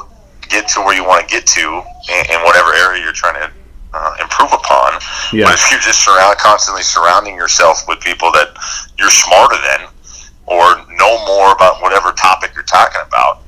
[0.49, 3.51] get to where you want to get to in, in whatever area you're trying to
[3.93, 4.93] uh, improve upon.
[5.31, 5.45] Yeah.
[5.45, 8.53] But if you're just surround, constantly surrounding yourself with people that
[8.97, 9.87] you're smarter than
[10.45, 13.41] or know more about whatever topic you're talking about,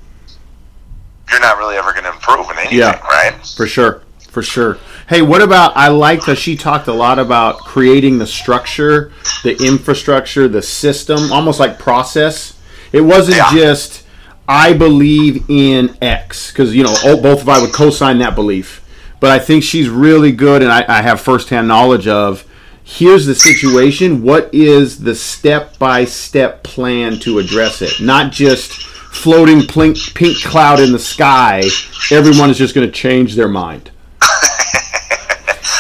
[1.30, 3.00] you're not really ever going to improve in anything, Yeah.
[3.08, 3.34] right?
[3.56, 4.02] For sure.
[4.30, 4.78] For sure.
[5.08, 5.76] Hey, what about?
[5.78, 9.12] I liked that she talked a lot about creating the structure,
[9.44, 12.54] the infrastructure, the system, almost like process.
[12.92, 13.52] It wasn't Yeah.
[13.54, 14.04] just,
[14.48, 18.36] I believe in X, because, you know, oh, both of I would co sign that
[18.36, 18.82] belief.
[19.20, 22.44] But I think she's really good, and I, I have firsthand knowledge of
[22.86, 24.24] here's the situation.
[24.24, 28.00] What is the step by step plan to address it?
[28.00, 31.64] Not just floating pink, pink cloud in the sky.
[32.12, 33.92] Everyone is just going to change their mind.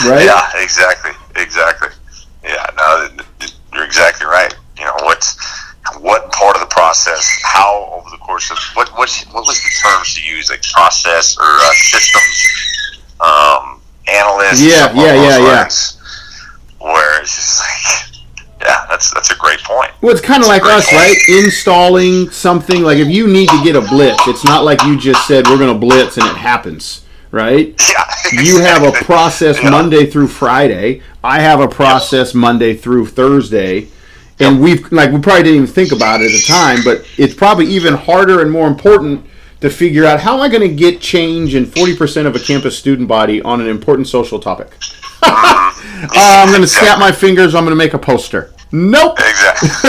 [0.06, 0.26] right?
[0.26, 1.90] Yeah, exactly, exactly.
[2.44, 3.10] Yeah, no,
[3.74, 4.54] you're exactly right.
[4.78, 5.38] You know what's
[6.00, 9.70] what part of the process, how over the course of what what what was the
[9.82, 12.48] terms to use, like process or uh, systems
[13.22, 14.62] um, analyst?
[14.62, 15.68] Yeah, yeah, yeah, yeah.
[16.86, 17.62] Where it's just
[18.40, 19.92] like, yeah, that's that's a great point.
[20.02, 21.16] Well, it's kind of like us, right?
[21.30, 22.82] Installing something.
[22.84, 25.58] Like if you need to get a blitz, it's not like you just said we're
[25.58, 27.80] going to blitz and it happens, right?
[28.34, 28.42] Yeah.
[28.42, 29.70] You have a process Yeah.
[29.70, 31.04] Monday through Friday.
[31.24, 33.88] I have a process Monday through Thursday.
[34.40, 37.34] And we've like we probably didn't even think about it at the time, but it's
[37.36, 39.26] probably even harder and more important
[39.62, 42.78] to figure out how am I going to get change in 40% of a campus
[42.78, 44.76] student body on an important social topic.
[46.06, 47.56] Uh, I'm going to snap my fingers.
[47.56, 48.54] I'm going to make a poster.
[48.72, 49.18] Nope.
[49.18, 49.70] Exactly.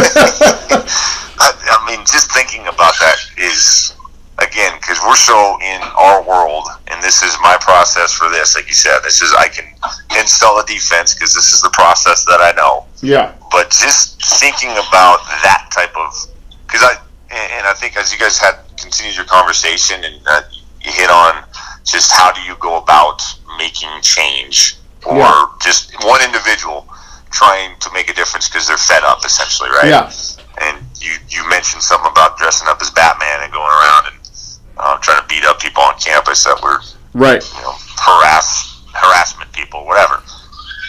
[1.38, 3.94] I, I mean, just thinking about that is,
[4.38, 8.54] again, because we're so in our world, and this is my process for this.
[8.54, 9.66] Like you said, this is I can
[10.18, 12.86] install a defense because this is the process that I know.
[13.02, 13.34] Yeah.
[13.50, 16.14] But just thinking about that type of,
[16.66, 16.96] because I
[17.30, 20.42] and and I think as you guys had continued your conversation and uh,
[20.80, 21.44] you hit on
[21.84, 23.22] just how do you go about
[23.58, 24.75] making change
[25.06, 25.44] or Yeah.
[25.62, 26.86] just one individual
[27.30, 29.88] trying to make a difference because they're fed up essentially, right?
[29.88, 30.10] Yeah.
[30.62, 34.16] And you you mentioned something about dressing up as Batman and going around and
[34.78, 36.80] uh, trying to beat up people on campus that were
[37.14, 37.42] Right.
[37.56, 40.22] you know harass harassment people, whatever,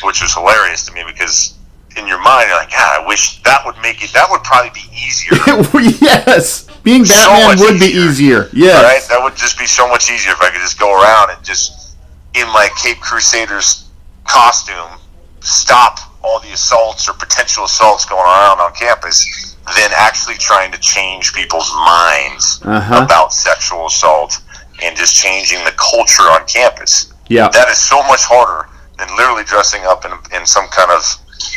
[0.03, 1.55] which was hilarious to me because
[1.97, 4.13] in your mind you're like, God, I wish that would make it.
[4.13, 5.33] That would probably be easier.
[5.99, 6.67] yes.
[6.83, 8.49] Being Batman much would be easier.
[8.53, 9.01] Yeah, Right?
[9.09, 11.97] That would just be so much easier if I could just go around and just
[12.35, 13.86] in my Cape Crusaders
[14.27, 14.99] costume
[15.41, 20.79] stop all the assaults or potential assaults going around on campus than actually trying to
[20.79, 23.03] change people's minds Uh-huh.
[23.03, 24.39] about sexual assault
[24.83, 27.13] and just changing the culture on campus.
[27.29, 27.49] Yeah.
[27.49, 31.01] That is so much harder than literally dressing up in, in some kind of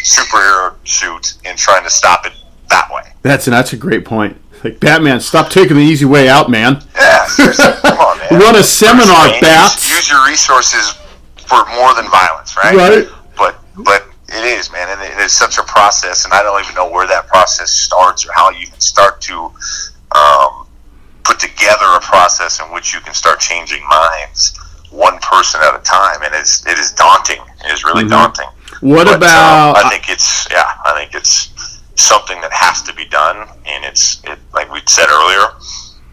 [0.04, 2.32] superhero suit and trying to stop it
[2.68, 3.02] that way.
[3.22, 4.36] That's that's a great point.
[4.64, 6.82] Like Batman, stop taking the easy way out, man.
[6.94, 7.26] Yeah,
[7.82, 8.40] come on, man.
[8.40, 9.88] Run a seminar, Bats.
[9.88, 10.92] Use your resources
[11.50, 12.76] for more than violence, right?
[12.76, 13.08] Right.
[13.36, 16.74] But but it is, man, and it is such a process, and I don't even
[16.76, 19.50] know where that process starts or how you can start to
[20.14, 20.66] um,
[21.24, 24.56] put together a process in which you can start changing minds
[24.90, 27.42] one person at a time, and it's it is daunting.
[27.64, 28.10] It is really Mhm.
[28.10, 28.48] daunting.
[28.80, 30.70] What But, um, about I think it's yeah.
[30.84, 31.48] I think it's
[31.96, 35.46] something that has to be done, and it's it, like we said earlier.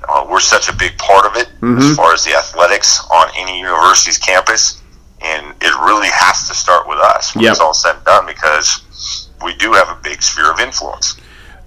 [0.09, 1.79] Uh, we're such a big part of it Mhm.
[1.91, 4.77] as far as the athletics on any university's campus,
[5.21, 7.51] and it really has to start with us when Yep.
[7.51, 11.15] it's all said and done because we do have a big sphere of influence.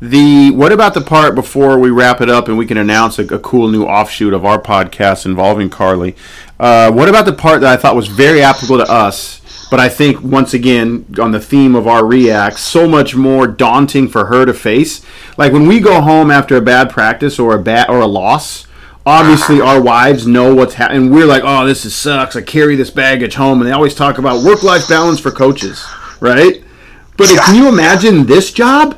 [0.01, 3.25] the what about the part before we wrap it up and we can announce a,
[3.35, 6.17] a cool new offshoot of our podcast involving Carly?
[6.59, 9.41] Uh, what about the part that I thought was very applicable to us,
[9.71, 14.09] but I think once again on the theme of our reacts, so much more daunting
[14.09, 15.05] for her to face.
[15.37, 18.67] Like when we go home after a bad practice or a bad or a loss.
[19.07, 21.11] Obviously, our wives know what's happening.
[21.11, 24.19] We're like, "Oh, this is sucks." I carry this baggage home, and they always talk
[24.19, 25.85] about work-life balance for coaches,
[26.21, 26.63] right?
[27.17, 28.97] But can you imagine this job?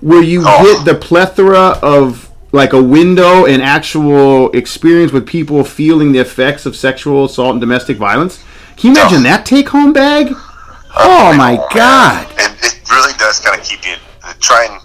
[0.00, 0.62] where you Oh.
[0.62, 6.64] get the plethora of like a window and actual experience with people feeling the effects
[6.66, 8.38] of sexual assault and domestic violence.
[8.76, 10.28] Can you imagine that take home bag?
[10.32, 12.28] Oh, oh my god.
[12.38, 14.78] It, it really does kind of keep you uh, trying.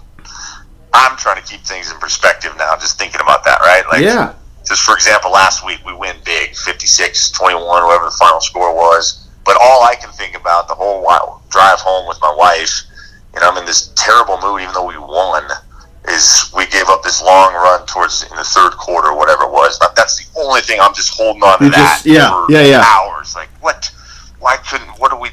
[0.92, 3.84] I'm trying to keep things in perspective now, just thinking about that, right?
[3.92, 4.32] Like, Yeah.
[4.66, 9.28] Just for example, last week we win big, 56 21, whatever the final score was.
[9.44, 12.72] But all I can think about the whole while, drive home with my wife,
[13.34, 15.44] and I'm in this terrible mood, even though we won,
[16.08, 19.78] is we gave up this long run towards in the third quarter, whatever it was.
[19.78, 22.50] But that's the only thing I'm just holding on to You that just- yeah, for
[22.52, 22.82] yeah, yeah.
[22.86, 23.34] hours.
[23.34, 23.90] Like, what?
[24.38, 24.88] Why couldn't?
[24.98, 25.28] What are we?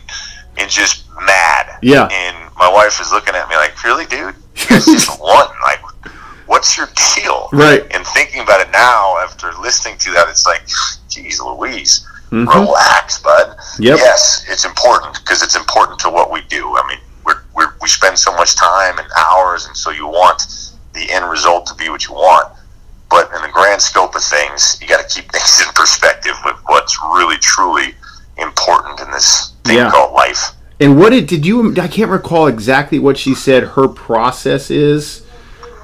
[0.58, 1.78] And just mad.
[1.82, 2.08] Yeah.
[2.12, 4.36] And my wife is looking at me like, really, dude?
[4.56, 5.48] You guys just won.
[5.64, 5.80] Like,
[6.52, 7.48] what's your deal?
[7.54, 7.84] Right.
[7.96, 10.62] And thinking about it now, after listening to that, it's like,
[11.08, 12.46] geez, Louise, Mhm.
[12.54, 13.56] relax, bud.
[13.80, 13.98] Yep.
[13.98, 16.78] Yes, it's important because it's important to what we do.
[16.78, 20.44] I mean, we're, we're, we spend so much time and hours, and so you want
[20.94, 22.48] the end result to be what you want.
[23.10, 26.56] But in the grand scope of things, you got to keep things in perspective with
[26.66, 27.96] what's really, truly
[28.38, 29.90] important in this thing Yeah.
[29.92, 30.52] called life.
[30.82, 31.74] And what did did you?
[31.82, 33.64] I can't recall exactly what she said.
[33.76, 35.22] Her process is,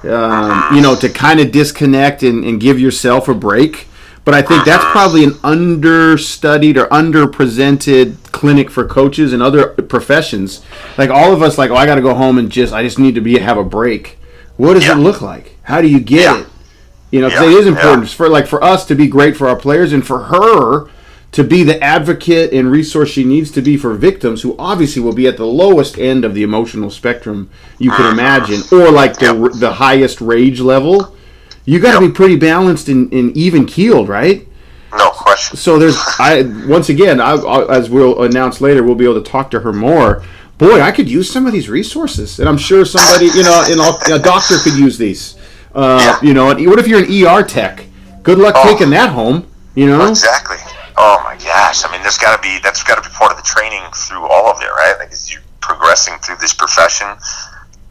[0.04, 3.88] um, you know, to kind of disconnect and, and give yourself a break.
[4.26, 10.62] But I think that's probably an understudied or underpresented clinic for coaches and other professions.
[10.98, 13.00] Like all of us, like, oh, I got to go home and just, I just
[13.00, 14.18] need to be have a break.
[14.58, 14.94] What does Yeah.
[14.94, 15.58] it look like?
[15.64, 16.40] How do you get Yeah.
[16.42, 16.48] it?
[17.12, 19.48] You know, 'cause Yeah, it is important for like for us to be great for
[19.48, 20.88] our players and for her
[21.38, 25.14] to be the advocate and resource she needs to be for victims who obviously will
[25.14, 27.48] be at the lowest end of the emotional spectrum
[27.78, 31.16] you can imagine or like the the highest rage level.
[31.64, 32.12] You got to Yep.
[32.12, 34.48] be pretty balanced and, and even keeled, right?
[34.98, 35.58] No question.
[35.58, 39.30] So there's I once again I, I, as we'll announce later we'll be able to
[39.32, 40.24] talk to her more.
[40.58, 43.96] boy, I could use some of these resources, and I'm sure somebody, you know, know
[44.16, 45.36] a doctor could use these.
[45.76, 47.86] Uh, You know, what if you're an ER tech?
[48.24, 48.64] Good luck Oh.
[48.72, 49.46] taking that home.
[49.76, 50.58] You know, Exactly.
[50.98, 51.86] Oh my gosh!
[51.86, 54.26] I mean, there's got to be that's got to be part of the training through
[54.26, 54.96] all of it, right?
[54.98, 57.08] Like as you're progressing through this profession,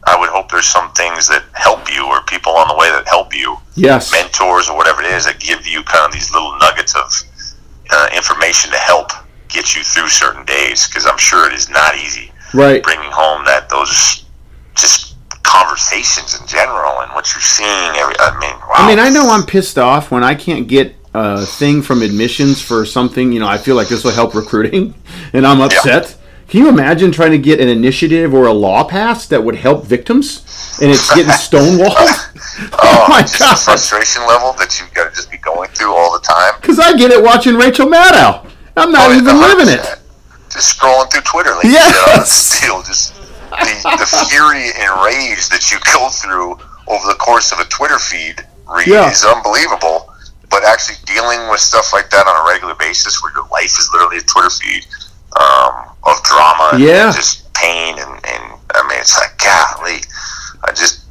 [0.05, 3.07] I would hope there's some things that help you, or people on the way that
[3.07, 6.57] help you, yes, mentors or whatever it is that give you kind of these little
[6.59, 7.07] nuggets of
[7.91, 9.11] uh, information to help
[9.47, 10.87] get you through certain days.
[10.87, 12.83] Because I'm sure it is not easy right.
[12.83, 14.25] bringing home that those
[14.75, 17.95] just conversations in general and what you're seeing.
[17.95, 18.75] Every I mean, wow.
[18.75, 22.61] I mean, I know I'm pissed off when I can't get a thing from admissions
[22.61, 23.31] for something.
[23.31, 24.93] You know, I feel like this will help recruiting,
[25.33, 26.15] and I'm upset.
[26.47, 29.85] Can you imagine trying to get an initiative or a law passed that would help
[29.85, 31.91] victims, and it's getting stonewalled?
[31.91, 33.59] Oh, oh my just the god!
[33.59, 36.53] frustration level that you've got to just be going through all the time.
[36.61, 38.49] Because I get it watching Rachel Maddow.
[38.77, 39.99] I'm not Oh, even yeah, living it.
[40.49, 42.61] Just scrolling through Twitter, like Yes.
[42.61, 43.13] you know, just
[43.49, 46.51] the, the fury and rage that you go through
[46.87, 48.39] over the course of a Twitter feed
[48.69, 49.11] read Yeah.
[49.11, 50.06] is unbelievable.
[50.49, 53.89] But actually dealing with stuff like that on a regular basis, where your life is
[53.93, 54.85] literally a Twitter feed
[55.39, 57.11] um, of drama and Yeah.
[57.11, 58.43] just pain, and, and
[58.73, 59.99] I mean, it's like, golly,
[60.63, 61.03] I just,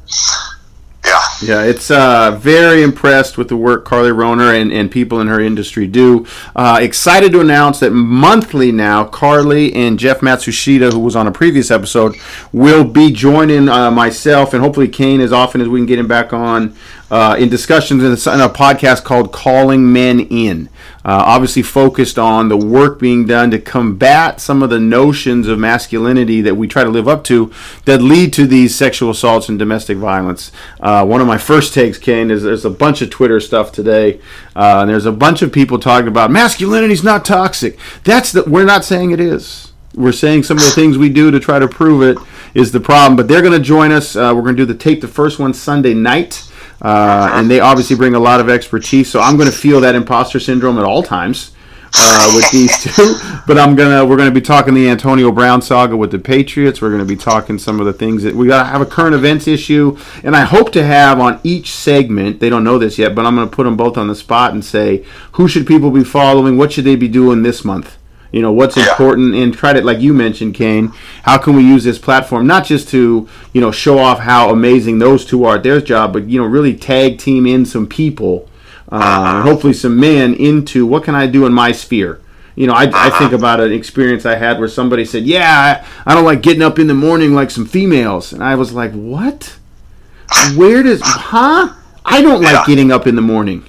[1.07, 5.27] yeah, Yeah, it's uh, very impressed with the work Carly Roner and, and people in
[5.27, 6.25] her industry do.
[6.55, 11.31] Uh, excited to announce that monthly now, Carly and Jeff Matsushita, who was on a
[11.31, 12.15] previous episode,
[12.51, 16.07] will be joining uh, myself and hopefully Kane as often as we can get him
[16.07, 16.75] back on
[17.09, 20.69] uh, in discussions in a, in a podcast called Calling Men In.
[21.07, 25.57] Uh, obviously focused on the work being done to combat some of the notions of
[25.57, 27.49] masculinity that we try to live up to
[27.85, 30.51] that lead to these sexual assaults and domestic violence.
[30.81, 34.19] Uh, one of my first takes, Kane, is there's a bunch of Twitter stuff today,
[34.53, 37.79] uh, and there's a bunch of people talking about masculinity's not toxic.
[38.03, 39.71] That's the we're not saying it is.
[39.95, 42.17] We're saying some of the things we do to try to prove it
[42.53, 43.15] is the problem.
[43.15, 44.15] But they're going to join us.
[44.15, 46.43] Uh, we're going to do the tape the first one Sunday night.
[46.81, 49.95] Uh, and they obviously bring a lot of expertise, so I'm going to feel that
[49.95, 51.51] imposter syndrome at all times
[51.95, 53.15] uh, with these two.
[53.45, 56.81] But I'm gonna we're gonna be talking the Antonio Brown saga with the Patriots.
[56.81, 59.15] We're gonna be talking some of the things that we got to have a current
[59.15, 62.39] events issue, and I hope to have on each segment.
[62.39, 64.63] They don't know this yet, but I'm gonna put them both on the spot and
[64.63, 67.96] say who should people be following, what should they be doing this month.
[68.31, 70.91] You know what's important, and try to, like you mentioned, Kane.
[71.23, 74.99] How can we use this platform not just to, you know, show off how amazing
[74.99, 78.49] those two are at their job, but you know, really tag team in some people,
[78.89, 82.19] uh, hopefully some men into what can I do in my sphere.
[82.55, 86.11] You know, I, I think about an experience I had where somebody said, "Yeah, I,
[86.11, 88.91] I don't like getting up in the morning like some females," and I was like,
[88.91, 89.57] "What?
[90.55, 91.73] Where does huh?
[92.03, 93.63] I don't like getting up in the morning."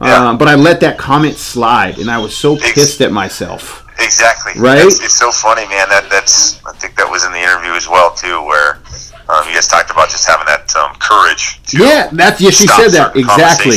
[0.00, 0.30] Yeah.
[0.30, 3.86] Um, but I let that comment slide, and I was so pissed at myself.
[4.00, 4.52] Exactly.
[4.56, 4.78] Right?
[4.78, 5.88] It's, it's so funny, man.
[5.90, 8.80] That that's I think that was in the interview as well too, where
[9.28, 11.60] um, you guys talked about just having that um, courage.
[11.68, 13.76] To Yeah, that's yes, she said that exactly.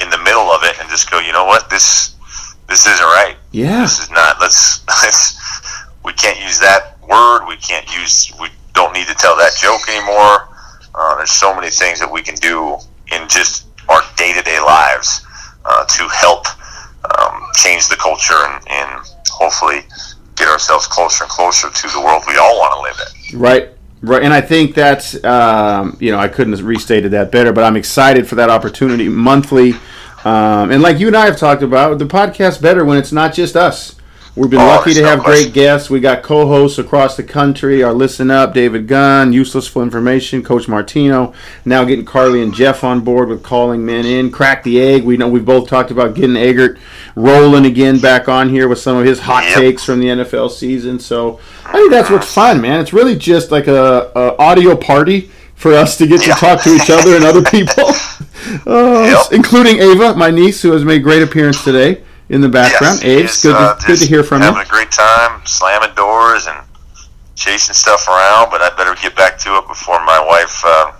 [0.00, 2.16] In the middle of it, and just go, you know what, this
[2.68, 3.36] this isn't right.
[3.52, 4.40] Yeah, This is not.
[4.40, 5.36] Let's let's.
[6.02, 7.44] We can't use that word.
[7.46, 8.32] We can't use.
[8.40, 10.48] We don't need to tell that joke anymore.
[10.94, 12.78] Uh, there's so many things that we can do
[13.12, 15.25] in just our day to day lives
[15.66, 16.46] uh, to help
[17.04, 19.80] um, change the culture and, and hopefully
[20.36, 23.38] get ourselves closer and closer to the world we all want to live in.
[23.40, 23.68] right,
[24.02, 24.22] right.
[24.22, 27.76] And I think that's um, you know I couldn't have restated that better, but I'm
[27.76, 29.74] excited for that opportunity monthly.
[30.24, 33.32] Um, and like you and I have talked about, the podcast better when it's not
[33.32, 33.94] just us.
[34.36, 35.88] We've been Oh, lucky to no have great guests.
[35.88, 37.82] We got co-hosts across the country.
[37.82, 41.32] Our Listen Up, David Gunn, Useless for Information, Coach Martino.
[41.64, 44.30] Now getting Carly and Jeff on board with calling men in.
[44.30, 45.04] Crack the egg.
[45.04, 46.78] We know we've both talked about getting Eggert
[47.14, 49.54] rolling again back on here with some of his hot Yep.
[49.54, 50.98] takes from the NFL season.
[50.98, 52.80] So I think that's what's fun, man.
[52.80, 56.34] It's really just like a, a audio party for us to get to Yeah.
[56.34, 57.86] talk to each other and other people,
[58.66, 59.32] uh, Yep.
[59.32, 63.02] including Ava, my niece, who has made great appearance today in the background.
[63.02, 64.62] Yes, good, uh, to, good to just hear from having you.
[64.64, 66.66] a great time, slamming doors and
[67.34, 68.50] chasing stuff around.
[68.50, 70.92] But I better get back to it before my wife uh,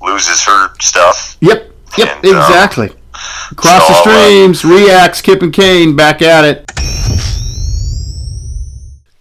[0.00, 1.36] loses her stuff.
[1.40, 2.90] Yep, yep, And, um, exactly.
[3.52, 7.41] Across the so, uh, streams, reacts, Kip and Kane, back at it.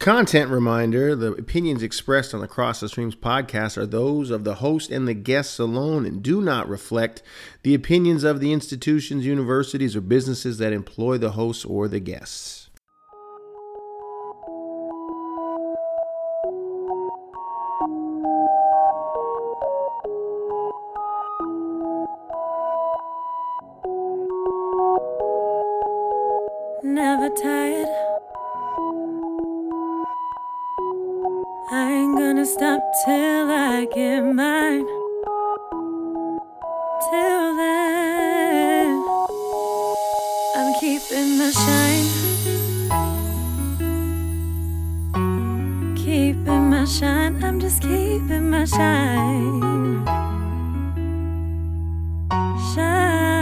[0.02, 4.56] Content reminder the opinions expressed on the Cross the Streams podcast are those of the
[4.56, 7.22] host and the guests alone and do not reflect
[7.62, 12.72] the opinions of the institutions, universities, or businesses that employ the hosts or the guests.
[26.82, 27.81] Never tired.
[31.74, 34.86] I ain't gonna stop till I get mine.
[37.10, 39.02] Till then,
[40.58, 42.08] I'm keeping the shine.
[45.96, 50.06] Keeping my shine, I'm just keeping my shine.
[52.76, 53.41] Shine.